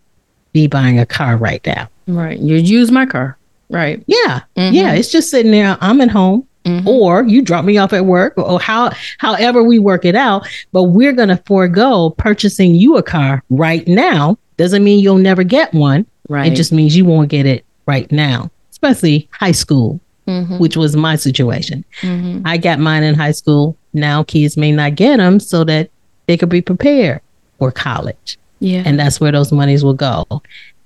be 0.53 0.67
buying 0.67 0.99
a 0.99 1.07
car 1.07 1.37
right 1.37 1.65
now. 1.67 1.89
Right. 2.07 2.39
You 2.39 2.57
use 2.57 2.91
my 2.91 3.07
car. 3.07 3.37
Right. 3.69 4.03
Yeah. 4.07 4.43
Mm-hmm. 4.57 4.75
Yeah. 4.75 4.93
It's 4.95 5.11
just 5.11 5.31
sitting 5.31 5.51
there. 5.51 5.77
I'm 5.81 6.01
at 6.01 6.11
home. 6.11 6.46
Mm-hmm. 6.67 6.89
Or 6.89 7.23
you 7.23 7.43
drop 7.43 7.65
me 7.65 7.79
off 7.79 7.93
at 7.93 8.07
work, 8.07 8.35
or 8.37 8.61
how 8.61 8.91
however 9.19 9.63
we 9.63 9.79
work 9.79 10.05
it 10.05 10.17
out. 10.17 10.49
But 10.73 10.85
we're 10.85 11.13
gonna 11.13 11.41
forego 11.47 12.11
purchasing 12.11 12.75
you 12.75 12.97
a 12.97 13.03
car 13.03 13.43
right 13.51 13.87
now. 13.87 14.37
Doesn't 14.57 14.83
mean 14.83 14.99
you'll 14.99 15.19
never 15.19 15.45
get 15.45 15.73
one. 15.73 16.07
Right. 16.29 16.53
It 16.53 16.57
just 16.57 16.73
means 16.73 16.97
you 16.97 17.05
won't 17.05 17.29
get 17.29 17.47
it 17.47 17.65
right 17.87 18.11
now, 18.11 18.51
especially 18.73 19.29
high 19.31 19.53
school, 19.53 20.01
mm-hmm. 20.27 20.59
which 20.59 20.77
was 20.77 20.97
my 20.97 21.15
situation. 21.15 21.85
Mm-hmm. 22.01 22.43
I 22.45 22.57
got 22.57 22.81
mine 22.81 23.05
in 23.05 23.15
high 23.15 23.33
school. 23.33 23.77
Now 23.93 24.25
kids 24.25 24.57
may 24.57 24.73
not 24.73 24.97
get 24.97 25.19
them 25.19 25.39
so 25.39 25.63
that 25.65 25.91
they 26.27 26.37
could 26.37 26.49
be 26.49 26.63
prepared 26.63 27.21
for 27.59 27.71
college. 27.71 28.39
Yeah. 28.59 28.83
And 28.85 28.99
that's 28.99 29.21
where 29.21 29.31
those 29.33 29.53
monies 29.53 29.85
will 29.85 29.95
go 29.95 30.25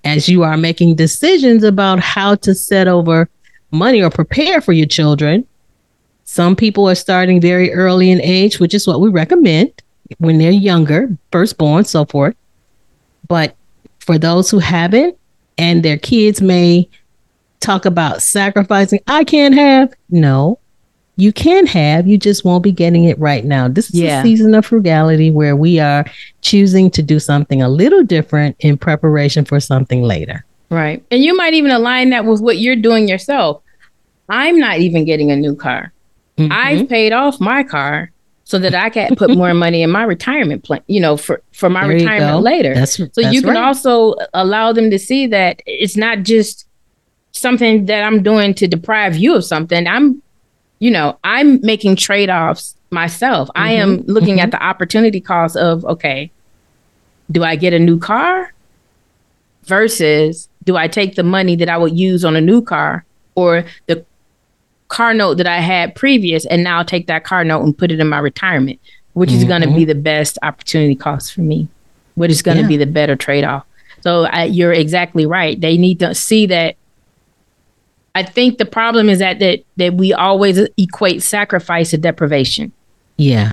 as 0.04 0.28
you 0.28 0.42
are 0.42 0.56
making 0.56 0.96
decisions 0.96 1.64
about 1.64 2.00
how 2.00 2.34
to 2.34 2.54
set 2.54 2.88
over 2.88 3.28
money 3.70 4.02
or 4.02 4.10
prepare 4.10 4.60
for 4.60 4.72
your 4.72 4.86
children. 4.86 5.46
Some 6.30 6.54
people 6.54 6.88
are 6.88 6.94
starting 6.94 7.40
very 7.40 7.72
early 7.72 8.08
in 8.08 8.20
age, 8.22 8.60
which 8.60 8.72
is 8.72 8.86
what 8.86 9.00
we 9.00 9.08
recommend 9.08 9.72
when 10.18 10.38
they're 10.38 10.52
younger, 10.52 11.08
firstborn, 11.32 11.84
so 11.86 12.04
forth. 12.04 12.36
But 13.26 13.56
for 13.98 14.16
those 14.16 14.48
who 14.48 14.60
haven't, 14.60 15.18
and 15.58 15.82
their 15.82 15.98
kids 15.98 16.40
may 16.40 16.88
talk 17.58 17.84
about 17.84 18.22
sacrificing, 18.22 19.00
I 19.08 19.24
can't 19.24 19.56
have. 19.56 19.92
No, 20.08 20.60
you 21.16 21.32
can 21.32 21.66
have, 21.66 22.06
you 22.06 22.16
just 22.16 22.44
won't 22.44 22.62
be 22.62 22.70
getting 22.70 23.06
it 23.06 23.18
right 23.18 23.44
now. 23.44 23.66
This 23.66 23.88
is 23.88 23.96
yeah. 23.96 24.20
a 24.20 24.22
season 24.22 24.54
of 24.54 24.64
frugality 24.64 25.32
where 25.32 25.56
we 25.56 25.80
are 25.80 26.06
choosing 26.42 26.92
to 26.92 27.02
do 27.02 27.18
something 27.18 27.60
a 27.60 27.68
little 27.68 28.04
different 28.04 28.54
in 28.60 28.78
preparation 28.78 29.44
for 29.44 29.58
something 29.58 30.04
later. 30.04 30.44
Right. 30.70 31.04
And 31.10 31.24
you 31.24 31.36
might 31.36 31.54
even 31.54 31.72
align 31.72 32.10
that 32.10 32.24
with 32.24 32.40
what 32.40 32.58
you're 32.58 32.76
doing 32.76 33.08
yourself. 33.08 33.64
I'm 34.28 34.60
not 34.60 34.78
even 34.78 35.04
getting 35.04 35.32
a 35.32 35.36
new 35.36 35.56
car. 35.56 35.92
Mm-hmm. 36.40 36.52
I've 36.52 36.88
paid 36.88 37.12
off 37.12 37.40
my 37.40 37.62
car 37.62 38.10
so 38.44 38.58
that 38.58 38.74
I 38.74 38.90
can 38.90 39.14
put 39.14 39.36
more 39.36 39.54
money 39.54 39.82
in 39.82 39.90
my 39.90 40.02
retirement 40.02 40.64
plan, 40.64 40.82
you 40.88 41.00
know, 41.00 41.16
for, 41.16 41.40
for 41.52 41.70
my 41.70 41.86
there 41.86 41.96
retirement 41.96 42.42
later. 42.42 42.74
That's, 42.74 42.96
so 42.96 43.06
that's 43.14 43.32
you 43.32 43.42
can 43.42 43.54
right. 43.54 43.64
also 43.64 44.16
allow 44.34 44.72
them 44.72 44.90
to 44.90 44.98
see 44.98 45.26
that 45.28 45.62
it's 45.66 45.96
not 45.96 46.24
just 46.24 46.66
something 47.32 47.86
that 47.86 48.02
I'm 48.02 48.22
doing 48.22 48.54
to 48.54 48.66
deprive 48.66 49.16
you 49.16 49.36
of 49.36 49.44
something. 49.44 49.86
I'm 49.86 50.22
you 50.80 50.90
know, 50.90 51.18
I'm 51.22 51.60
making 51.60 51.96
trade 51.96 52.30
offs 52.30 52.74
myself. 52.90 53.48
Mm-hmm. 53.48 53.62
I 53.62 53.72
am 53.72 53.98
looking 54.06 54.36
mm-hmm. 54.36 54.44
at 54.44 54.50
the 54.50 54.62
opportunity 54.62 55.20
cost 55.20 55.56
of, 55.56 55.84
okay, 55.84 56.30
do 57.30 57.44
I 57.44 57.54
get 57.54 57.72
a 57.72 57.78
new 57.78 57.98
car 57.98 58.52
versus 59.64 60.48
do 60.64 60.76
I 60.76 60.88
take 60.88 61.14
the 61.14 61.22
money 61.22 61.54
that 61.56 61.68
I 61.68 61.78
would 61.78 61.96
use 61.96 62.24
on 62.24 62.34
a 62.34 62.40
new 62.40 62.62
car 62.62 63.04
or 63.34 63.64
the 63.86 64.04
car 64.90 65.14
note 65.14 65.36
that 65.36 65.46
I 65.46 65.60
had 65.60 65.94
previous 65.94 66.44
and 66.44 66.62
now 66.62 66.82
take 66.82 67.06
that 67.06 67.24
car 67.24 67.44
note 67.44 67.62
and 67.62 67.76
put 67.76 67.90
it 67.90 68.00
in 68.00 68.08
my 68.08 68.18
retirement, 68.18 68.78
which 69.14 69.30
mm-hmm. 69.30 69.38
is 69.38 69.44
going 69.44 69.62
to 69.62 69.72
be 69.72 69.86
the 69.86 69.94
best 69.94 70.38
opportunity 70.42 70.94
cost 70.94 71.32
for 71.32 71.40
me, 71.40 71.68
what 72.16 72.30
is 72.30 72.42
going 72.42 72.58
to 72.58 72.64
yeah. 72.64 72.68
be 72.68 72.76
the 72.76 72.86
better 72.86 73.16
trade 73.16 73.44
off. 73.44 73.64
So 74.02 74.24
I, 74.24 74.44
you're 74.44 74.72
exactly 74.72 75.24
right. 75.24 75.58
They 75.58 75.78
need 75.78 76.00
to 76.00 76.14
see 76.14 76.46
that 76.46 76.76
I 78.14 78.24
think 78.24 78.58
the 78.58 78.66
problem 78.66 79.08
is 79.08 79.20
that 79.20 79.38
that 79.38 79.64
that 79.76 79.94
we 79.94 80.12
always 80.12 80.58
equate 80.76 81.22
sacrifice 81.22 81.90
to 81.90 81.98
deprivation. 81.98 82.72
Yeah. 83.16 83.52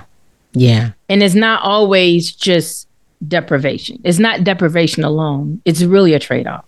Yeah. 0.53 0.91
And 1.07 1.21
it's 1.21 1.35
not 1.35 1.61
always 1.61 2.31
just 2.31 2.87
deprivation. 3.27 3.99
It's 4.03 4.17
not 4.17 4.43
deprivation 4.43 5.03
alone. 5.03 5.61
It's 5.65 5.83
really 5.83 6.13
a 6.13 6.19
trade-off. 6.19 6.65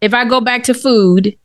If 0.00 0.14
I 0.14 0.24
go 0.24 0.40
back 0.40 0.62
to 0.64 0.74
food, 0.74 1.36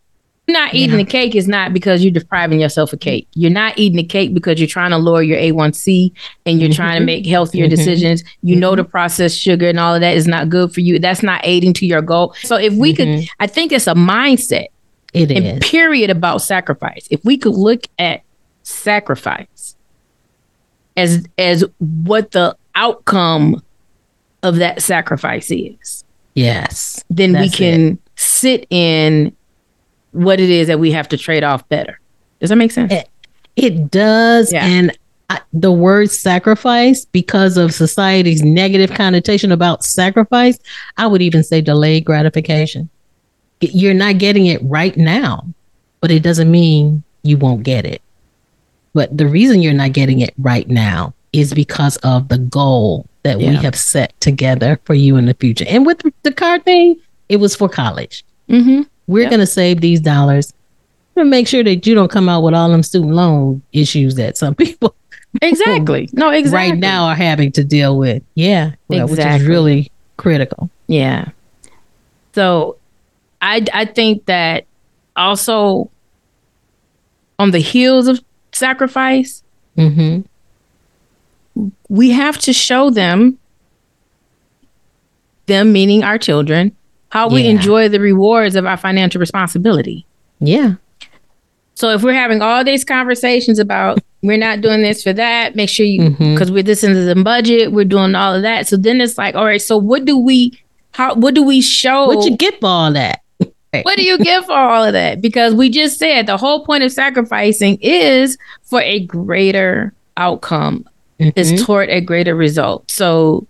not 0.49 0.73
eating 0.73 0.97
yeah. 0.97 1.05
the 1.05 1.09
cake 1.09 1.35
is 1.35 1.47
not 1.47 1.73
because 1.73 2.03
you're 2.03 2.11
depriving 2.11 2.59
yourself 2.59 2.93
of 2.93 2.99
cake. 2.99 3.27
You're 3.33 3.51
not 3.51 3.77
eating 3.77 3.97
the 3.97 4.03
cake 4.03 4.33
because 4.33 4.59
you're 4.59 4.67
trying 4.67 4.91
to 4.91 4.97
lower 4.97 5.21
your 5.21 5.37
A1C 5.37 6.11
and 6.45 6.59
you're 6.59 6.69
mm-hmm. 6.69 6.75
trying 6.75 6.93
to 6.93 6.99
mm-hmm. 6.99 7.05
make 7.05 7.25
healthier 7.25 7.65
mm-hmm. 7.65 7.75
decisions. 7.75 8.23
You 8.41 8.55
mm-hmm. 8.55 8.61
know 8.61 8.75
the 8.75 8.83
processed 8.83 9.39
sugar 9.39 9.67
and 9.67 9.79
all 9.79 9.95
of 9.95 10.01
that 10.01 10.15
is 10.15 10.27
not 10.27 10.49
good 10.49 10.73
for 10.73 10.81
you. 10.81 10.99
That's 10.99 11.23
not 11.23 11.41
aiding 11.43 11.73
to 11.73 11.85
your 11.85 12.01
goal. 12.01 12.33
So 12.43 12.55
if 12.55 12.73
we 12.73 12.93
could, 12.93 13.07
mm-hmm. 13.07 13.25
I 13.39 13.47
think 13.47 13.71
it's 13.71 13.87
a 13.87 13.93
mindset 13.93 14.67
it 15.13 15.31
and 15.31 15.45
is. 15.45 15.69
period 15.69 16.09
about 16.09 16.41
sacrifice. 16.41 17.07
If 17.09 17.23
we 17.25 17.37
could 17.37 17.55
look 17.55 17.87
at 17.97 18.21
sacrifice 18.63 19.75
as 20.95 21.25
as 21.37 21.63
what 21.79 22.31
the 22.31 22.55
outcome 22.75 23.63
of 24.43 24.57
that 24.57 24.81
sacrifice 24.81 25.51
is. 25.51 26.03
Yes. 26.35 27.03
Then 27.09 27.33
we 27.33 27.49
can 27.49 27.93
it. 27.93 27.99
sit 28.15 28.67
in 28.69 29.35
what 30.11 30.39
it 30.39 30.49
is 30.49 30.67
that 30.67 30.79
we 30.79 30.91
have 30.91 31.09
to 31.09 31.17
trade 31.17 31.43
off 31.43 31.67
better. 31.69 31.99
Does 32.39 32.49
that 32.49 32.55
make 32.55 32.71
sense? 32.71 32.91
It, 32.91 33.09
it 33.55 33.91
does. 33.91 34.51
Yeah. 34.51 34.65
And 34.65 34.97
I, 35.29 35.41
the 35.53 35.71
word 35.71 36.09
sacrifice, 36.09 37.05
because 37.05 37.57
of 37.57 37.73
society's 37.73 38.41
negative 38.41 38.93
connotation 38.93 39.51
about 39.51 39.83
sacrifice, 39.83 40.57
I 40.97 41.07
would 41.07 41.21
even 41.21 41.43
say 41.43 41.61
delayed 41.61 42.05
gratification 42.05 42.89
you're 43.61 43.93
not 43.93 44.17
getting 44.17 44.45
it 44.45 44.61
right 44.63 44.95
now, 44.97 45.45
but 46.01 46.11
it 46.11 46.23
doesn't 46.23 46.49
mean 46.49 47.03
you 47.23 47.37
won't 47.37 47.63
get 47.63 47.85
it. 47.85 48.01
But 48.93 49.15
the 49.17 49.27
reason 49.27 49.61
you're 49.61 49.73
not 49.73 49.93
getting 49.93 50.21
it 50.21 50.33
right 50.37 50.67
now 50.67 51.13
is 51.33 51.53
because 51.53 51.97
of 51.97 52.27
the 52.29 52.37
goal 52.37 53.05
that 53.23 53.39
yeah. 53.39 53.49
we 53.49 53.55
have 53.57 53.75
set 53.75 54.19
together 54.19 54.79
for 54.85 54.93
you 54.93 55.17
in 55.17 55.25
the 55.25 55.33
future. 55.35 55.65
And 55.67 55.85
with 55.85 56.01
the 56.23 56.33
card 56.33 56.65
thing, 56.65 56.99
it 57.27 57.37
was 57.37 57.55
for 57.55 57.69
college. 57.69 58.23
Mm-hmm. 58.49 58.83
We're 59.09 59.21
yep. 59.23 59.31
going 59.31 59.39
to 59.39 59.47
save 59.47 59.81
these 59.81 59.99
dollars 59.99 60.53
to 61.17 61.25
make 61.25 61.47
sure 61.47 61.63
that 61.63 61.87
you 61.87 61.95
don't 61.95 62.11
come 62.11 62.29
out 62.29 62.43
with 62.43 62.53
all 62.53 62.69
them 62.69 62.83
student 62.83 63.13
loan 63.13 63.61
issues 63.73 64.15
that 64.15 64.37
some 64.37 64.53
people 64.63 64.95
exactly. 65.41 66.09
No, 66.13 66.29
exactly. 66.29 66.71
right 66.71 66.79
now 66.79 67.05
are 67.05 67.15
having 67.15 67.51
to 67.53 67.63
deal 67.63 67.97
with. 67.97 68.21
Yeah, 68.35 68.73
well, 68.87 69.07
which 69.07 69.19
is 69.19 69.43
really 69.45 69.91
critical. 70.17 70.69
Yeah. 70.85 71.29
So 72.33 72.77
I 73.41 73.65
I 73.73 73.85
think 73.85 74.25
that 74.25 74.65
also 75.15 75.89
on 77.39 77.49
the 77.51 77.59
heels 77.59 78.07
of 78.07 78.21
sacrifice, 78.51 79.43
Mm-hmm. 79.77 80.21
we 81.87 82.09
have 82.11 82.37
to 82.39 82.51
show 82.53 82.89
them 82.89 83.39
them 85.45 85.71
meaning 85.71 86.03
our 86.03 86.17
children 86.17 86.75
how 87.09 87.27
we 87.29 87.43
Yeah. 87.43 87.51
enjoy 87.51 87.89
the 87.89 87.99
rewards 87.99 88.55
of 88.55 88.65
our 88.65 88.77
financial 88.77 89.19
responsibility. 89.19 90.05
Yeah. 90.39 90.73
So 91.75 91.89
if 91.91 92.03
we're 92.03 92.13
having 92.13 92.41
all 92.41 92.63
these 92.63 92.83
conversations 92.83 93.57
about 93.59 93.99
we're 94.21 94.37
not 94.37 94.61
doing 94.61 94.81
this 94.81 95.01
for 95.01 95.13
that, 95.13 95.55
make 95.55 95.69
sure 95.69 95.85
you 95.85 96.09
because 96.11 96.51
we're 96.51 96.63
this 96.63 96.83
into 96.83 97.01
the 97.01 97.15
budget, 97.23 97.71
we're 97.71 97.85
doing 97.85 98.15
all 98.15 98.35
of 98.35 98.41
that. 98.41 98.67
So 98.67 98.75
then 98.77 98.99
it's 99.01 99.17
like, 99.17 99.35
all 99.35 99.45
right, 99.45 99.61
so 99.61 99.77
what 99.77 100.05
do 100.05 100.17
we 100.17 100.59
how 100.91 101.15
what 101.15 101.35
do 101.35 101.43
we 101.43 101.61
show 101.61 102.07
What 102.07 102.25
you 102.25 102.35
get 102.35 102.59
for 102.59 102.67
all 102.67 102.91
that? 102.93 103.21
what 103.83 103.95
do 103.95 104.03
you 104.03 104.17
get 104.17 104.45
for 104.45 104.51
all 104.53 104.83
of 104.83 104.93
that? 104.93 105.21
Because 105.21 105.53
we 105.53 105.69
just 105.69 105.97
said 105.99 106.25
the 106.27 106.35
whole 106.37 106.65
point 106.65 106.83
of 106.83 106.91
sacrificing 106.91 107.77
is 107.81 108.37
for 108.63 108.81
a 108.81 108.99
greater 109.05 109.93
outcome, 110.17 110.85
Mhm. 111.19 111.31
is 111.37 111.63
toward 111.63 111.89
a 111.89 112.01
greater 112.01 112.35
result. 112.35 112.89
So 112.91 113.47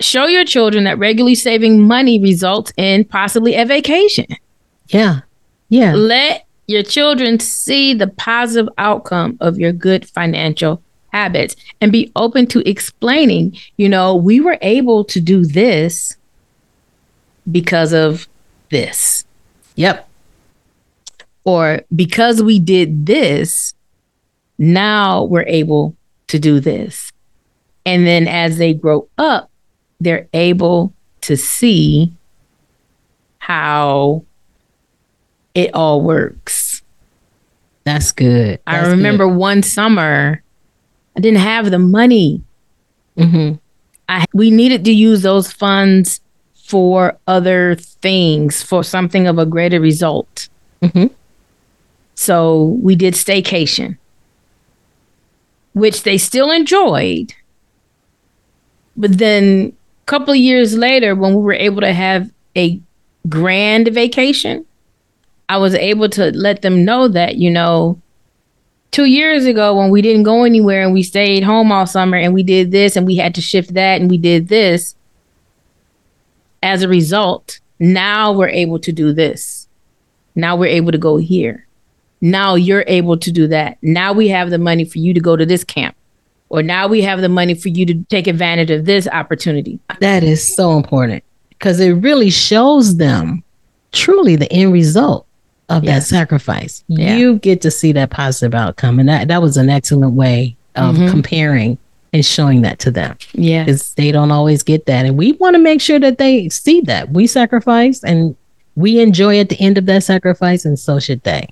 show 0.00 0.26
your 0.26 0.44
children 0.44 0.84
that 0.84 0.98
regularly 0.98 1.34
saving 1.34 1.86
money 1.86 2.18
results 2.18 2.72
in 2.76 3.04
possibly 3.04 3.54
a 3.54 3.64
vacation. 3.64 4.26
Yeah. 4.88 5.20
Yeah. 5.68 5.94
Let 5.94 6.46
your 6.66 6.82
children 6.82 7.38
see 7.38 7.94
the 7.94 8.06
positive 8.06 8.72
outcome 8.78 9.36
of 9.40 9.58
your 9.58 9.72
good 9.72 10.08
financial 10.08 10.82
habits 11.12 11.56
and 11.80 11.90
be 11.90 12.10
open 12.16 12.46
to 12.46 12.68
explaining, 12.68 13.56
you 13.76 13.88
know, 13.88 14.14
we 14.14 14.40
were 14.40 14.58
able 14.62 15.04
to 15.04 15.20
do 15.20 15.44
this 15.44 16.16
because 17.50 17.92
of 17.92 18.28
this. 18.70 19.24
Yep. 19.76 20.08
or 21.44 21.80
because 21.94 22.42
we 22.42 22.58
did 22.58 23.06
this, 23.06 23.74
now 24.58 25.24
we're 25.24 25.46
able 25.46 25.96
to 26.28 26.38
do 26.38 26.60
this. 26.60 27.12
And 27.86 28.06
then 28.06 28.28
as 28.28 28.58
they 28.58 28.74
grow 28.74 29.08
up, 29.18 29.49
they're 30.00 30.26
able 30.32 30.92
to 31.22 31.36
see 31.36 32.12
how 33.38 34.24
it 35.54 35.74
all 35.74 36.02
works. 36.02 36.82
That's 37.84 38.12
good. 38.12 38.60
I 38.66 38.86
remember 38.88 39.26
one 39.26 39.62
summer, 39.62 40.42
I 41.16 41.20
didn't 41.20 41.40
have 41.40 41.70
the 41.70 41.78
money. 41.78 42.42
hmm 43.16 43.52
I 44.08 44.24
we 44.32 44.50
needed 44.50 44.84
to 44.86 44.92
use 44.92 45.22
those 45.22 45.52
funds 45.52 46.20
for 46.54 47.16
other 47.26 47.74
things, 47.76 48.62
for 48.62 48.84
something 48.84 49.26
of 49.26 49.38
a 49.38 49.46
greater 49.46 49.80
result. 49.80 50.48
hmm 50.82 51.06
So 52.14 52.78
we 52.82 52.94
did 52.96 53.14
staycation, 53.14 53.98
which 55.72 56.02
they 56.04 56.18
still 56.18 56.50
enjoyed. 56.50 57.34
But 58.96 59.18
then 59.18 59.72
couple 60.06 60.32
of 60.32 60.38
years 60.38 60.76
later, 60.76 61.14
when 61.14 61.34
we 61.34 61.42
were 61.42 61.52
able 61.52 61.80
to 61.80 61.92
have 61.92 62.30
a 62.56 62.80
grand 63.28 63.88
vacation, 63.88 64.64
I 65.48 65.58
was 65.58 65.74
able 65.74 66.08
to 66.10 66.30
let 66.32 66.62
them 66.62 66.84
know 66.84 67.08
that, 67.08 67.36
you 67.36 67.50
know, 67.50 68.00
two 68.90 69.04
years 69.04 69.46
ago 69.46 69.76
when 69.76 69.90
we 69.90 70.02
didn't 70.02 70.24
go 70.24 70.44
anywhere 70.44 70.84
and 70.84 70.92
we 70.92 71.02
stayed 71.02 71.42
home 71.42 71.70
all 71.70 71.86
summer 71.86 72.16
and 72.16 72.34
we 72.34 72.42
did 72.42 72.70
this 72.70 72.96
and 72.96 73.06
we 73.06 73.16
had 73.16 73.34
to 73.34 73.40
shift 73.40 73.74
that 73.74 74.00
and 74.00 74.10
we 74.10 74.18
did 74.18 74.48
this. 74.48 74.94
As 76.62 76.82
a 76.82 76.88
result, 76.88 77.60
now 77.78 78.32
we're 78.32 78.48
able 78.48 78.78
to 78.80 78.92
do 78.92 79.12
this. 79.12 79.68
Now 80.34 80.56
we're 80.56 80.66
able 80.66 80.92
to 80.92 80.98
go 80.98 81.16
here 81.16 81.66
now 82.20 82.54
you're 82.54 82.84
able 82.86 83.16
to 83.18 83.32
do 83.32 83.48
that. 83.48 83.78
Now 83.82 84.12
we 84.12 84.28
have 84.28 84.50
the 84.50 84.58
money 84.58 84.84
for 84.84 84.98
you 84.98 85.14
to 85.14 85.20
go 85.20 85.36
to 85.36 85.46
this 85.46 85.64
camp. 85.64 85.96
Or 86.50 86.62
now 86.62 86.88
we 86.88 87.00
have 87.02 87.20
the 87.20 87.28
money 87.28 87.54
for 87.54 87.68
you 87.68 87.86
to 87.86 87.94
take 88.10 88.26
advantage 88.26 88.70
of 88.70 88.84
this 88.84 89.06
opportunity. 89.08 89.78
That 90.00 90.22
is 90.22 90.54
so 90.54 90.76
important 90.76 91.22
because 91.50 91.80
it 91.80 91.92
really 91.92 92.30
shows 92.30 92.96
them 92.96 93.42
truly 93.92 94.36
the 94.36 94.52
end 94.52 94.72
result 94.72 95.26
of 95.68 95.84
that 95.84 96.02
sacrifice. 96.02 96.82
Yeah. 96.88 97.16
You 97.16 97.38
get 97.38 97.60
to 97.62 97.70
see 97.70 97.92
that 97.92 98.10
positive 98.10 98.54
outcome. 98.54 98.98
And 98.98 99.08
that, 99.08 99.28
that 99.28 99.40
was 99.40 99.56
an 99.56 99.70
excellent 99.70 100.14
way 100.14 100.56
of 100.74 100.96
Mhm. 100.96 101.10
comparing 101.10 101.78
and 102.12 102.24
showing 102.26 102.62
that 102.62 102.80
to 102.80 102.90
them 102.90 103.16
Yeah. 103.34 103.62
because 103.64 103.94
they 103.94 104.10
don't 104.10 104.32
always 104.32 104.64
get 104.64 104.86
that. 104.86 105.06
And 105.06 105.16
we 105.16 105.32
want 105.32 105.54
to 105.54 105.60
make 105.62 105.80
sure 105.80 106.00
that 106.00 106.18
they 106.18 106.48
see 106.48 106.80
that 106.82 107.12
we 107.12 107.28
sacrifice 107.28 108.02
and 108.02 108.34
we 108.74 108.98
enjoy 108.98 109.38
at 109.38 109.48
the 109.48 109.60
end 109.60 109.78
of 109.78 109.86
that 109.86 110.02
sacrifice, 110.02 110.64
and 110.64 110.76
so 110.78 110.98
should 110.98 111.22
they. 111.22 111.46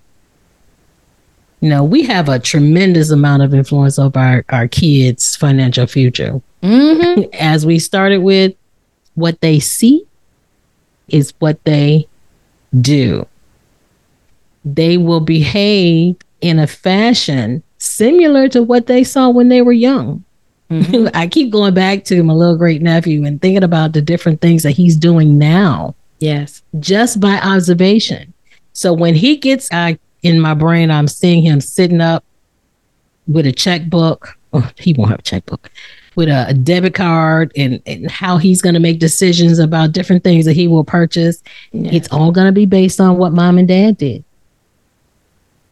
You 1.61 1.69
know, 1.71 1.83
we 1.83 2.03
have 2.05 2.29
a 2.29 2.39
tremendous 2.39 3.11
amount 3.11 3.43
of 3.43 3.53
influence 3.53 3.99
over 3.99 4.19
our, 4.19 4.45
our 4.51 4.69
kids' 4.69 5.35
financial 5.37 5.87
future 5.87 6.41
hmm 6.63 7.23
as 7.35 7.65
we 7.65 7.79
started 7.79 8.19
with 8.19 8.53
what 9.15 9.41
they 9.41 9.61
see 9.61 10.05
is 11.09 11.33
what 11.39 11.63
they 11.65 12.07
do. 12.81 13.27
They 14.65 14.97
will 14.97 15.21
behave 15.21 16.17
in 16.41 16.59
a 16.59 16.67
fashion 16.67 17.63
similar 17.79 18.49
to 18.49 18.63
what 18.63 18.87
they 18.87 19.05
saw 19.05 19.29
when 19.31 19.49
they 19.49 19.63
were 19.63 19.73
young. 19.73 20.25
I 21.15 21.29
keep 21.31 21.51
going 21.51 21.75
back 21.75 22.05
to 22.07 22.23
my 22.23 22.35
little 22.35 22.57
great 22.57 22.83
nephew 22.83 23.25
and 23.25 23.41
thinking 23.41 23.63
about 23.63 23.93
the 23.93 24.03
different 24.03 24.41
things 24.41 24.63
that 24.65 24.73
he's 24.73 24.97
doing 24.97 25.39
now 25.39 25.95
Yes. 26.19 26.63
just 26.81 27.21
by 27.21 27.41
observation. 27.41 28.35
So 28.73 28.93
when 28.93 29.15
he 29.15 29.37
gets 29.37 29.69
I 29.73 29.99
in 30.23 30.41
my 30.41 30.55
brain, 30.55 30.91
I'm 30.91 31.09
seeing 31.09 31.43
him 31.43 31.61
sitting 31.61 32.01
up 32.01 32.25
with 33.27 33.47
a 33.47 33.53
checkbook. 33.53 34.37
Oh, 34.53 34.71
he 34.77 34.95
won't 34.95 35.11
have 35.11 35.21
a 35.21 35.23
checkbook 35.23 35.71
with 36.19 36.29
a, 36.29 36.49
a 36.49 36.55
debit 36.55 36.95
card 36.95 37.53
and, 37.55 37.81
and 37.87 38.11
how 38.11 38.39
he's 38.39 38.61
going 38.61 38.75
to 38.75 38.81
make 38.81 38.99
decisions 38.99 39.59
about 39.59 39.93
different 39.93 40.25
things 40.25 40.45
that 40.47 40.55
he 40.55 40.67
will 40.67 40.85
purchase. 40.85 41.43
Yeah. 41.71 41.93
It's 41.93 42.09
all 42.11 42.33
going 42.33 42.47
to 42.47 42.53
be 42.53 42.67
based 42.67 43.01
on 43.01 43.19
what 43.19 43.33
mom 43.33 43.57
and 43.57 43.69
dad 43.69 43.99
did. 43.99 44.25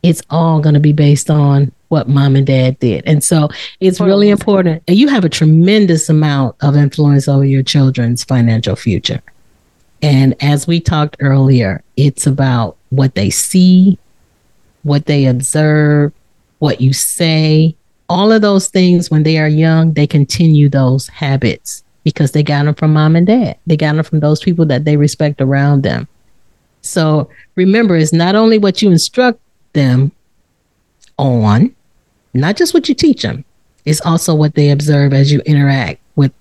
It's 0.02 0.22
all 0.30 0.60
going 0.60 0.74
to 0.74 0.80
be 0.80 0.92
based 0.92 1.30
on 1.30 1.72
what 1.88 2.08
mom 2.08 2.36
and 2.36 2.46
dad 2.46 2.78
did. 2.78 3.02
And 3.06 3.24
so 3.24 3.48
it's 3.80 4.00
really 4.00 4.30
important. 4.30 4.84
And 4.86 4.96
you 4.96 5.08
have 5.08 5.24
a 5.24 5.28
tremendous 5.28 6.08
amount 6.08 6.54
of 6.60 6.76
influence 6.76 7.26
over 7.26 7.44
your 7.44 7.64
children's 7.64 8.22
financial 8.22 8.76
future. 8.76 9.22
And 10.02 10.36
as 10.40 10.66
we 10.66 10.78
talked 10.78 11.16
earlier, 11.18 11.82
it's 11.96 12.24
about 12.26 12.76
what 12.90 13.16
they 13.16 13.30
see, 13.30 13.98
what 14.86 15.06
they 15.06 15.26
observe, 15.26 16.12
what 16.60 16.80
you 16.80 16.92
say. 16.92 17.74
All 18.08 18.30
of 18.30 18.40
those 18.40 18.68
things, 18.68 19.10
when 19.10 19.24
they 19.24 19.36
are 19.38 19.48
young, 19.48 19.92
they 19.92 20.06
continue 20.06 20.68
those 20.68 21.08
habits 21.08 21.82
because 22.04 22.30
they 22.30 22.44
got 22.44 22.64
them 22.64 22.74
from 22.74 22.92
mom 22.92 23.16
and 23.16 23.26
dad. 23.26 23.58
They 23.66 23.76
got 23.76 23.96
them 23.96 24.04
from 24.04 24.20
those 24.20 24.40
people 24.40 24.64
that 24.66 24.84
they 24.84 24.96
respect 24.96 25.40
around 25.40 25.82
them. 25.82 26.06
So 26.82 27.28
remember, 27.56 27.96
it's 27.96 28.12
not 28.12 28.36
only 28.36 28.58
what 28.58 28.80
you 28.80 28.92
instruct 28.92 29.40
them 29.72 30.12
on, 31.18 31.74
not 32.32 32.56
just 32.56 32.72
what 32.72 32.88
you 32.88 32.94
teach 32.94 33.22
them, 33.22 33.44
it's 33.84 34.00
also 34.02 34.36
what 34.36 34.54
they 34.54 34.70
observe 34.70 35.12
as 35.12 35.32
you 35.32 35.40
interact 35.40 36.00
with 36.14 36.32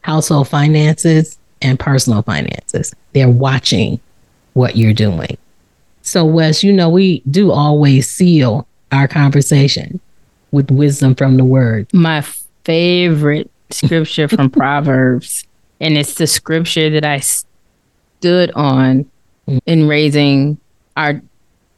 household 0.00 0.48
finances 0.48 1.38
and 1.62 1.78
personal 1.78 2.22
finances. 2.22 2.92
They're 3.12 3.30
watching 3.30 4.00
what 4.54 4.76
you're 4.76 4.92
doing. 4.94 5.38
So, 6.08 6.24
Wes, 6.24 6.64
you 6.64 6.72
know, 6.72 6.88
we 6.88 7.20
do 7.30 7.52
always 7.52 8.08
seal 8.08 8.66
our 8.92 9.06
conversation 9.06 10.00
with 10.52 10.70
wisdom 10.70 11.14
from 11.14 11.36
the 11.36 11.44
word. 11.44 11.86
My 11.92 12.22
favorite 12.64 13.50
scripture 13.70 14.26
from 14.26 14.48
Proverbs, 14.50 15.44
and 15.80 15.98
it's 15.98 16.14
the 16.14 16.26
scripture 16.26 16.88
that 16.88 17.04
I 17.04 17.20
stood 17.20 18.50
on 18.52 19.04
in 19.66 19.86
raising 19.86 20.56
our 20.96 21.20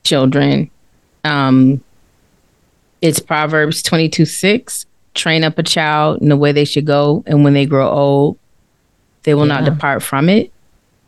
children. 0.05 0.71
Um, 1.25 1.83
it's 3.03 3.19
Proverbs 3.19 3.83
22 3.83 4.27
6. 4.27 4.87
Train 5.15 5.43
up 5.43 5.59
a 5.59 5.65
child 5.65 6.23
in 6.23 6.29
the 6.29 6.37
way 6.37 6.53
they 6.53 6.65
should 6.65 6.87
go, 6.87 7.25
and 7.27 7.43
when 7.43 7.55
they 7.55 7.67
grow 7.67 7.91
old, 7.91 8.39
they 9.25 9.35
will 9.35 9.47
not 9.47 9.65
depart 9.65 10.05
from 10.05 10.29
it. 10.29 10.53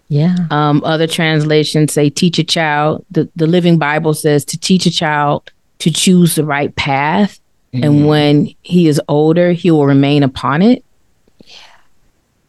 Yeah. 0.09 0.36
Um, 0.50 0.82
other 0.84 1.07
translations 1.07 1.92
say 1.92 2.11
teach 2.11 2.38
a 2.38 2.44
child. 2.44 3.05
The, 3.11 3.28
the 3.36 3.46
Living 3.46 3.78
Bible 3.78 4.12
says 4.14 4.44
to 4.46 4.59
teach 4.59 4.84
a 4.86 4.90
child 4.90 5.50
to 5.78 5.90
choose 5.90 6.34
the 6.34 6.44
right 6.44 6.74
path. 6.76 7.38
And 7.74 8.07
when 8.07 8.50
he 8.61 8.86
is 8.86 9.00
older, 9.09 9.53
he 9.53 9.70
will 9.70 9.86
remain 9.86 10.22
upon 10.22 10.61
it. 10.61 10.84
Yeah. 11.46 11.55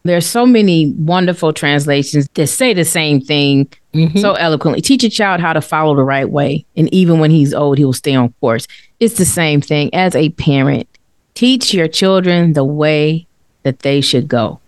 There 0.02 0.16
are 0.18 0.20
so 0.20 0.44
many 0.44 0.90
wonderful 0.98 1.54
translations 1.54 2.28
that 2.34 2.48
say 2.48 2.74
the 2.74 2.84
same 2.84 3.22
thing 3.22 3.68
Mhm. 3.94 4.20
so 4.20 4.34
eloquently. 4.34 4.82
Teach 4.82 5.02
a 5.02 5.08
child 5.08 5.40
how 5.40 5.54
to 5.54 5.62
follow 5.62 5.96
the 5.96 6.02
right 6.02 6.28
way. 6.28 6.66
And 6.76 6.92
even 6.92 7.20
when 7.20 7.30
he's 7.30 7.54
old, 7.54 7.78
he 7.78 7.86
will 7.86 7.94
stay 7.94 8.14
on 8.14 8.34
course. 8.42 8.66
It's 9.00 9.14
the 9.16 9.24
same 9.24 9.62
thing 9.62 9.88
as 9.94 10.14
a 10.14 10.28
parent. 10.28 10.86
Teach 11.32 11.72
your 11.72 11.88
children 11.88 12.52
the 12.52 12.64
way 12.64 13.26
that 13.62 13.78
they 13.78 14.02
should 14.02 14.28
go. 14.28 14.60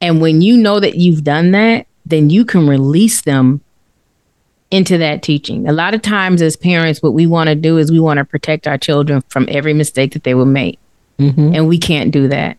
And 0.00 0.20
when 0.20 0.40
you 0.40 0.56
know 0.56 0.80
that 0.80 0.96
you've 0.96 1.24
done 1.24 1.50
that, 1.52 1.86
then 2.06 2.30
you 2.30 2.44
can 2.44 2.66
release 2.66 3.22
them 3.22 3.60
into 4.70 4.98
that 4.98 5.22
teaching. 5.22 5.68
A 5.68 5.72
lot 5.72 5.94
of 5.94 6.02
times, 6.02 6.42
as 6.42 6.56
parents, 6.56 7.02
what 7.02 7.12
we 7.12 7.26
want 7.26 7.48
to 7.48 7.54
do 7.54 7.76
is 7.76 7.90
we 7.90 8.00
want 8.00 8.18
to 8.18 8.24
protect 8.24 8.66
our 8.66 8.78
children 8.78 9.22
from 9.28 9.46
every 9.50 9.74
mistake 9.74 10.12
that 10.12 10.24
they 10.24 10.34
will 10.34 10.44
make. 10.44 10.78
Mm-hmm. 11.18 11.54
And 11.54 11.68
we 11.68 11.78
can't 11.78 12.10
do 12.10 12.28
that. 12.28 12.56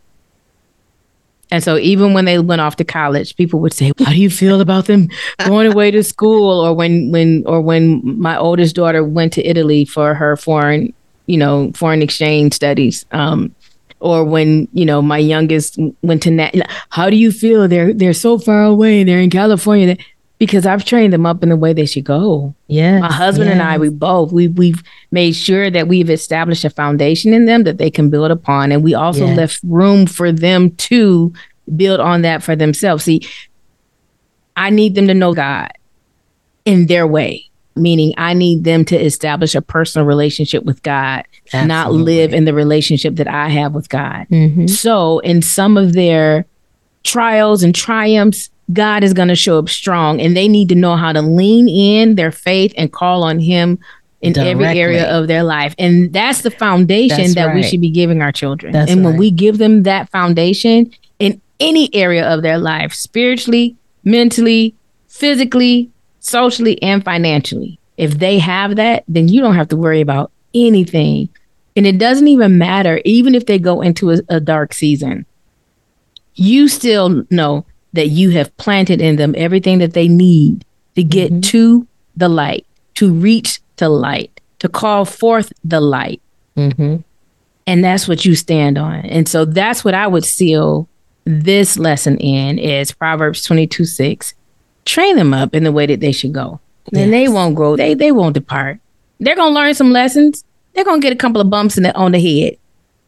And 1.51 1.61
so 1.61 1.77
even 1.77 2.13
when 2.13 2.25
they 2.25 2.39
went 2.39 2.61
off 2.61 2.77
to 2.77 2.85
college, 2.85 3.35
people 3.35 3.59
would 3.59 3.73
say, 3.73 3.91
"How 3.99 4.11
do 4.11 4.21
you 4.21 4.29
feel 4.29 4.61
about 4.61 4.85
them 4.85 5.09
going 5.45 5.71
away 5.71 5.91
to 5.91 6.01
school?" 6.01 6.61
Or 6.61 6.73
when 6.73 7.11
when 7.11 7.43
or 7.45 7.59
when 7.59 8.01
my 8.19 8.37
oldest 8.37 8.75
daughter 8.75 9.03
went 9.03 9.33
to 9.33 9.45
Italy 9.45 9.83
for 9.83 10.13
her 10.13 10.37
foreign, 10.37 10.93
you 11.25 11.37
know, 11.37 11.71
foreign 11.75 12.01
exchange 12.01 12.53
studies. 12.53 13.05
Um, 13.11 13.53
or 14.01 14.25
when 14.25 14.67
you 14.73 14.83
know 14.83 15.01
my 15.01 15.17
youngest 15.17 15.77
went 16.01 16.23
to 16.23 16.31
Nat. 16.31 16.53
How 16.89 17.09
do 17.09 17.15
you 17.15 17.31
feel? 17.31 17.67
They're 17.67 17.93
they're 17.93 18.13
so 18.13 18.37
far 18.37 18.63
away. 18.63 19.03
They're 19.03 19.21
in 19.21 19.29
California. 19.29 19.97
Because 20.39 20.65
I've 20.65 20.83
trained 20.83 21.13
them 21.13 21.27
up 21.27 21.43
in 21.43 21.49
the 21.49 21.55
way 21.55 21.71
they 21.71 21.85
should 21.85 22.03
go. 22.03 22.55
Yeah. 22.65 23.01
My 23.01 23.13
husband 23.13 23.49
yes. 23.49 23.53
and 23.53 23.61
I, 23.61 23.77
we 23.77 23.89
both 23.89 24.31
we 24.31 24.47
we've 24.47 24.81
made 25.11 25.33
sure 25.33 25.69
that 25.69 25.87
we've 25.87 26.09
established 26.09 26.65
a 26.65 26.71
foundation 26.71 27.31
in 27.31 27.45
them 27.45 27.61
that 27.65 27.77
they 27.77 27.91
can 27.91 28.09
build 28.09 28.31
upon, 28.31 28.71
and 28.71 28.83
we 28.83 28.95
also 28.95 29.27
yes. 29.27 29.37
left 29.37 29.59
room 29.63 30.07
for 30.07 30.31
them 30.31 30.71
to 30.77 31.31
build 31.75 31.99
on 31.99 32.23
that 32.23 32.41
for 32.41 32.55
themselves. 32.55 33.03
See, 33.03 33.21
I 34.55 34.71
need 34.71 34.95
them 34.95 35.05
to 35.09 35.13
know 35.13 35.35
God 35.35 35.73
in 36.65 36.87
their 36.87 37.05
way 37.05 37.50
meaning 37.75 38.13
I 38.17 38.33
need 38.33 38.63
them 38.63 38.85
to 38.85 38.97
establish 38.97 39.55
a 39.55 39.61
personal 39.61 40.05
relationship 40.05 40.63
with 40.63 40.83
God, 40.83 41.25
Absolutely. 41.47 41.67
not 41.67 41.93
live 41.93 42.33
in 42.33 42.45
the 42.45 42.53
relationship 42.53 43.15
that 43.15 43.27
I 43.27 43.49
have 43.49 43.73
with 43.73 43.89
God. 43.89 44.27
Mm-hmm. 44.29 44.67
So, 44.67 45.19
in 45.19 45.41
some 45.41 45.77
of 45.77 45.93
their 45.93 46.45
trials 47.03 47.63
and 47.63 47.73
triumphs, 47.73 48.49
God 48.73 49.03
is 49.03 49.13
going 49.13 49.27
to 49.27 49.35
show 49.35 49.59
up 49.59 49.69
strong, 49.69 50.21
and 50.21 50.35
they 50.35 50.47
need 50.47 50.69
to 50.69 50.75
know 50.75 50.95
how 50.95 51.11
to 51.11 51.21
lean 51.21 51.67
in 51.67 52.15
their 52.15 52.31
faith 52.31 52.73
and 52.77 52.91
call 52.91 53.23
on 53.23 53.39
Him 53.39 53.79
in 54.21 54.33
Directly. 54.33 54.51
every 54.51 54.79
area 54.79 55.09
of 55.09 55.27
their 55.27 55.43
life. 55.43 55.73
And 55.79 56.13
that's 56.13 56.41
the 56.41 56.51
foundation 56.51 57.17
that's 57.17 57.35
that 57.35 57.45
right. 57.47 57.55
we 57.55 57.63
should 57.63 57.81
be 57.81 57.89
giving 57.89 58.21
our 58.21 58.31
children. 58.31 58.71
That's 58.73 58.91
and 58.91 59.03
when 59.03 59.17
we 59.17 59.31
give 59.31 59.57
them 59.57 59.83
that 59.83 60.09
foundation 60.09 60.91
in 61.19 61.41
any 61.59 61.93
area 61.93 62.27
of 62.27 62.43
their 62.43 62.57
life, 62.57 62.93
spiritually, 62.93 63.75
mentally, 64.03 64.75
physically, 65.07 65.89
socially 66.21 66.81
and 66.81 67.03
financially. 67.03 67.77
If 67.97 68.19
they 68.19 68.39
have 68.39 68.77
that, 68.77 69.03
then 69.07 69.27
you 69.27 69.41
don't 69.41 69.55
have 69.55 69.67
to 69.69 69.77
worry 69.77 69.99
about 69.99 70.31
anything. 70.55 71.27
And 71.75 71.85
it 71.85 71.97
doesn't 71.97 72.27
even 72.27 72.57
matter, 72.57 73.01
even 73.03 73.35
if 73.35 73.45
they 73.45 73.59
go 73.59 73.81
into 73.81 74.11
a, 74.11 74.19
a 74.29 74.39
dark 74.39 74.73
season, 74.73 75.25
you 76.35 76.67
still 76.67 77.25
know 77.29 77.65
that 77.93 78.07
you 78.07 78.29
have 78.31 78.55
planted 78.57 79.01
in 79.01 79.17
them 79.17 79.35
everything 79.37 79.79
that 79.79 79.93
they 79.93 80.07
need 80.07 80.65
to 80.95 81.03
get 81.03 81.31
mm-hmm. 81.31 81.41
to 81.41 81.87
the 82.15 82.29
light, 82.29 82.65
to 82.95 83.13
reach 83.13 83.59
the 83.77 83.89
light, 83.89 84.39
to 84.59 84.69
call 84.69 85.05
forth 85.05 85.51
the 85.63 85.81
light. 85.81 86.21
Mm-hmm. 86.55 86.97
And 87.67 87.83
that's 87.83 88.07
what 88.07 88.25
you 88.25 88.35
stand 88.35 88.77
on. 88.77 89.05
And 89.05 89.27
so 89.27 89.45
that's 89.45 89.83
what 89.83 89.93
I 89.93 90.07
would 90.07 90.25
seal 90.25 90.87
this 91.25 91.77
lesson 91.77 92.17
in 92.17 92.57
is 92.57 92.91
Proverbs 92.91 93.43
22 93.43 93.85
6 93.85 94.33
train 94.85 95.15
them 95.15 95.33
up 95.33 95.55
in 95.55 95.63
the 95.63 95.71
way 95.71 95.85
that 95.85 95.99
they 95.99 96.11
should 96.11 96.33
go. 96.33 96.59
Yes. 96.91 97.03
And 97.03 97.13
they 97.13 97.27
won't 97.27 97.55
grow. 97.55 97.75
They 97.75 97.93
they 97.93 98.11
won't 98.11 98.33
depart. 98.33 98.79
They're 99.19 99.35
gonna 99.35 99.53
learn 99.53 99.75
some 99.75 99.91
lessons. 99.91 100.43
They're 100.73 100.85
gonna 100.85 101.01
get 101.01 101.13
a 101.13 101.17
couple 101.17 101.41
of 101.41 101.49
bumps 101.49 101.77
in 101.77 101.83
the, 101.83 101.95
on 101.95 102.11
the 102.11 102.19
head. 102.19 102.57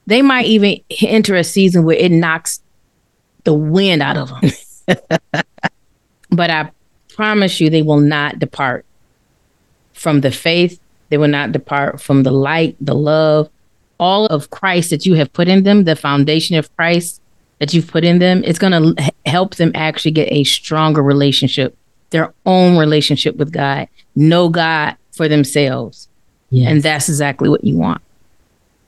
They 0.05 0.21
might 0.21 0.45
even 0.45 0.79
enter 1.01 1.35
a 1.35 1.43
season 1.43 1.85
where 1.85 1.97
it 1.97 2.11
knocks 2.11 2.61
the 3.45 3.53
wind 3.53 4.01
out 4.01 4.17
of 4.17 4.29
them. 4.29 4.51
but 6.29 6.49
I 6.49 6.71
promise 7.09 7.59
you, 7.59 7.69
they 7.69 7.81
will 7.81 7.99
not 7.99 8.39
depart 8.39 8.85
from 9.93 10.21
the 10.21 10.31
faith. 10.31 10.79
They 11.09 11.17
will 11.17 11.29
not 11.29 11.51
depart 11.51 12.01
from 12.01 12.23
the 12.23 12.31
light, 12.31 12.75
the 12.81 12.95
love, 12.95 13.49
all 13.99 14.25
of 14.27 14.49
Christ 14.49 14.89
that 14.89 15.05
you 15.05 15.13
have 15.15 15.31
put 15.31 15.47
in 15.47 15.63
them, 15.63 15.85
the 15.85 15.95
foundation 15.95 16.57
of 16.57 16.75
Christ 16.75 17.21
that 17.63 17.73
you've 17.73 17.87
put 17.87 18.03
in 18.03 18.19
them, 18.19 18.43
it's 18.43 18.59
going 18.59 18.73
to 18.73 19.13
help 19.25 19.55
them 19.55 19.71
actually 19.73 20.11
get 20.11 20.29
a 20.29 20.43
stronger 20.43 21.01
relationship, 21.01 21.77
their 22.09 22.33
own 22.45 22.77
relationship 22.77 23.37
with 23.37 23.53
God, 23.53 23.87
know 24.17 24.49
God 24.49 24.97
for 25.13 25.29
themselves. 25.29 26.09
Yes. 26.49 26.69
And 26.69 26.83
that's 26.83 27.07
exactly 27.07 27.47
what 27.47 27.63
you 27.63 27.77
want. 27.77 28.01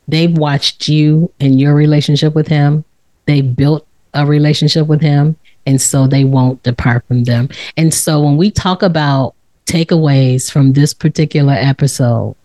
They've 0.10 0.38
watched 0.38 0.90
you 0.90 1.32
and 1.40 1.58
your 1.58 1.74
relationship 1.74 2.36
with 2.36 2.50
Him. 2.50 2.84
They 3.28 3.40
built 3.40 3.88
a 4.14 4.26
relationship 4.26 4.88
with 4.88 5.00
Him. 5.00 5.38
And 5.66 5.82
so 5.82 6.06
they 6.06 6.26
won't 6.26 6.62
depart 6.64 7.08
from 7.08 7.24
them. 7.24 7.48
And 7.78 7.94
so 7.94 8.22
when 8.22 8.36
we 8.36 8.52
talk 8.52 8.84
about 8.84 9.36
takeaways 9.68 10.52
from 10.52 10.74
this 10.74 10.94
particular 10.94 11.54
episode, 11.54 12.36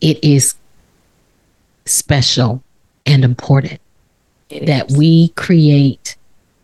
it 0.00 0.18
is 0.24 0.56
special 1.84 2.64
and 3.06 3.24
important 3.24 3.80
it 4.50 4.66
that 4.66 4.90
is. 4.90 4.96
we 4.96 5.28
create 5.30 6.16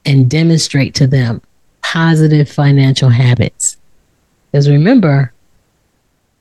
and 0.04 0.30
demonstrate 0.30 0.94
to 0.96 1.06
them 1.06 1.40
positive 1.82 2.48
financial 2.48 3.08
habits. 3.08 3.76
Because 4.50 4.68
remember, 4.68 5.32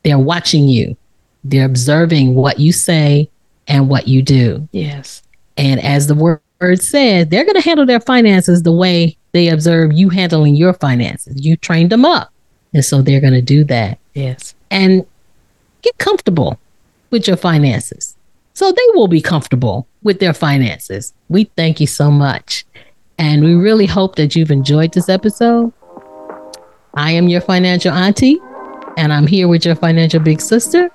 they're 0.04 0.20
watching 0.20 0.68
you, 0.68 0.98
they're 1.44 1.66
observing 1.66 2.36
what 2.36 2.60
you 2.60 2.72
say 2.72 3.30
and 3.68 3.89
what 3.89 4.08
you 4.08 4.22
do. 4.22 4.68
Yes. 4.72 5.24
And 5.58 5.80
as 5.84 6.08
the 6.08 6.16
word 6.16 6.42
said, 6.82 7.30
they're 7.30 7.46
going 7.46 7.56
to 7.56 7.62
handle 7.62 7.86
their 7.86 8.00
finances 8.00 8.64
the 8.64 8.72
way 8.72 9.18
they 9.32 9.50
observe 9.50 9.94
you 9.94 10.10
handling 10.10 10.56
your 10.56 10.74
finances. 10.74 11.46
You 11.46 11.56
trained 11.56 11.92
them 11.92 12.06
up. 12.06 12.32
And 12.74 12.84
so 12.84 13.02
they're 13.02 13.22
going 13.22 13.34
to 13.34 13.42
do 13.42 13.64
that. 13.66 14.00
Yes. 14.14 14.56
And 14.70 15.06
get 15.82 15.98
comfortable 15.98 16.60
with 17.10 17.28
your 17.28 17.38
finances. 17.38 18.16
So 18.54 18.72
they 18.72 18.88
will 18.94 19.08
be 19.08 19.22
comfortable 19.22 19.88
with 20.04 20.20
their 20.20 20.34
finances. 20.34 21.14
We 21.30 21.45
thank 21.56 21.80
you 21.80 21.88
so 21.88 22.12
much. 22.12 22.66
And 23.18 23.43
we 23.43 23.54
really 23.54 23.86
hope 23.86 24.16
that 24.16 24.36
you've 24.36 24.52
enjoyed 24.52 24.93
this 24.93 25.10
episode. 25.10 25.72
I 26.95 27.12
am 27.12 27.30
your 27.30 27.41
financial 27.41 27.93
auntie, 27.93 28.39
and 28.97 29.14
I'm 29.14 29.28
here 29.28 29.47
with 29.47 29.66
your 29.66 29.76
financial 29.76 30.20
big 30.20 30.41
sister. 30.41 30.89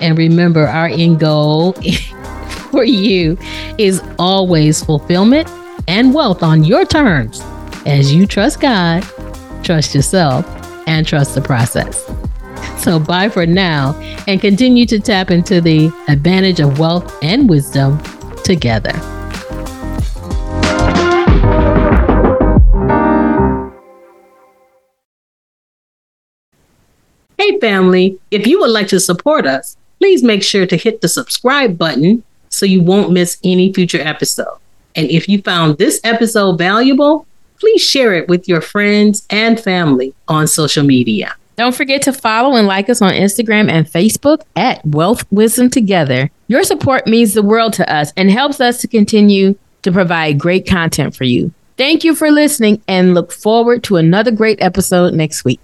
And 0.00 0.16
remember, 0.16 0.66
our 0.66 0.86
end 0.86 1.20
goal 1.20 1.72
for 2.70 2.84
you 2.84 3.36
is 3.78 4.02
always 4.18 4.82
fulfillment 4.84 5.48
and 5.88 6.14
wealth 6.14 6.42
on 6.42 6.64
your 6.64 6.84
terms 6.84 7.40
as 7.86 8.14
you 8.14 8.26
trust 8.26 8.60
God, 8.60 9.04
trust 9.62 9.94
yourself, 9.94 10.46
and 10.86 11.06
trust 11.06 11.34
the 11.34 11.42
process. 11.42 12.10
So 12.82 12.98
bye 12.98 13.28
for 13.28 13.46
now 13.46 13.94
and 14.26 14.40
continue 14.40 14.86
to 14.86 14.98
tap 15.00 15.30
into 15.30 15.60
the 15.60 15.86
advantage 16.08 16.60
of 16.60 16.78
wealth 16.78 17.16
and 17.22 17.48
wisdom 17.48 17.98
together. 18.44 18.92
Hey, 27.36 27.58
family, 27.58 28.18
if 28.30 28.46
you 28.46 28.60
would 28.60 28.70
like 28.70 28.88
to 28.88 29.00
support 29.00 29.46
us, 29.46 29.76
please 29.98 30.22
make 30.22 30.42
sure 30.42 30.66
to 30.66 30.76
hit 30.76 31.00
the 31.00 31.08
subscribe 31.08 31.76
button 31.76 32.22
so 32.48 32.64
you 32.64 32.82
won't 32.82 33.10
miss 33.10 33.38
any 33.42 33.72
future 33.72 34.00
episode. 34.00 34.58
And 34.94 35.10
if 35.10 35.28
you 35.28 35.42
found 35.42 35.78
this 35.78 36.00
episode 36.04 36.56
valuable, 36.56 37.26
please 37.58 37.82
share 37.82 38.14
it 38.14 38.28
with 38.28 38.48
your 38.48 38.60
friends 38.60 39.26
and 39.28 39.60
family 39.60 40.14
on 40.28 40.46
social 40.46 40.84
media. 40.84 41.34
Don't 41.56 41.74
forget 41.74 42.02
to 42.02 42.12
follow 42.12 42.56
and 42.56 42.66
like 42.66 42.88
us 42.88 43.00
on 43.00 43.12
Instagram 43.12 43.70
and 43.70 43.86
Facebook 43.86 44.42
at 44.56 44.84
Wealth 44.84 45.24
Wisdom 45.30 45.70
Together. 45.70 46.30
Your 46.48 46.64
support 46.64 47.06
means 47.06 47.34
the 47.34 47.42
world 47.42 47.72
to 47.74 47.92
us 47.92 48.12
and 48.16 48.30
helps 48.30 48.60
us 48.60 48.80
to 48.80 48.88
continue 48.88 49.56
to 49.82 49.92
provide 49.92 50.38
great 50.38 50.66
content 50.66 51.14
for 51.14 51.24
you. 51.24 51.52
Thank 51.76 52.04
you 52.04 52.14
for 52.14 52.30
listening 52.30 52.82
and 52.88 53.14
look 53.14 53.32
forward 53.32 53.82
to 53.84 53.96
another 53.96 54.30
great 54.30 54.60
episode 54.60 55.14
next 55.14 55.44
week. 55.44 55.60